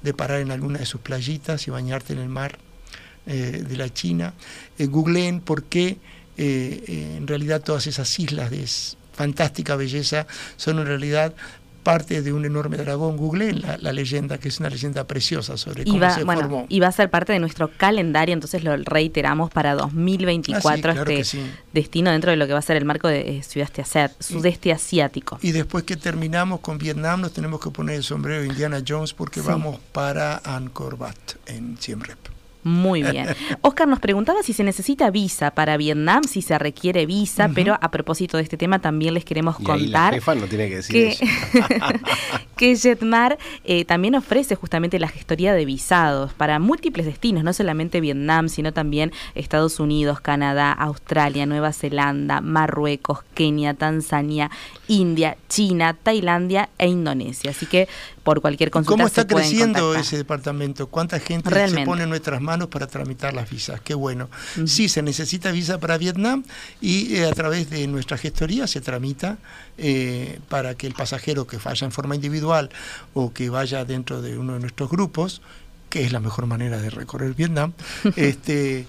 de 0.03 0.15
parar 0.15 0.41
en 0.41 0.53
alguna 0.53 0.79
de 0.79 0.87
sus 0.87 1.01
playitas 1.01 1.67
y 1.67 1.71
bañarte 1.71 2.13
en 2.13 2.21
el 2.21 2.29
mar 2.29 2.59
eh, 3.31 3.65
de 3.67 3.77
la 3.77 3.89
China. 3.93 4.35
Eh, 4.79 4.87
googleen 4.87 5.41
por 5.41 5.65
qué 5.65 5.87
eh, 5.89 6.85
eh, 6.87 7.15
en 7.19 7.27
realidad 7.27 7.63
todas 7.63 7.87
esas 7.87 8.19
islas 8.19 8.51
de 8.51 8.65
fantástica 9.13 9.77
belleza 9.77 10.27
son 10.57 10.79
en 10.79 10.87
realidad 10.87 11.35
parte 11.83 12.21
de 12.21 12.31
un 12.33 12.45
enorme 12.45 12.77
dragón. 12.77 13.17
Googleen 13.17 13.63
la, 13.63 13.79
la 13.79 13.93
leyenda, 13.93 14.37
que 14.39 14.49
es 14.49 14.61
una 14.61 14.69
leyenda 14.69 15.07
preciosa 15.07 15.57
sobre 15.57 15.85
cómo 15.85 15.99
va, 15.99 16.11
se 16.15 16.25
bueno, 16.25 16.43
formó. 16.43 16.67
y 16.69 16.79
va 16.79 16.89
a 16.89 16.93
ser 16.93 17.09
parte 17.09 17.33
de 17.33 17.39
nuestro 17.39 17.71
calendario, 17.75 18.35
entonces 18.35 18.63
lo 18.65 18.77
reiteramos 18.77 19.51
para 19.51 19.75
2024, 19.75 20.69
Ah, 20.69 20.75
sí, 20.77 20.83
claro 20.83 21.11
este 21.11 21.25
sí. 21.25 21.51
destino 21.73 22.11
dentro 22.11 22.31
de 22.31 22.37
lo 22.37 22.47
que 22.47 22.53
va 22.53 22.59
a 22.59 22.63
ser 22.63 22.77
el 22.77 22.85
marco 22.85 23.09
de 23.09 23.39
eh, 23.39 23.43
sudeste, 23.43 24.73
asiático. 24.73 25.39
Y 25.43 25.53
después 25.53 25.85
que 25.85 25.97
terminamos 25.97 26.61
con 26.61 26.77
Vietnam, 26.77 27.23
nos 27.23 27.33
tenemos 27.33 27.61
que 27.61 27.71
poner 27.71 27.97
el 27.97 28.03
sombrero 28.05 28.45
Indiana 28.45 28.83
Jones 28.87 29.15
porque 29.15 29.41
Sí. 29.41 29.47
vamos 29.47 29.79
para 29.93 30.41
Angkor 30.45 30.95
Wat 30.95 31.17
en 31.47 31.79
Siem 31.81 32.01
Reap. 32.01 32.19
Muy 32.63 33.03
bien. 33.03 33.27
Oscar 33.63 33.89
nos 33.89 34.01
preguntaba 34.01 34.43
si 34.43 34.53
se 34.53 34.65
necesita 34.65 35.11
visa 35.11 35.51
para 35.53 35.77
Vietnam, 35.77 36.25
si 36.25 36.43
se 36.43 36.59
requiere 36.59 37.07
visa, 37.07 37.51
pero 37.55 37.79
a 37.81 37.91
propósito 37.91 38.37
de 38.37 38.43
este 38.43 38.57
tema 38.57 38.79
también 38.79 39.15
les 39.15 39.25
queremos 39.25 39.57
Y 39.59 39.71
ahí 39.71 39.87
la 39.87 39.99
contar 40.01 40.15
jefa 40.15 40.35
no 40.35 40.47
tiene 40.47 40.69
que 40.69 40.77
decir 40.77 41.15
que 42.57 42.77
Jetmar 42.77 43.39
eh, 43.65 43.85
también 43.85 44.15
ofrece 44.15 44.55
justamente 44.55 44.99
la 44.99 45.09
gestoría 45.09 45.55
de 45.55 45.65
visados 45.65 46.35
para 46.35 46.59
múltiples 46.59 47.07
destinos, 47.07 47.45
no 47.45 47.53
solamente 47.53 48.01
Vietnam, 48.01 48.49
sino 48.49 48.73
también 48.73 49.13
Estados 49.35 49.81
Unidos, 49.81 50.21
Canadá, 50.21 50.73
Australia, 50.73 51.47
Nueva 51.47 51.73
Zelanda, 51.73 52.41
Marruecos, 52.41 53.21
Kenia, 53.35 53.75
Tanzania, 53.75 54.51
India, 54.89 55.37
China, 55.49 55.95
Tailandia 55.95 56.69
e 56.79 56.89
Indonesia. 56.89 57.51
Así 57.51 57.67
que 57.67 57.89
por 58.23 58.41
cualquier 58.41 58.71
consulta 58.71 58.97
¿Cómo 58.97 59.07
está 59.07 59.27
creciendo 59.27 59.81
contactar. 59.81 60.01
ese 60.01 60.17
departamento? 60.17 60.87
¿Cuánta 60.89 61.19
gente 61.21 61.69
se 61.69 61.85
pone 61.85 62.05
en 62.05 62.09
nuestras 62.11 62.41
manos 62.41 62.69
para 62.69 62.87
tramitar 62.87 63.35
las 63.35 63.49
visas? 63.49 63.81
Qué 63.81 63.95
bueno. 63.95 64.29
Sí, 64.67 64.89
se 64.89 65.03
necesita 65.03 65.51
visa 65.51 65.79
para 65.79 65.97
Vietnam 65.99 66.45
y 66.81 67.17
eh, 67.17 67.27
a 67.27 67.33
través 67.33 67.71
de 67.71 67.87
nuestra 67.87 68.19
gestoría 68.19 68.67
se 68.67 68.81
tramita 68.81 69.39
eh, 69.79 70.39
para 70.49 70.75
que 70.75 70.87
el 70.87 70.95
pasajero 70.95 71.47
que 71.47 71.57
vaya 71.57 71.85
en 71.85 71.93
forma 71.93 72.15
individual 72.15 72.71
o 73.15 73.33
que 73.33 73.49
vaya 73.51 73.85
dentro 73.85 74.21
de 74.23 74.39
uno 74.39 74.55
de 74.55 74.61
nuestros 74.61 74.91
grupos, 74.91 75.41
que 75.89 76.05
es 76.05 76.13
la 76.13 76.21
mejor 76.21 76.47
manera 76.47 76.79
de 76.79 76.91
recorrer 76.91 77.35
Vietnam, 77.35 77.73
este, 78.17 78.87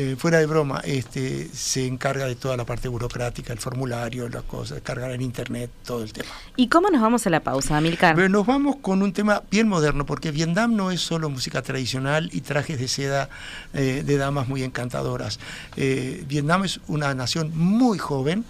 eh, 0.00 0.16
fuera 0.16 0.38
de 0.38 0.46
broma, 0.46 0.80
este, 0.82 1.46
se 1.52 1.86
encarga 1.86 2.24
de 2.24 2.34
toda 2.34 2.56
la 2.56 2.64
parte 2.64 2.88
burocrática, 2.88 3.52
el 3.52 3.58
formulario, 3.58 4.30
las 4.30 4.44
cosas, 4.44 4.80
cargar 4.80 5.10
en 5.10 5.20
internet, 5.20 5.70
todo 5.84 6.02
el 6.02 6.10
tema. 6.14 6.30
¿Y 6.56 6.68
cómo 6.68 6.88
nos 6.88 7.02
vamos 7.02 7.26
a 7.26 7.30
la 7.30 7.40
pausa, 7.40 7.76
Amilcar? 7.76 8.16
Pero 8.16 8.30
nos 8.30 8.46
vamos 8.46 8.76
con 8.76 9.02
un 9.02 9.12
tema 9.12 9.42
bien 9.50 9.68
moderno, 9.68 10.06
porque 10.06 10.30
Vietnam 10.30 10.74
no 10.74 10.90
es 10.90 11.02
solo 11.02 11.28
música 11.28 11.60
tradicional 11.60 12.30
y 12.32 12.40
trajes 12.40 12.80
de 12.80 12.88
seda 12.88 13.28
eh, 13.74 14.02
de 14.02 14.16
damas 14.16 14.48
muy 14.48 14.62
encantadoras. 14.62 15.38
Eh, 15.76 16.24
Vietnam 16.26 16.64
es 16.64 16.80
una 16.88 17.14
nación 17.14 17.52
muy 17.54 17.98
joven 17.98 18.46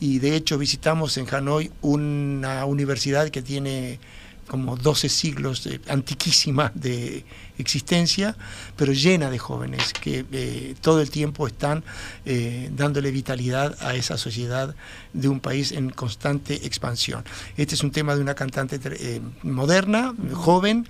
y 0.00 0.20
de 0.20 0.36
hecho 0.36 0.56
visitamos 0.56 1.18
en 1.18 1.26
Hanoi 1.32 1.70
una 1.82 2.64
universidad 2.64 3.28
que 3.28 3.42
tiene 3.42 4.00
como 4.48 4.76
12 4.76 5.08
siglos, 5.08 5.66
eh, 5.66 5.80
antiquísima 5.88 6.70
de 6.74 7.24
existencia, 7.58 8.36
pero 8.76 8.92
llena 8.92 9.30
de 9.30 9.38
jóvenes 9.38 9.92
que 9.92 10.24
eh, 10.32 10.74
todo 10.80 11.00
el 11.00 11.10
tiempo 11.10 11.46
están 11.46 11.84
eh, 12.24 12.68
dándole 12.76 13.10
vitalidad 13.10 13.76
a 13.80 13.94
esa 13.94 14.16
sociedad 14.18 14.74
de 15.12 15.28
un 15.28 15.40
país 15.40 15.70
en 15.72 15.90
constante 15.90 16.66
expansión. 16.66 17.24
Este 17.56 17.74
es 17.74 17.82
un 17.84 17.90
tema 17.92 18.14
de 18.16 18.22
una 18.22 18.34
cantante 18.34 18.80
eh, 18.84 19.20
moderna, 19.42 20.14
joven, 20.32 20.88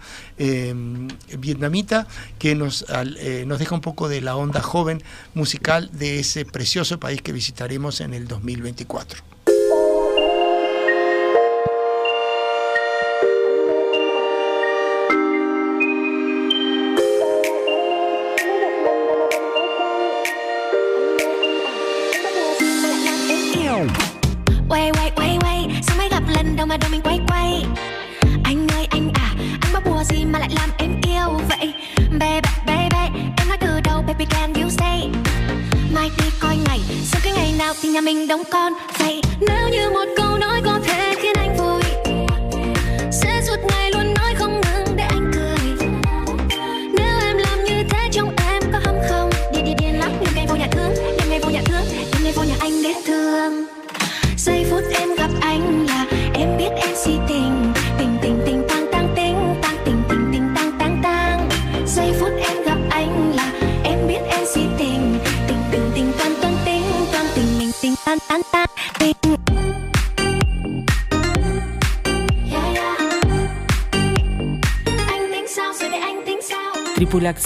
vietnamita, 1.38 2.06
que 2.38 2.54
nos, 2.54 2.88
al- 2.90 3.18
nos 3.46 3.58
deja 3.58 3.74
un 3.74 3.80
poco 3.80 4.08
de 4.08 4.20
la 4.20 4.36
onda 4.36 4.60
joven 4.62 5.02
musical 5.34 5.90
de 5.92 6.20
ese 6.20 6.44
precioso 6.44 6.98
país 6.98 7.20
que 7.22 7.32
visitaremos 7.32 8.00
en 8.00 8.14
el 8.14 8.26
2024. 8.26 9.33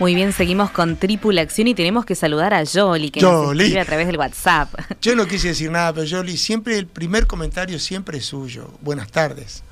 Muy 0.00 0.14
bien, 0.14 0.32
seguimos 0.32 0.70
con 0.70 0.96
Tripulación 0.96 1.68
y 1.68 1.74
tenemos 1.74 2.06
que 2.06 2.14
saludar 2.14 2.54
a 2.54 2.64
Jolly, 2.64 3.10
que 3.10 3.20
nos 3.20 3.52
escribe 3.52 3.80
a 3.80 3.84
través 3.84 4.06
del 4.06 4.16
WhatsApp. 4.16 4.72
Yo 5.02 5.14
no 5.14 5.26
quise 5.26 5.48
decir 5.48 5.70
nada, 5.70 5.92
pero 5.92 6.06
Jolly, 6.08 6.38
siempre 6.38 6.78
el 6.78 6.86
primer 6.86 7.26
comentario 7.26 7.78
siempre 7.78 8.16
es 8.16 8.24
suyo. 8.24 8.70
Buenas 8.80 9.12
tardes. 9.12 9.62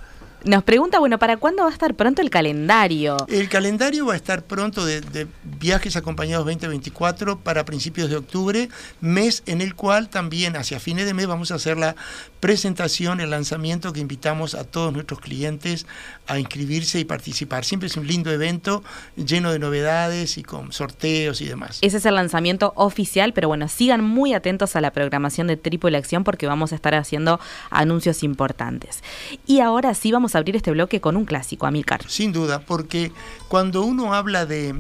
Nos 0.45 0.63
pregunta, 0.63 1.01
bueno, 1.01 1.19
¿para 1.19 1.37
cuándo 1.37 1.65
va 1.65 1.69
a 1.69 1.73
estar 1.73 1.95
pronto 1.95 2.23
el 2.23 2.31
calendario? 2.31 3.17
El 3.29 3.49
calendario 3.49 4.07
va 4.07 4.13
a 4.13 4.17
estar 4.17 4.45
pronto 4.45 4.87
de, 4.87 5.01
de 5.01 5.27
viajes 5.43 5.97
acompañados 5.97 6.45
2024 6.47 7.41
para 7.41 7.65
principios 7.65 8.09
de 8.09 8.17
octubre, 8.17 8.69
mes 9.01 9.43
en 9.47 9.61
el 9.61 9.75
cual 9.75 10.09
también 10.09 10.57
hacia 10.57 10.79
fines 10.79 11.07
de 11.07 11.15
mes 11.15 11.27
vamos 11.27 11.51
a 11.51 11.57
hacer 11.57 11.77
la 11.77 11.97
presentación, 12.39 13.21
el 13.21 13.31
lanzamiento 13.31 13.93
que 13.93 14.01
invitamos 14.01 14.55
a 14.55 14.63
todos 14.65 14.93
nuestros 14.93 15.21
clientes 15.21 15.87
a 16.29 16.39
inscribirse 16.39 17.01
y 17.01 17.05
participar. 17.05 17.65
Siempre 17.65 17.89
es 17.89 17.97
un 17.97 18.07
lindo 18.07 18.31
evento 18.31 18.85
lleno 19.17 19.51
de 19.51 19.59
novedades 19.59 20.39
y 20.39 20.45
con 20.45 20.73
sorteos 20.73 21.41
y 21.41 21.47
demás. 21.47 21.79
Ese 21.83 21.97
es 21.97 22.07
el 22.07 22.15
lanzamiento 22.15 22.73
oficial, 22.77 23.33
pero 23.33 23.49
bueno, 23.49 23.67
sigan 23.69 24.05
muy 24.05 24.35
atentos 24.35 24.77
a 24.77 24.81
la 24.81 24.93
programación 24.93 25.49
de 25.49 25.57
Tripulación 25.57 26.23
porque 26.23 26.47
vamos 26.47 26.73
a 26.73 26.77
estar 26.77 26.95
haciendo 26.95 27.41
anuncios 27.71 28.23
importantes. 28.23 29.03
Y 29.47 29.61
ahora 29.61 29.95
sí 29.95 30.13
vamos 30.13 30.28
abrir 30.35 30.57
este 30.57 30.71
bloque 30.71 31.01
con 31.01 31.17
un 31.17 31.25
clásico, 31.25 31.67
Amilcar. 31.67 32.09
Sin 32.09 32.33
duda, 32.33 32.61
porque 32.61 33.13
cuando 33.49 33.83
uno 33.83 34.15
habla 34.15 34.47
de 34.47 34.75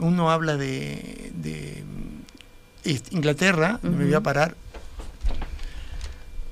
uno 0.00 0.30
habla 0.30 0.56
de, 0.56 1.30
de, 1.34 1.84
Inglaterra, 3.10 3.78
me 3.82 4.04
voy 4.04 4.14
a 4.14 4.22
parar, 4.22 4.56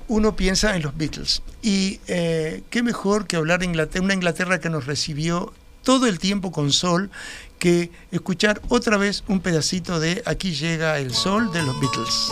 uno 0.07 0.35
piensa 0.35 0.75
en 0.75 0.83
los 0.83 0.95
Beatles. 0.95 1.41
Y 1.61 1.99
eh, 2.07 2.63
qué 2.69 2.83
mejor 2.83 3.27
que 3.27 3.35
hablar 3.35 3.59
de 3.59 3.65
Inglaterra, 3.65 4.03
una 4.03 4.13
Inglaterra 4.13 4.59
que 4.59 4.69
nos 4.69 4.85
recibió 4.85 5.53
todo 5.83 6.07
el 6.07 6.19
tiempo 6.19 6.51
con 6.51 6.71
sol, 6.71 7.09
que 7.57 7.91
escuchar 8.11 8.61
otra 8.69 8.97
vez 8.97 9.23
un 9.27 9.39
pedacito 9.39 9.99
de 9.99 10.21
Aquí 10.25 10.53
llega 10.53 10.99
el 10.99 11.13
sol 11.13 11.51
de 11.51 11.63
los 11.63 11.79
Beatles. 11.79 12.31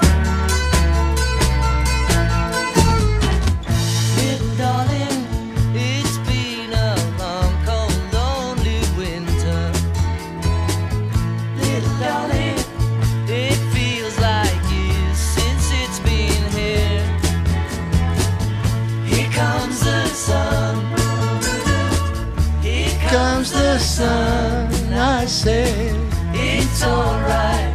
The 23.71 23.79
sun, 23.79 24.93
I 24.93 25.25
say. 25.25 25.93
It's 26.33 26.83
alright. 26.83 27.73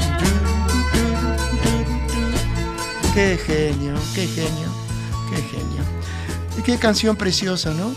Qué 3.14 3.38
genio, 3.38 3.94
qué 4.14 4.26
genio, 4.26 4.68
qué 5.30 5.42
genio. 5.42 5.82
Y 6.59 6.62
qué 6.62 6.78
canción 6.78 7.16
preciosa, 7.16 7.72
¿no? 7.72 7.94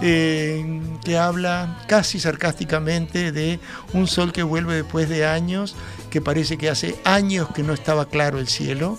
Eh, 0.00 0.80
que 1.04 1.18
habla 1.18 1.84
casi 1.86 2.18
sarcásticamente 2.18 3.30
de 3.32 3.60
un 3.92 4.06
sol 4.06 4.32
que 4.32 4.42
vuelve 4.42 4.76
después 4.76 5.08
de 5.08 5.26
años, 5.26 5.74
que 6.10 6.22
parece 6.22 6.56
que 6.56 6.70
hace 6.70 6.98
años 7.04 7.48
que 7.54 7.62
no 7.62 7.74
estaba 7.74 8.06
claro 8.06 8.38
el 8.38 8.48
cielo. 8.48 8.98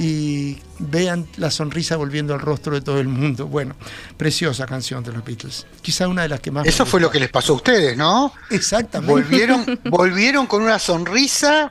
Y 0.00 0.58
vean 0.78 1.26
la 1.36 1.50
sonrisa 1.50 1.96
volviendo 1.96 2.32
al 2.32 2.40
rostro 2.40 2.74
de 2.74 2.80
todo 2.82 3.00
el 3.00 3.08
mundo. 3.08 3.46
Bueno, 3.46 3.74
preciosa 4.16 4.64
canción 4.66 5.02
de 5.02 5.12
los 5.12 5.24
Beatles. 5.24 5.66
Quizá 5.82 6.06
una 6.06 6.22
de 6.22 6.28
las 6.28 6.40
que 6.40 6.50
más. 6.52 6.66
Eso 6.66 6.86
fue 6.86 7.00
lo 7.00 7.10
que 7.10 7.18
les 7.18 7.30
pasó 7.30 7.54
a 7.54 7.56
ustedes, 7.56 7.96
¿no? 7.96 8.32
Exactamente. 8.50 9.10
Volvieron, 9.12 9.80
volvieron 9.84 10.46
con 10.46 10.62
una 10.62 10.78
sonrisa 10.78 11.70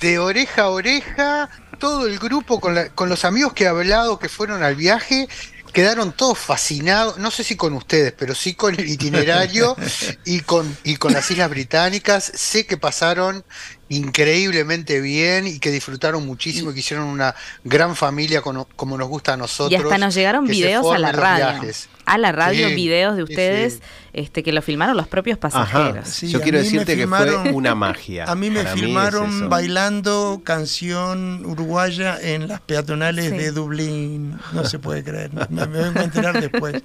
de 0.00 0.18
oreja 0.18 0.62
a 0.62 0.68
oreja, 0.70 1.50
todo 1.78 2.06
el 2.06 2.18
grupo 2.18 2.60
con, 2.60 2.74
la- 2.74 2.88
con 2.90 3.08
los 3.10 3.24
amigos 3.26 3.52
que 3.52 3.64
he 3.64 3.68
hablado 3.68 4.18
que 4.18 4.28
fueron 4.30 4.62
al 4.62 4.74
viaje. 4.76 5.28
Quedaron 5.72 6.12
todos 6.12 6.38
fascinados, 6.38 7.18
no 7.18 7.30
sé 7.30 7.44
si 7.44 7.54
con 7.56 7.74
ustedes, 7.74 8.14
pero 8.16 8.34
sí 8.34 8.54
con 8.54 8.74
el 8.80 8.88
itinerario 8.88 9.76
y 10.24 10.40
con, 10.40 10.74
y 10.84 10.96
con 10.96 11.12
las 11.12 11.30
Islas 11.30 11.50
Británicas. 11.50 12.24
Sé 12.34 12.64
que 12.64 12.78
pasaron 12.78 13.44
increíblemente 13.88 15.00
bien 15.00 15.46
y 15.46 15.58
que 15.58 15.70
disfrutaron 15.70 16.26
muchísimo 16.26 16.70
y 16.70 16.74
que 16.74 16.80
hicieron 16.80 17.06
una 17.06 17.34
gran 17.64 17.96
familia 17.96 18.42
como, 18.42 18.66
como 18.76 18.98
nos 18.98 19.08
gusta 19.08 19.34
a 19.34 19.36
nosotros. 19.36 19.72
Y 19.72 19.76
hasta 19.82 19.98
nos 19.98 20.14
llegaron 20.14 20.46
videos 20.46 20.92
a 20.92 20.98
la 20.98 21.12
radio. 21.12 21.60
viajes. 21.60 21.88
A 22.06 22.18
la 22.18 22.32
radio, 22.32 22.68
Sí, 22.68 22.74
videos 22.74 23.16
de 23.16 23.22
ustedes 23.24 23.74
sí. 23.74 23.80
Este, 24.12 24.42
que 24.42 24.52
lo 24.52 24.62
filmaron 24.62 24.96
los 24.96 25.08
propios 25.08 25.38
Ajá. 25.42 25.64
pasajeros. 25.66 26.08
Sí, 26.08 26.28
Yo 26.28 26.40
quiero 26.40 26.56
decirte 26.58 26.96
que 26.96 27.06
fue 27.06 27.36
una 27.52 27.74
magia. 27.74 28.24
A 28.28 28.34
mí 28.34 28.48
me 28.48 28.62
Para 28.62 28.74
filmaron 28.76 29.48
bailando 29.50 30.40
canción 30.44 31.44
uruguaya 31.44 32.18
en 32.20 32.48
las 32.48 32.60
peatonales 32.60 33.30
Sí. 33.30 33.36
de 33.36 33.50
Dublín. 33.50 34.38
No 34.52 34.64
se 34.64 34.78
puede 34.78 35.04
creer. 35.04 35.30
Me, 35.50 35.66
me 35.66 35.82
vengo 35.82 36.00
a 36.00 36.04
enterar 36.04 36.40
después. 36.40 36.82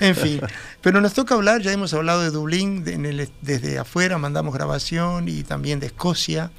En 0.00 0.14
fin. 0.14 0.40
Pero 0.82 1.00
nos 1.00 1.14
toca 1.14 1.34
hablar, 1.34 1.62
ya 1.62 1.72
hemos 1.72 1.94
hablado 1.94 2.20
de 2.22 2.30
Dublín 2.30 2.84
de- 2.84 2.92
en 2.94 3.06
el- 3.06 3.30
desde 3.40 3.78
afuera, 3.78 4.18
mandamos 4.18 4.52
grabación 4.52 5.28
y 5.28 5.44
también 5.44 5.80
de 5.80 5.86
Escocia. 5.86 6.50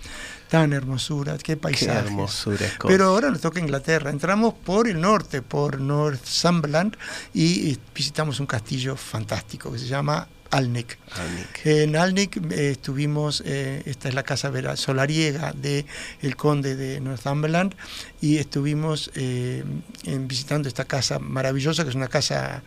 Tan 0.50 0.72
hermosura, 0.74 1.38
qué 1.38 1.58
paisajes. 1.58 2.06
hermosura. 2.06 2.66
Pero 2.88 3.06
ahora 3.06 3.30
nos 3.30 3.42
toca 3.42 3.60
Inglaterra. 3.60 4.10
Entramos 4.10 4.54
por 4.54 4.88
el 4.88 5.02
norte, 5.02 5.42
por 5.42 5.80
Northumberland, 5.82 6.96
y 7.34 7.78
visitamos 7.94 8.40
un 8.40 8.46
castillo 8.46 8.96
fantástico 8.96 9.72
que 9.72 9.80
se 9.80 9.88
llama 9.88 10.28
Alnec. 10.50 10.98
Alnec. 11.12 11.66
En 11.66 11.98
Alnec 11.98 12.38
eh, 12.52 12.72
estuvimos, 12.72 13.44
eh, 13.46 13.84
esta 13.86 14.08
es 14.08 14.16
la 14.16 14.24
casa 14.24 14.50
solariega 14.78 15.52
de 15.52 15.86
el 16.22 16.38
conde 16.38 16.78
de 16.78 17.02
Northumberland 17.02 17.76
y 18.22 18.38
estuvimos 18.38 19.12
eh, 19.16 19.66
en- 20.06 20.28
visitando 20.30 20.70
esta 20.70 20.86
casa 20.86 21.20
maravillosa, 21.20 21.84
que 21.84 21.90
es 21.90 21.96
una 21.96 22.08
casa, 22.08 22.64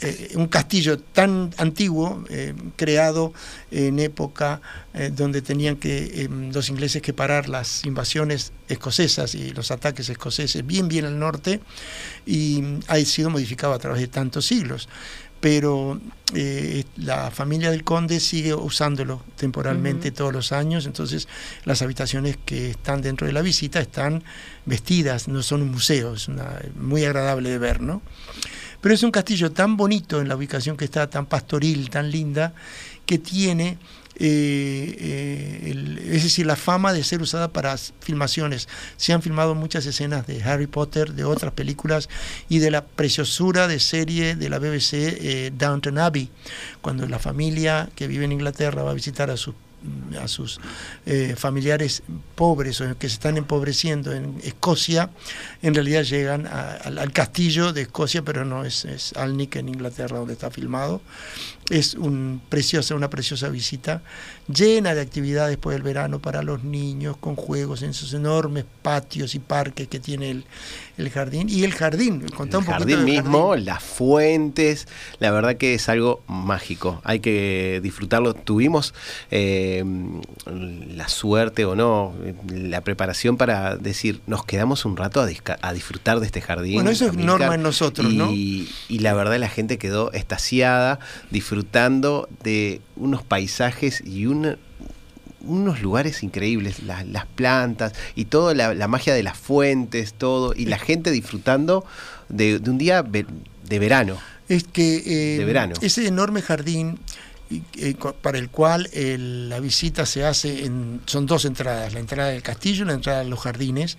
eh, 0.00 0.32
un 0.36 0.46
castillo 0.48 0.98
tan 0.98 1.50
antiguo, 1.56 2.24
eh, 2.30 2.54
creado 2.76 3.32
en 3.70 3.98
época 3.98 4.60
eh, 4.94 5.10
donde 5.14 5.42
tenían 5.42 5.76
que 5.76 6.22
eh, 6.24 6.28
los 6.52 6.68
ingleses 6.68 7.02
que 7.02 7.12
parar 7.12 7.48
las 7.48 7.84
invasiones 7.84 8.52
escocesas 8.68 9.34
y 9.34 9.50
los 9.52 9.70
ataques 9.70 10.08
escoceses 10.08 10.66
bien 10.66 10.88
bien 10.88 11.04
al 11.04 11.18
norte 11.18 11.60
y 12.26 12.62
ha 12.86 12.96
sido 13.00 13.30
modificado 13.30 13.72
a 13.72 13.78
través 13.78 14.00
de 14.00 14.08
tantos 14.08 14.46
siglos 14.46 14.88
pero 15.40 16.00
la 16.96 17.30
familia 17.30 17.70
del 17.70 17.84
conde 17.84 18.18
sigue 18.18 18.54
usándolo 18.54 19.22
temporalmente 19.36 20.10
todos 20.10 20.32
los 20.32 20.50
años, 20.50 20.84
entonces 20.84 21.28
las 21.64 21.80
habitaciones 21.80 22.36
que 22.44 22.70
están 22.70 23.02
dentro 23.02 23.24
de 23.24 23.32
la 23.32 23.40
visita 23.40 23.80
están 23.80 24.24
vestidas, 24.66 25.28
no 25.28 25.42
son 25.44 25.62
un 25.62 25.70
museo, 25.70 26.14
es 26.14 26.26
una- 26.26 26.60
muy 26.76 27.04
agradable 27.04 27.50
de 27.50 27.58
ver, 27.58 27.80
¿no? 27.80 28.02
Pero 28.80 28.94
es 28.94 29.02
un 29.02 29.10
castillo 29.10 29.50
tan 29.50 29.76
bonito 29.76 30.20
en 30.20 30.28
la 30.28 30.36
ubicación 30.36 30.76
que 30.76 30.84
está, 30.84 31.08
tan 31.10 31.26
pastoril, 31.26 31.90
tan 31.90 32.10
linda, 32.10 32.54
que 33.06 33.18
tiene, 33.18 33.78
eh, 34.16 34.96
eh, 34.98 36.12
es 36.12 36.22
decir, 36.22 36.46
la 36.46 36.56
fama 36.56 36.92
de 36.92 37.02
ser 37.02 37.20
usada 37.22 37.48
para 37.52 37.76
filmaciones. 37.76 38.68
Se 38.96 39.12
han 39.12 39.22
filmado 39.22 39.54
muchas 39.54 39.86
escenas 39.86 40.26
de 40.26 40.42
Harry 40.42 40.66
Potter, 40.66 41.14
de 41.14 41.24
otras 41.24 41.52
películas 41.52 42.08
y 42.48 42.58
de 42.58 42.70
la 42.70 42.84
preciosura 42.84 43.66
de 43.66 43.80
serie 43.80 44.36
de 44.36 44.48
la 44.48 44.58
BBC 44.58 44.92
eh, 44.92 45.52
Downton 45.56 45.98
Abbey, 45.98 46.30
cuando 46.80 47.06
la 47.08 47.18
familia 47.18 47.88
que 47.96 48.06
vive 48.06 48.26
en 48.26 48.32
Inglaterra 48.32 48.82
va 48.82 48.92
a 48.92 48.94
visitar 48.94 49.30
a 49.30 49.36
sus 49.36 49.54
a 50.20 50.28
sus 50.28 50.60
eh, 51.06 51.34
familiares 51.36 52.02
pobres 52.34 52.80
o 52.80 52.98
que 52.98 53.08
se 53.08 53.14
están 53.14 53.36
empobreciendo 53.36 54.12
en 54.12 54.40
Escocia, 54.42 55.10
en 55.62 55.74
realidad 55.74 56.02
llegan 56.02 56.46
al, 56.46 57.12
castillo 57.12 57.72
de 57.72 57.82
Escocia, 57.82 58.22
pero 58.22 58.44
no 58.44 58.64
es, 58.64 58.84
es 58.84 59.12
Alnwick 59.14 59.56
en 59.56 59.68
Inglaterra 59.68 60.18
donde 60.18 60.34
está 60.34 60.50
filmado. 60.50 61.00
Es 61.70 61.94
un 61.94 62.40
preciosa, 62.48 62.94
una 62.94 63.10
preciosa 63.10 63.48
visita, 63.48 64.02
llena 64.52 64.94
de 64.94 65.00
actividades 65.00 65.50
después 65.50 65.74
del 65.74 65.82
verano 65.82 66.18
para 66.20 66.42
los 66.42 66.64
niños, 66.64 67.16
con 67.18 67.36
juegos 67.36 67.82
en 67.82 67.94
sus 67.94 68.14
enormes 68.14 68.64
patios 68.82 69.34
y 69.34 69.38
parques 69.38 69.88
que 69.88 70.00
tiene 70.00 70.30
el, 70.30 70.44
el 70.96 71.10
jardín. 71.10 71.48
Y 71.48 71.64
el 71.64 71.74
jardín, 71.74 72.26
contá 72.34 72.56
el 72.56 72.60
un 72.60 72.66
poquito 72.66 72.78
jardín 72.78 72.96
del 72.96 73.04
mismo, 73.04 73.50
jardín. 73.50 73.66
las 73.66 73.82
fuentes, 73.82 74.88
la 75.18 75.30
verdad 75.30 75.56
que 75.56 75.74
es 75.74 75.88
algo 75.88 76.22
mágico, 76.26 77.00
hay 77.04 77.20
que 77.20 77.80
disfrutarlo. 77.82 78.34
Tuvimos 78.34 78.94
eh, 79.30 79.84
la 80.46 81.08
suerte 81.08 81.64
o 81.64 81.76
no, 81.76 82.14
la 82.50 82.80
preparación 82.80 83.36
para 83.36 83.76
decir, 83.76 84.20
nos 84.26 84.44
quedamos 84.44 84.84
un 84.84 84.96
rato 84.96 85.20
a, 85.20 85.72
disfrutar 85.72 86.20
de 86.20 86.26
este 86.26 86.40
jardín. 86.40 86.74
Bueno, 86.74 86.90
eso 86.90 87.06
es 87.06 87.14
norma 87.14 87.54
en 87.54 87.62
nosotros, 87.62 88.12
y, 88.12 88.16
¿no? 88.16 88.32
Y 88.32 88.98
la 89.00 89.12
verdad 89.14 89.38
la 89.38 89.48
gente 89.48 89.78
quedó 89.78 90.12
estasiada, 90.12 90.98
disfrutando 91.30 92.28
de 92.42 92.80
unos 92.98 93.22
paisajes 93.22 94.02
y 94.04 94.26
una 94.26 94.56
unos 95.40 95.80
lugares 95.82 96.24
increíbles, 96.24 96.82
la- 96.82 97.04
las 97.04 97.24
plantas 97.24 97.92
y 98.16 98.24
toda 98.24 98.54
la, 98.54 98.74
la 98.74 98.88
magia 98.88 99.14
de 99.14 99.22
las 99.22 99.38
fuentes, 99.38 100.12
todo, 100.12 100.52
y 100.54 100.66
la 100.66 100.78
gente 100.78 101.12
disfrutando 101.12 101.84
de, 102.28 102.58
de 102.58 102.70
un 102.70 102.76
día 102.76 103.02
de 103.04 103.78
verano. 103.78 104.16
es 104.48 104.64
que 104.64 104.96
eh, 105.06 105.38
De 105.38 105.44
verano. 105.44 105.74
ese 105.80 106.06
enorme 106.08 106.42
jardín 106.42 106.98
para 108.22 108.38
el 108.38 108.50
cual 108.50 108.88
el- 108.92 109.48
la 109.48 109.58
visita 109.60 110.04
se 110.06 110.24
hace 110.24 110.64
en 110.66 111.00
son 111.06 111.26
dos 111.26 111.44
entradas 111.44 111.92
la 111.94 112.00
entrada 112.00 112.28
del 112.30 112.42
castillo 112.42 112.84
y 112.84 112.86
la 112.88 112.92
entrada 112.94 113.20
de 113.20 113.24
los 113.30 113.40
jardines. 113.40 113.96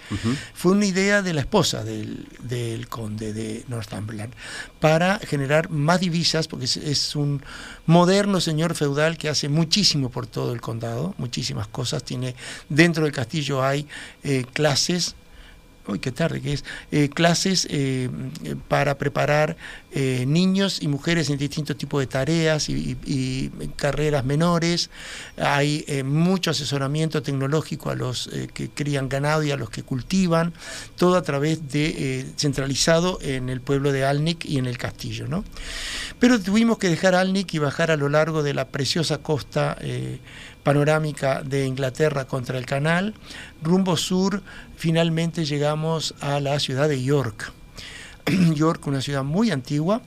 Fue 0.54 0.72
una 0.74 0.86
idea 0.86 1.22
de 1.22 1.34
la 1.34 1.42
esposa 1.42 1.84
del, 1.84 2.28
del 2.44 2.88
conde 2.88 3.34
de 3.34 3.64
Northumberland 3.68 4.34
para 4.80 5.20
generar 5.20 5.70
más 5.70 6.00
divisas 6.00 6.48
porque 6.48 6.66
es, 6.66 6.78
es 6.78 7.16
un 7.16 7.42
moderno 7.86 8.40
señor 8.40 8.76
feudal 8.76 9.18
que 9.18 9.30
hace 9.30 9.50
muchísimo 9.50 10.10
por 10.12 10.28
todo 10.28 10.54
el 10.54 10.62
condado 10.62 11.16
muchísimas 11.18 11.68
cosas 11.68 12.04
tiene 12.04 12.36
dentro 12.70 13.04
del 13.04 13.12
castillo 13.14 13.64
hay 13.64 13.88
eh, 14.24 14.46
clases 14.54 15.16
uy, 15.90 16.00
qué 16.00 16.12
tarde 16.12 16.42
que 16.42 16.54
es, 16.54 16.64
eh, 16.92 17.10
clases 17.10 17.68
eh, 17.70 18.10
para 18.68 18.98
preparar 18.98 19.58
eh, 19.92 20.26
niños 20.28 20.82
y 20.82 20.88
mujeres 20.88 21.30
en 21.30 21.38
distintos 21.38 21.78
tipos 21.78 22.00
de 22.00 22.08
tareas 22.08 22.70
y, 22.70 23.52
carreras 23.76 24.26
menores. 24.26 24.90
Hay 25.38 25.86
mucho 26.04 26.52
asesoramiento 26.52 27.22
tecnológico 27.22 27.90
a 27.90 27.96
los 27.96 28.30
que 28.54 28.70
crían 28.70 29.10
ganado 29.10 29.44
y 29.44 29.52
a 29.52 29.58
los 29.58 29.70
que 29.70 29.84
cultivan, 29.84 30.54
todo 30.96 31.16
a 31.16 31.22
través 31.22 31.70
de 31.70 32.26
centralizado 32.38 33.20
en 33.22 33.50
el 33.50 33.62
pueblo 33.62 33.92
de 33.92 34.06
Alnwick 34.06 34.46
y 34.46 34.58
en 34.58 34.66
el 34.66 34.78
castillo. 34.78 35.28
¿no? 35.28 35.44
Pero 36.20 36.40
tuvimos 36.40 36.78
que 36.78 36.90
dejar 36.90 37.16
Alnwick 37.16 37.54
y 37.54 37.60
bajar 37.60 37.92
a 37.92 37.98
lo 37.98 38.10
largo 38.10 38.44
de 38.44 38.54
la 38.54 38.68
preciosa 38.68 39.20
costa 39.20 39.78
panorámica 40.70 41.42
de 41.42 41.66
Inglaterra 41.66 42.26
contra 42.26 42.60
el 42.60 42.68
canal. 42.68 43.16
Rumbo 43.64 43.98
sur, 43.98 44.44
finalmente 44.78 45.44
llegamos 45.44 46.14
a 46.22 46.40
la 46.40 46.60
ciudad 46.60 46.88
de 46.88 47.02
York. 47.02 47.52
York, 48.54 48.86
una 48.86 49.02
ciudad 49.02 49.24
muy 49.24 49.50
antigua, 49.50 50.04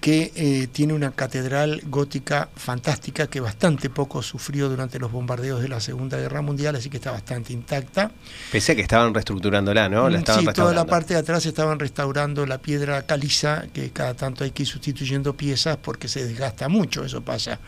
que 0.00 0.30
eh, 0.36 0.68
tiene 0.68 0.94
una 0.94 1.10
catedral 1.10 1.82
gótica 1.86 2.50
fantástica 2.54 3.26
que 3.26 3.40
bastante 3.40 3.90
poco 3.90 4.22
sufrió 4.22 4.68
durante 4.68 5.00
los 5.00 5.10
bombardeos 5.10 5.60
de 5.60 5.68
la 5.68 5.80
Segunda 5.80 6.16
Guerra 6.16 6.40
Mundial, 6.40 6.76
así 6.76 6.88
que 6.88 6.98
está 6.98 7.10
bastante 7.10 7.52
intacta. 7.52 8.12
Pese 8.52 8.72
a 8.72 8.74
que 8.76 8.82
estaban 8.82 9.12
reestructurándola, 9.12 9.88
¿no? 9.88 10.08
La 10.08 10.18
Mm, 10.18 10.20
estaban 10.20 10.44
sí, 10.44 10.52
toda 10.54 10.72
la 10.72 10.84
parte 10.86 11.14
de 11.14 11.20
atrás 11.20 11.44
estaban 11.46 11.80
restaurando 11.80 12.46
la 12.46 12.58
piedra 12.58 13.02
caliza, 13.06 13.64
que 13.74 13.90
cada 13.90 14.14
tanto 14.14 14.44
hay 14.44 14.52
que 14.52 14.62
ir 14.62 14.68
sustituyendo 14.68 15.36
piezas 15.36 15.78
porque 15.78 16.06
se 16.06 16.24
desgasta 16.24 16.68
mucho, 16.68 17.04
eso 17.04 17.22
pasa 17.22 17.58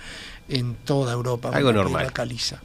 en 0.49 0.75
toda 0.75 1.13
Europa. 1.13 1.51
Algo 1.53 1.73
normal. 1.73 2.13
caliza. 2.13 2.63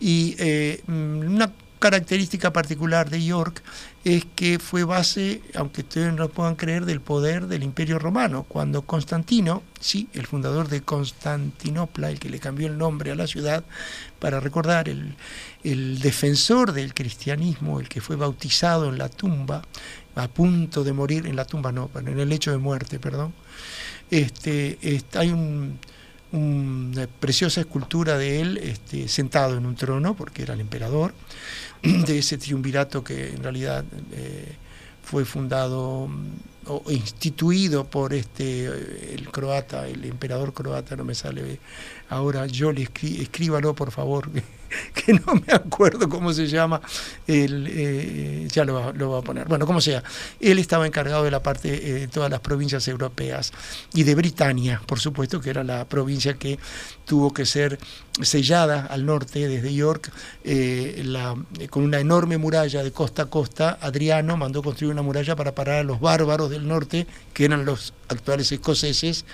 Y 0.00 0.36
eh, 0.38 0.82
una 0.88 1.52
característica 1.78 2.52
particular 2.52 3.10
de 3.10 3.22
York 3.22 3.62
es 4.04 4.24
que 4.36 4.58
fue 4.58 4.84
base, 4.84 5.42
aunque 5.54 5.82
ustedes 5.82 6.12
no 6.12 6.24
lo 6.24 6.28
puedan 6.30 6.56
creer, 6.56 6.84
del 6.86 7.00
poder 7.00 7.46
del 7.46 7.62
Imperio 7.62 7.98
Romano. 7.98 8.44
Cuando 8.44 8.82
Constantino, 8.82 9.62
sí, 9.80 10.08
el 10.14 10.26
fundador 10.26 10.68
de 10.68 10.82
Constantinopla, 10.82 12.10
el 12.10 12.18
que 12.18 12.30
le 12.30 12.38
cambió 12.38 12.68
el 12.68 12.78
nombre 12.78 13.10
a 13.10 13.14
la 13.14 13.26
ciudad, 13.26 13.64
para 14.18 14.40
recordar 14.40 14.88
el, 14.88 15.14
el 15.62 16.00
defensor 16.00 16.72
del 16.72 16.94
cristianismo, 16.94 17.80
el 17.80 17.88
que 17.88 18.00
fue 18.00 18.16
bautizado 18.16 18.88
en 18.88 18.98
la 18.98 19.08
tumba, 19.08 19.62
a 20.14 20.28
punto 20.28 20.84
de 20.84 20.92
morir, 20.92 21.26
en 21.26 21.36
la 21.36 21.44
tumba 21.44 21.72
no, 21.72 21.90
en 21.94 22.18
el 22.18 22.28
lecho 22.28 22.50
de 22.50 22.58
muerte, 22.58 22.98
perdón, 22.98 23.34
este, 24.10 24.78
este, 24.80 25.18
hay 25.18 25.30
un, 25.30 25.78
una 26.34 27.06
preciosa 27.06 27.60
escultura 27.60 28.18
de 28.18 28.40
él 28.40 28.58
este, 28.58 29.08
sentado 29.08 29.56
en 29.56 29.66
un 29.66 29.74
trono, 29.76 30.14
porque 30.14 30.42
era 30.42 30.54
el 30.54 30.60
emperador, 30.60 31.14
de 31.82 32.18
ese 32.18 32.38
triunvirato 32.38 33.04
que 33.04 33.28
en 33.30 33.42
realidad 33.42 33.84
eh, 34.12 34.56
fue 35.02 35.24
fundado 35.24 36.08
mm, 36.08 36.26
o 36.66 36.82
instituido 36.90 37.84
por 37.84 38.14
este 38.14 38.64
eh, 38.66 39.14
el 39.18 39.30
croata, 39.30 39.86
el 39.86 40.04
emperador 40.04 40.52
croata, 40.54 40.96
no 40.96 41.04
me 41.04 41.14
sale 41.14 41.60
ahora, 42.08 42.46
yo 42.46 42.72
le 42.72 42.82
escri- 42.88 43.20
escríbalo 43.20 43.74
por 43.74 43.90
favor, 43.90 44.30
que 44.94 45.12
no 45.14 45.34
me 45.46 45.52
acuerdo 45.52 46.08
cómo 46.08 46.32
se 46.32 46.46
llama, 46.46 46.80
el, 47.26 47.66
eh, 47.70 48.48
ya 48.50 48.64
lo 48.64 48.92
lo 48.92 49.10
va 49.10 49.18
a 49.18 49.22
poner. 49.22 49.46
Bueno, 49.48 49.66
como 49.66 49.80
sea, 49.80 50.02
él 50.40 50.58
estaba 50.58 50.86
encargado 50.86 51.24
de 51.24 51.30
la 51.30 51.42
parte 51.42 51.68
eh, 51.74 51.92
de 51.92 52.08
todas 52.08 52.30
las 52.30 52.40
provincias 52.40 52.86
europeas 52.88 53.52
y 53.92 54.02
de 54.02 54.14
Britania, 54.14 54.80
por 54.86 55.00
supuesto, 55.00 55.40
que 55.40 55.50
era 55.50 55.64
la 55.64 55.84
provincia 55.86 56.34
que 56.34 56.58
tuvo 57.04 57.32
que 57.32 57.46
ser 57.46 57.78
sellada 58.22 58.86
al 58.86 59.04
norte 59.04 59.48
desde 59.48 59.74
York 59.74 60.10
eh, 60.44 61.02
con 61.68 61.82
una 61.82 61.98
enorme 61.98 62.38
muralla 62.38 62.82
de 62.82 62.92
costa 62.92 63.22
a 63.22 63.26
costa. 63.26 63.78
Adriano 63.80 64.36
mandó 64.36 64.62
construir 64.62 64.92
una 64.92 65.02
muralla 65.02 65.36
para 65.36 65.54
parar 65.54 65.80
a 65.80 65.84
los 65.84 66.00
bárbaros 66.00 66.50
del 66.50 66.66
norte, 66.66 67.06
que 67.32 67.44
eran 67.44 67.64
los 67.64 67.92
actuales 68.08 68.50
escoceses, 68.52 69.24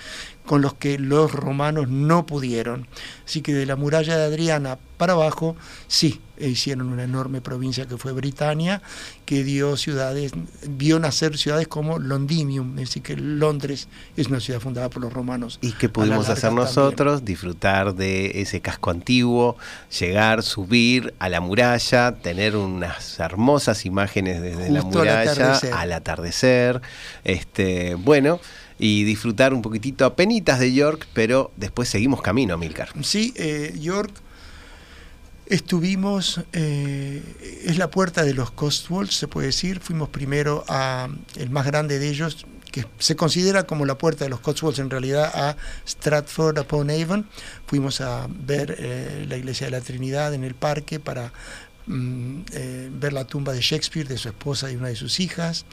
con 0.45 0.61
los 0.61 0.73
que 0.73 0.97
los 0.97 1.31
romanos 1.31 1.89
no 1.89 2.25
pudieron. 2.25 2.87
Así 3.25 3.41
que 3.41 3.53
de 3.53 3.65
la 3.65 3.75
muralla 3.75 4.17
de 4.17 4.25
Adriana 4.25 4.77
para 4.97 5.13
abajo, 5.13 5.55
sí, 5.87 6.21
e 6.37 6.49
hicieron 6.49 6.91
una 6.91 7.03
enorme 7.03 7.41
provincia 7.41 7.87
que 7.87 7.97
fue 7.97 8.11
Britania, 8.11 8.81
que 9.25 9.43
dio 9.43 9.77
ciudades, 9.77 10.31
vio 10.67 10.99
nacer 10.99 11.37
ciudades 11.37 11.67
como 11.67 11.97
Londinium, 11.97 12.77
es 12.77 12.89
decir, 12.89 13.01
que 13.01 13.15
Londres 13.15 13.87
es 14.17 14.27
una 14.27 14.39
ciudad 14.39 14.59
fundada 14.59 14.89
por 14.89 15.01
los 15.01 15.13
romanos. 15.13 15.57
¿Y 15.61 15.73
la 15.79 15.89
pudimos 15.89 16.29
hacer 16.29 16.49
también. 16.49 16.65
nosotros? 16.65 17.25
Disfrutar 17.25 17.95
de 17.95 18.41
ese 18.41 18.61
casco 18.61 18.91
antiguo, 18.91 19.57
llegar, 19.99 20.43
subir 20.43 21.13
a 21.19 21.29
la 21.29 21.41
muralla, 21.41 22.15
tener 22.21 22.55
unas 22.55 23.19
hermosas 23.19 23.85
imágenes 23.85 24.41
desde 24.41 24.69
la 24.69 24.81
Justo 24.81 24.99
al 24.99 25.05
muralla 25.07 25.31
atardecer. 25.31 25.73
al 25.73 25.91
atardecer. 25.93 26.81
Este, 27.23 27.95
bueno, 27.95 28.39
y 28.81 29.03
disfrutar 29.03 29.53
un 29.53 29.61
poquitito 29.61 30.05
a 30.05 30.15
penitas 30.15 30.59
de 30.59 30.73
York, 30.73 31.07
pero 31.13 31.51
después 31.55 31.87
seguimos 31.87 32.23
camino, 32.23 32.57
Milcar. 32.57 32.89
Sí, 33.03 33.31
eh, 33.37 33.77
York 33.79 34.11
estuvimos, 35.45 36.41
eh, 36.51 37.21
es 37.63 37.77
la 37.77 37.91
puerta 37.91 38.23
de 38.23 38.33
los 38.33 38.49
Cotswolds, 38.49 39.13
se 39.13 39.27
puede 39.27 39.47
decir. 39.47 39.81
Fuimos 39.81 40.09
primero 40.09 40.65
a 40.67 41.09
el 41.35 41.51
más 41.51 41.67
grande 41.67 41.99
de 41.99 42.09
ellos, 42.09 42.47
que 42.71 42.87
se 42.97 43.15
considera 43.15 43.67
como 43.67 43.85
la 43.85 43.99
puerta 43.99 44.23
de 44.23 44.31
los 44.31 44.39
Cotswolds, 44.39 44.79
en 44.79 44.89
realidad 44.89 45.31
a 45.31 45.57
Stratford 45.87 46.57
upon 46.57 46.89
Avon. 46.89 47.27
Fuimos 47.67 48.01
a 48.01 48.27
ver 48.27 48.77
eh, 48.79 49.27
la 49.29 49.37
iglesia 49.37 49.67
de 49.67 49.71
la 49.71 49.81
Trinidad 49.81 50.33
en 50.33 50.43
el 50.43 50.55
parque 50.55 50.99
para 50.99 51.31
mm, 51.85 52.39
ver 52.99 53.13
la 53.13 53.25
tumba 53.25 53.53
de 53.53 53.61
Shakespeare, 53.61 54.07
de 54.07 54.17
su 54.17 54.29
esposa 54.29 54.71
y 54.71 54.75
una 54.75 54.87
de 54.87 54.95
sus 54.95 55.19
hijas. 55.19 55.65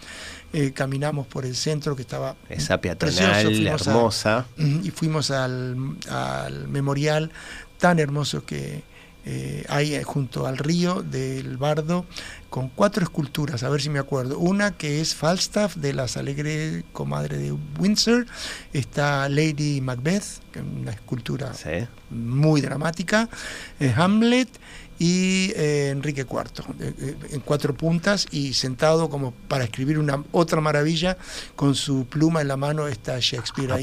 Eh, 0.52 0.72
caminamos 0.72 1.26
por 1.26 1.44
el 1.44 1.54
centro 1.54 1.94
que 1.94 2.02
estaba 2.02 2.34
Esa 2.48 2.80
peatonal 2.80 3.22
a- 3.22 3.40
hermosa. 3.72 4.46
Ujú, 4.58 4.80
y 4.82 4.90
fuimos 4.90 5.30
al, 5.30 5.76
al 6.10 6.68
memorial 6.68 7.30
tan 7.78 7.98
hermoso 7.98 8.44
que 8.46 8.82
eh, 9.26 9.66
hay 9.68 9.94
eh, 9.94 10.04
junto 10.04 10.46
al 10.46 10.56
río 10.56 11.02
del 11.02 11.58
Bardo 11.58 12.06
con 12.48 12.70
cuatro 12.70 13.02
esculturas, 13.04 13.62
a 13.62 13.68
ver 13.68 13.82
si 13.82 13.90
me 13.90 13.98
acuerdo. 13.98 14.38
Una 14.38 14.70
que 14.78 15.02
es 15.02 15.14
Falstaff 15.14 15.76
de 15.76 15.92
las 15.92 16.16
Alegre 16.16 16.82
Comadre 16.94 17.36
de 17.36 17.52
Windsor, 17.78 18.24
está 18.72 19.28
Lady 19.28 19.82
Macbeth, 19.82 20.24
una 20.80 20.92
escultura 20.92 21.52
Sí. 21.52 21.86
muy 22.08 22.62
dramática, 22.62 23.28
eh, 23.80 23.92
Hamlet 23.94 24.48
y 24.98 25.52
eh, 25.54 25.90
Enrique 25.90 26.22
IV, 26.28 26.40
eh, 26.80 26.94
eh, 26.98 27.16
en 27.30 27.40
cuatro 27.40 27.74
puntas 27.74 28.26
y 28.32 28.54
sentado 28.54 29.08
como 29.08 29.32
para 29.32 29.64
escribir 29.64 29.98
una 29.98 30.24
otra 30.32 30.60
maravilla, 30.60 31.16
con 31.54 31.74
su 31.74 32.06
pluma 32.06 32.40
en 32.40 32.48
la 32.48 32.56
mano 32.56 32.88
está 32.88 33.18
Shakespeare 33.20 33.72
ahí 33.72 33.82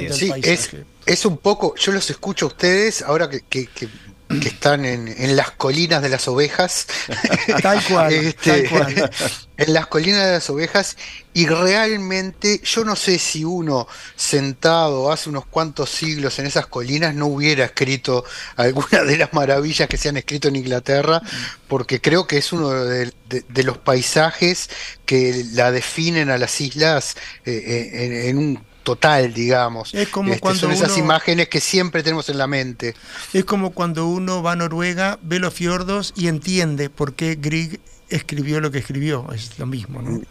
10. 0.00 0.12
el 0.12 0.18
Sí, 0.18 0.24
es, 0.26 0.30
paisaje. 0.30 0.84
es 1.06 1.24
un 1.26 1.38
poco, 1.38 1.74
yo 1.76 1.92
los 1.92 2.10
escucho 2.10 2.46
a 2.46 2.48
ustedes 2.48 3.02
ahora 3.02 3.28
que, 3.30 3.40
que- 3.42 3.66
que- 3.68 3.88
que 4.28 4.48
están 4.48 4.84
en, 4.84 5.08
en 5.08 5.36
las 5.36 5.52
colinas 5.52 6.02
de 6.02 6.08
las 6.08 6.26
ovejas. 6.28 6.86
Tal 7.62 7.82
cual, 7.84 8.12
Este, 8.12 8.62
tal 8.64 8.68
cual. 8.68 9.10
en 9.56 9.72
las 9.72 9.86
colinas 9.86 10.24
de 10.26 10.32
las 10.32 10.50
ovejas 10.50 10.96
y 11.32 11.46
realmente 11.46 12.60
yo 12.64 12.84
no 12.84 12.94
sé 12.96 13.18
si 13.18 13.44
uno 13.44 13.86
sentado 14.16 15.10
hace 15.12 15.30
unos 15.30 15.46
cuantos 15.46 15.90
siglos 15.90 16.38
en 16.38 16.46
esas 16.46 16.66
colinas 16.66 17.14
no 17.14 17.26
hubiera 17.26 17.64
escrito 17.64 18.24
alguna 18.56 19.02
de 19.04 19.16
las 19.16 19.32
maravillas 19.32 19.88
que 19.88 19.96
se 19.96 20.08
han 20.10 20.16
escrito 20.18 20.48
en 20.48 20.56
Inglaterra 20.56 21.22
porque 21.68 22.00
creo 22.00 22.26
que 22.26 22.38
es 22.38 22.52
uno 22.52 22.70
de, 22.70 23.12
de- 23.28 23.44
de 23.48 23.62
los 23.64 23.78
paisajes 23.78 24.68
que 25.06 25.44
la 25.52 25.70
definen 25.72 26.30
a 26.30 26.38
las 26.38 26.60
islas 26.60 27.16
eh, 27.44 27.52
eh, 27.66 28.04
en, 28.04 28.12
en 28.12 28.38
un 28.38 28.66
total 28.86 29.34
digamos 29.34 29.92
Es 29.92 30.08
como 30.08 30.30
Este, 30.30 30.40
cuando 30.40 30.60
son 30.60 30.70
esas 30.70 30.92
uno- 30.92 30.98
imágenes 31.04 31.48
que 31.48 31.60
siempre 31.60 32.02
tenemos 32.04 32.28
en 32.28 32.38
la 32.38 32.46
mente 32.46 32.94
Es 33.34 33.44
como 33.44 33.72
cuando 33.72 34.06
uno 34.06 34.42
va 34.42 34.52
a 34.52 34.56
Noruega, 34.56 35.18
ve 35.22 35.40
los 35.40 35.52
fiordos 35.52 36.14
y 36.16 36.28
entiende 36.28 36.88
por 36.88 37.14
qué 37.14 37.34
Grieg 37.38 37.80
escribió 38.08 38.60
lo 38.60 38.70
que 38.70 38.78
escribió. 38.78 39.26
Es 39.34 39.58
lo 39.58 39.66
mismo, 39.66 40.00
¿no? 40.00 40.10
Bueno, 40.12 40.26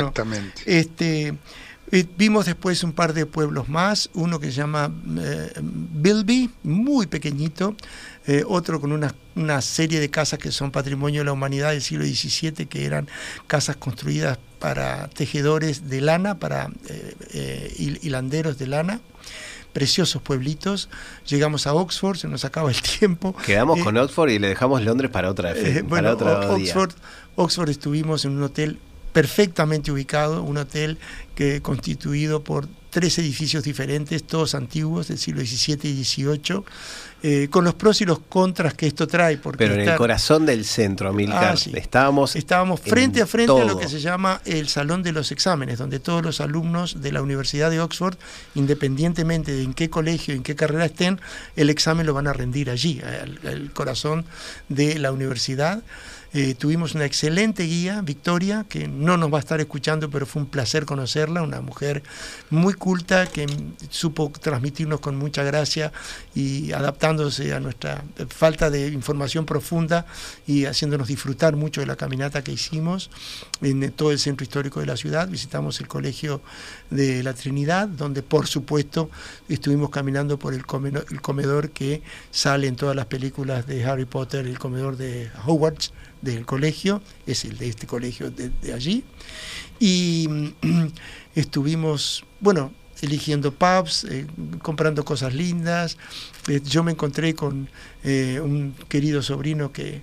exactamente 0.00 0.62
Este, 0.64 1.34
vimos 2.16 2.46
después 2.46 2.82
un 2.84 2.92
par 2.92 3.12
de 3.12 3.26
pueblos 3.26 3.68
más, 3.68 4.08
uno 4.14 4.40
que 4.40 4.46
se 4.46 4.52
llama 4.52 4.90
eh, 5.18 5.52
Bilby, 5.60 6.50
muy 6.62 7.06
pequeñito, 7.06 7.76
eh, 8.26 8.44
otro 8.46 8.80
con 8.80 8.92
una, 8.92 9.14
una 9.36 9.60
serie 9.60 10.00
de 10.00 10.08
casas 10.08 10.38
que 10.38 10.50
son 10.52 10.70
patrimonio 10.70 11.20
de 11.20 11.26
la 11.26 11.32
humanidad 11.32 11.70
del 11.72 11.82
siglo 11.82 12.04
XVII, 12.04 12.66
que 12.66 12.86
eran 12.86 13.08
casas 13.46 13.76
construidas 13.76 14.38
para 14.58 15.08
tejedores 15.08 15.88
de 15.90 16.00
lana, 16.00 16.38
para 16.38 16.70
eh, 16.88 17.14
eh, 17.32 17.74
hil- 17.78 17.98
hilanderos 18.02 18.56
de 18.58 18.66
lana. 18.68 19.00
Preciosos 19.72 20.20
pueblitos. 20.20 20.90
Llegamos 21.26 21.66
a 21.66 21.72
Oxford, 21.72 22.16
se 22.18 22.28
nos 22.28 22.44
acaba 22.44 22.70
el 22.70 22.80
tiempo. 22.82 23.34
Quedamos 23.46 23.78
Eh, 23.78 23.82
con 23.82 23.96
Oxford 23.96 24.28
y 24.30 24.38
le 24.38 24.48
dejamos 24.48 24.82
Londres 24.82 25.10
para 25.10 25.30
otra 25.30 25.52
eh, 25.56 25.76
para 25.76 25.88
bueno, 25.88 26.10
otro 26.10 26.52
O- 26.52 26.56
día. 26.56 26.72
Oxford, 26.74 26.92
Oxford 27.36 27.70
estuvimos 27.70 28.24
en 28.26 28.32
un 28.36 28.42
hotel 28.42 28.78
perfectamente 29.12 29.92
ubicado, 29.92 30.42
un 30.42 30.56
hotel 30.58 30.98
que 31.34 31.60
constituido 31.62 32.42
por 32.42 32.66
tres 32.90 33.18
edificios 33.18 33.64
diferentes, 33.64 34.22
todos 34.24 34.54
antiguos 34.54 35.08
del 35.08 35.16
siglo 35.18 35.40
XVII 35.40 35.90
y 35.90 36.04
XVIII, 36.04 36.62
eh, 37.22 37.48
con 37.50 37.64
los 37.64 37.72
pros 37.74 38.02
y 38.02 38.04
los 38.04 38.18
contras 38.18 38.74
que 38.74 38.86
esto 38.86 39.06
trae. 39.06 39.38
Porque 39.38 39.58
Pero 39.58 39.74
en 39.74 39.88
el 39.88 39.96
corazón 39.96 40.44
del 40.44 40.66
centro, 40.66 41.08
Amilcar, 41.08 41.54
Ah, 41.54 41.56
sí. 41.56 41.72
estábamos 41.74 42.36
Estábamos 42.36 42.80
en 42.84 42.90
frente 42.90 43.22
a 43.22 43.26
frente 43.26 43.58
a 43.58 43.64
lo 43.64 43.78
que 43.78 43.88
se 43.88 44.00
llama 44.00 44.42
el 44.44 44.68
Salón 44.68 45.02
de 45.02 45.12
los 45.12 45.32
Exámenes, 45.32 45.78
donde 45.78 46.00
todos 46.00 46.22
los 46.22 46.42
alumnos 46.42 47.00
de 47.00 47.12
la 47.12 47.22
Universidad 47.22 47.70
de 47.70 47.80
Oxford, 47.80 48.16
independientemente 48.54 49.52
de 49.52 49.62
en 49.62 49.72
qué 49.72 49.88
colegio, 49.88 50.34
en 50.34 50.42
qué 50.42 50.54
carrera 50.54 50.84
estén, 50.84 51.18
el 51.56 51.70
examen 51.70 52.04
lo 52.04 52.12
van 52.12 52.26
a 52.26 52.34
rendir 52.34 52.68
allí, 52.68 53.00
al, 53.00 53.38
al 53.46 53.72
corazón 53.72 54.26
de 54.68 54.98
la 54.98 55.12
universidad. 55.12 55.82
Eh, 56.34 56.54
tuvimos 56.54 56.94
una 56.94 57.04
excelente 57.04 57.64
guía, 57.64 58.00
Victoria, 58.00 58.64
que 58.66 58.88
no 58.88 59.18
nos 59.18 59.30
va 59.30 59.36
a 59.36 59.40
estar 59.40 59.60
escuchando, 59.60 60.08
pero 60.08 60.24
fue 60.24 60.40
un 60.40 60.48
placer 60.48 60.86
conocerla, 60.86 61.42
una 61.42 61.60
mujer 61.60 62.02
muy 62.48 62.72
culta 62.72 63.26
que 63.26 63.46
supo 63.90 64.32
transmitirnos 64.40 65.00
con 65.00 65.16
mucha 65.16 65.42
gracia 65.42 65.92
y 66.34 66.72
adaptándose 66.72 67.52
a 67.52 67.60
nuestra 67.60 68.02
falta 68.30 68.70
de 68.70 68.88
información 68.88 69.44
profunda 69.44 70.06
y 70.46 70.64
haciéndonos 70.64 71.08
disfrutar 71.08 71.54
mucho 71.54 71.82
de 71.82 71.86
la 71.86 71.96
caminata 71.96 72.42
que 72.42 72.52
hicimos 72.52 73.10
en 73.60 73.92
todo 73.92 74.10
el 74.10 74.18
centro 74.18 74.42
histórico 74.42 74.80
de 74.80 74.86
la 74.86 74.96
ciudad. 74.96 75.28
Visitamos 75.28 75.80
el 75.80 75.88
Colegio 75.88 76.40
de 76.88 77.22
la 77.22 77.34
Trinidad, 77.34 77.88
donde 77.88 78.22
por 78.22 78.46
supuesto 78.46 79.10
estuvimos 79.50 79.90
caminando 79.90 80.38
por 80.38 80.54
el 80.54 80.64
comedor, 80.64 81.04
el 81.10 81.20
comedor 81.20 81.70
que 81.70 82.00
sale 82.30 82.68
en 82.68 82.76
todas 82.76 82.96
las 82.96 83.04
películas 83.04 83.66
de 83.66 83.84
Harry 83.84 84.06
Potter, 84.06 84.46
el 84.46 84.58
comedor 84.58 84.96
de 84.96 85.30
Hogwarts 85.44 85.92
del 86.22 86.46
colegio, 86.46 87.02
es 87.26 87.44
el 87.44 87.58
de 87.58 87.68
este 87.68 87.86
colegio 87.86 88.30
de, 88.30 88.50
de 88.62 88.72
allí. 88.72 89.04
Y 89.78 90.26
mm, 90.62 90.86
estuvimos, 91.34 92.24
bueno, 92.40 92.72
eligiendo 93.00 93.52
pubs, 93.52 94.04
eh, 94.04 94.26
comprando 94.62 95.04
cosas 95.04 95.34
lindas. 95.34 95.98
Eh, 96.48 96.60
yo 96.64 96.82
me 96.84 96.92
encontré 96.92 97.34
con 97.34 97.68
eh, 98.04 98.40
un 98.42 98.74
querido 98.88 99.22
sobrino 99.22 99.72
que 99.72 100.00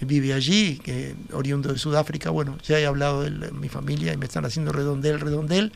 vive 0.00 0.32
allí, 0.34 0.76
que 0.78 1.14
oriundo 1.32 1.72
de 1.72 1.78
Sudáfrica. 1.78 2.30
Bueno, 2.30 2.58
ya 2.66 2.78
he 2.78 2.86
hablado 2.86 3.22
de 3.22 3.30
la- 3.30 3.50
mi 3.50 3.68
familia 3.68 4.12
y 4.12 4.16
me 4.16 4.26
están 4.26 4.44
haciendo 4.44 4.70
redondel, 4.72 5.18
redondel. 5.20 5.72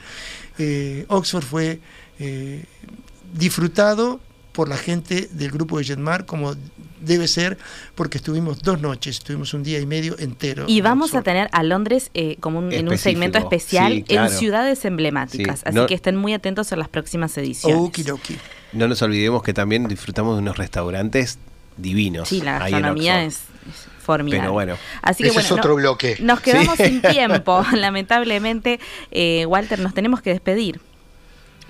Eh, 0.59 1.07
Oxford 1.09 1.43
fue 1.45 1.80
eh, 2.18 2.64
disfrutado 3.34 4.20
por 4.53 4.68
la 4.68 4.76
gente 4.76 5.28
del 5.32 5.51
grupo 5.51 5.78
de 5.78 5.84
Jetmar 5.84 6.26
como 6.26 6.55
debe 7.01 7.28
ser, 7.28 7.57
porque 7.94 8.18
estuvimos 8.18 8.61
dos 8.61 8.80
noches, 8.80 9.18
estuvimos 9.18 9.55
un 9.55 9.62
día 9.62 9.78
y 9.78 9.86
medio 9.86 10.18
entero. 10.18 10.64
Y 10.68 10.78
en 10.78 10.84
vamos 10.84 11.14
a 11.14 11.22
tener 11.22 11.48
a 11.53 11.62
Londres 11.62 12.11
eh, 12.14 12.36
como 12.40 12.59
un- 12.59 12.72
en 12.72 12.88
un 12.88 12.98
segmento 12.98 13.38
especial 13.38 13.92
Sí, 13.94 14.03
claro. 14.03 14.30
en 14.30 14.36
ciudades 14.38 14.84
emblemáticas. 14.84 15.61
Sí, 15.61 15.64
Así 15.66 15.76
no- 15.76 15.86
que 15.86 15.94
estén 15.94 16.16
muy 16.16 16.34
atentos 16.34 16.72
a 16.72 16.76
las 16.76 16.88
próximas 16.88 17.36
ediciones. 17.38 17.78
Okidoki. 17.80 18.36
No 18.72 18.86
nos 18.86 19.01
olvidemos 19.03 19.42
que 19.42 19.55
también 19.55 19.88
disfrutamos 19.88 20.36
de 20.36 20.42
unos 20.42 20.59
restaurantes 20.59 21.38
divinos. 21.76 22.28
Sí, 22.28 22.40
la 22.42 22.59
gastronomía 22.59 23.24
es, 23.24 23.36
es 23.36 23.42
formidable. 24.05 24.40
Pero 24.42 24.53
bueno. 24.53 24.76
Así 25.01 25.22
que 25.22 25.28
ese 25.30 25.34
bueno, 25.38 25.46
es 25.46 25.53
otro 25.53 25.70
no- 25.70 25.76
bloque 25.76 26.16
nos 26.20 26.40
quedamos 26.40 26.76
Sí. 26.76 26.84
sin 26.84 27.03
tiempo, 27.03 27.64
lamentablemente. 27.74 28.78
Eh, 29.11 29.46
Walter, 29.46 29.78
nos 29.78 29.94
tenemos 29.94 30.20
que 30.20 30.30
despedir. 30.30 30.80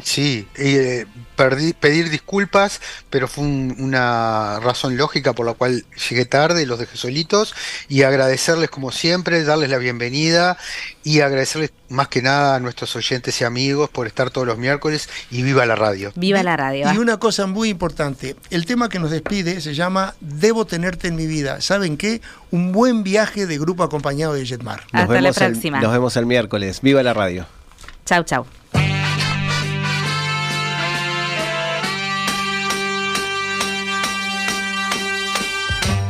Sí, 0.05 0.47
eh, 0.57 1.07
perdí- 1.37 1.75
pedir 1.75 2.11
disculpas, 2.11 2.81
pero 3.09 3.29
fue 3.29 3.45
un- 3.45 3.75
una 3.79 4.61
razón 4.61 4.97
lógica 4.97 5.33
por 5.33 5.47
la 5.47 5.55
cual 5.55 5.85
llegué 6.09 6.25
tarde, 6.27 6.67
los 6.67 6.79
dejé 6.79 6.97
solitos, 6.97 7.55
y 7.89 8.03
agradecerles 8.03 8.71
como 8.71 8.93
siempre, 8.93 9.43
darles 9.45 9.71
la 9.71 9.79
bienvenida 9.79 10.59
y 11.03 11.21
agradecerles 11.21 11.73
más 11.89 12.09
que 12.09 12.23
nada 12.23 12.55
a 12.57 12.61
nuestros 12.61 12.95
oyentes 12.95 13.41
y 13.41 13.45
amigos 13.45 13.91
por 13.91 14.07
estar 14.07 14.31
todos 14.31 14.47
los 14.47 14.59
miércoles 14.59 15.09
y 15.31 15.43
viva 15.43 15.67
la 15.67 15.75
radio. 15.77 16.13
Viva 16.15 16.43
la 16.43 16.57
radio. 16.57 16.93
Y 16.93 16.99
una 16.99 17.17
cosa 17.19 17.47
muy 17.47 17.69
importante, 17.69 18.37
el 18.51 18.67
tema 18.67 18.89
que 18.89 18.99
nos 18.99 19.11
despide 19.11 19.61
se 19.61 19.75
llama 19.75 20.15
Debo 20.21 20.67
tenerte 20.67 21.09
en 21.09 21.17
mi 21.17 21.27
vida. 21.27 21.61
¿Saben 21.61 21.97
qué? 21.97 22.21
Un 22.51 22.71
buen 22.73 23.03
viaje 23.03 23.47
de 23.47 23.59
grupo 23.59 23.83
acompañado 23.83 24.35
de 24.35 24.45
Jetmar. 24.47 24.85
Nos 24.93 25.03
Hasta 25.03 25.21
la 25.21 25.29
el- 25.31 25.35
próxima. 25.35 25.81
nos 25.81 25.93
vemos 25.93 26.17
el 26.17 26.27
miércoles. 26.27 26.81
Viva 26.83 27.03
la 27.03 27.15
radio. 27.15 27.47
Chau, 28.05 28.23
chau. 28.25 28.47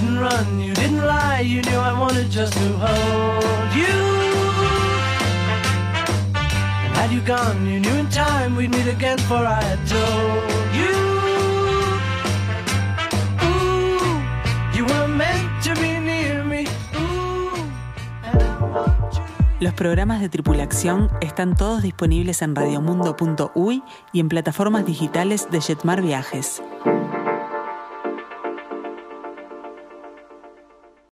gone, 0.00 0.60
you 0.60 0.74
didn't 0.74 1.04
lie. 1.04 1.40
You 1.40 1.62
knew 1.62 1.78
I 1.78 1.92
wanted 1.98 2.30
just 2.30 2.52
to 2.52 2.68
hold 2.78 3.74
you. 3.74 3.96
And 6.84 6.94
had 6.96 7.10
you 7.12 7.20
gone, 7.20 7.66
you 7.66 7.80
knew 7.80 7.96
in 7.96 8.08
time 8.08 8.56
we'd 8.56 8.70
meet 8.70 8.86
again, 8.86 9.18
for 9.18 9.44
I 9.46 9.62
had 9.62 9.86
told 9.88 10.74
you. 10.74 11.06
Were 14.86 15.08
meant 15.08 15.64
to 15.64 15.74
be 15.80 15.98
near 15.98 16.44
me. 16.44 16.64
You. 16.92 17.50
Los 19.58 19.72
programas 19.74 20.20
de 20.20 20.28
tripulación 20.28 21.10
están 21.20 21.56
todos 21.56 21.82
disponibles 21.82 22.40
en 22.42 22.54
radiomundo.uy 22.54 23.82
y 24.12 24.20
en 24.20 24.28
plataformas 24.28 24.86
digitales 24.86 25.48
de 25.50 25.60
Jetmar 25.60 26.02
Viajes. 26.02 26.62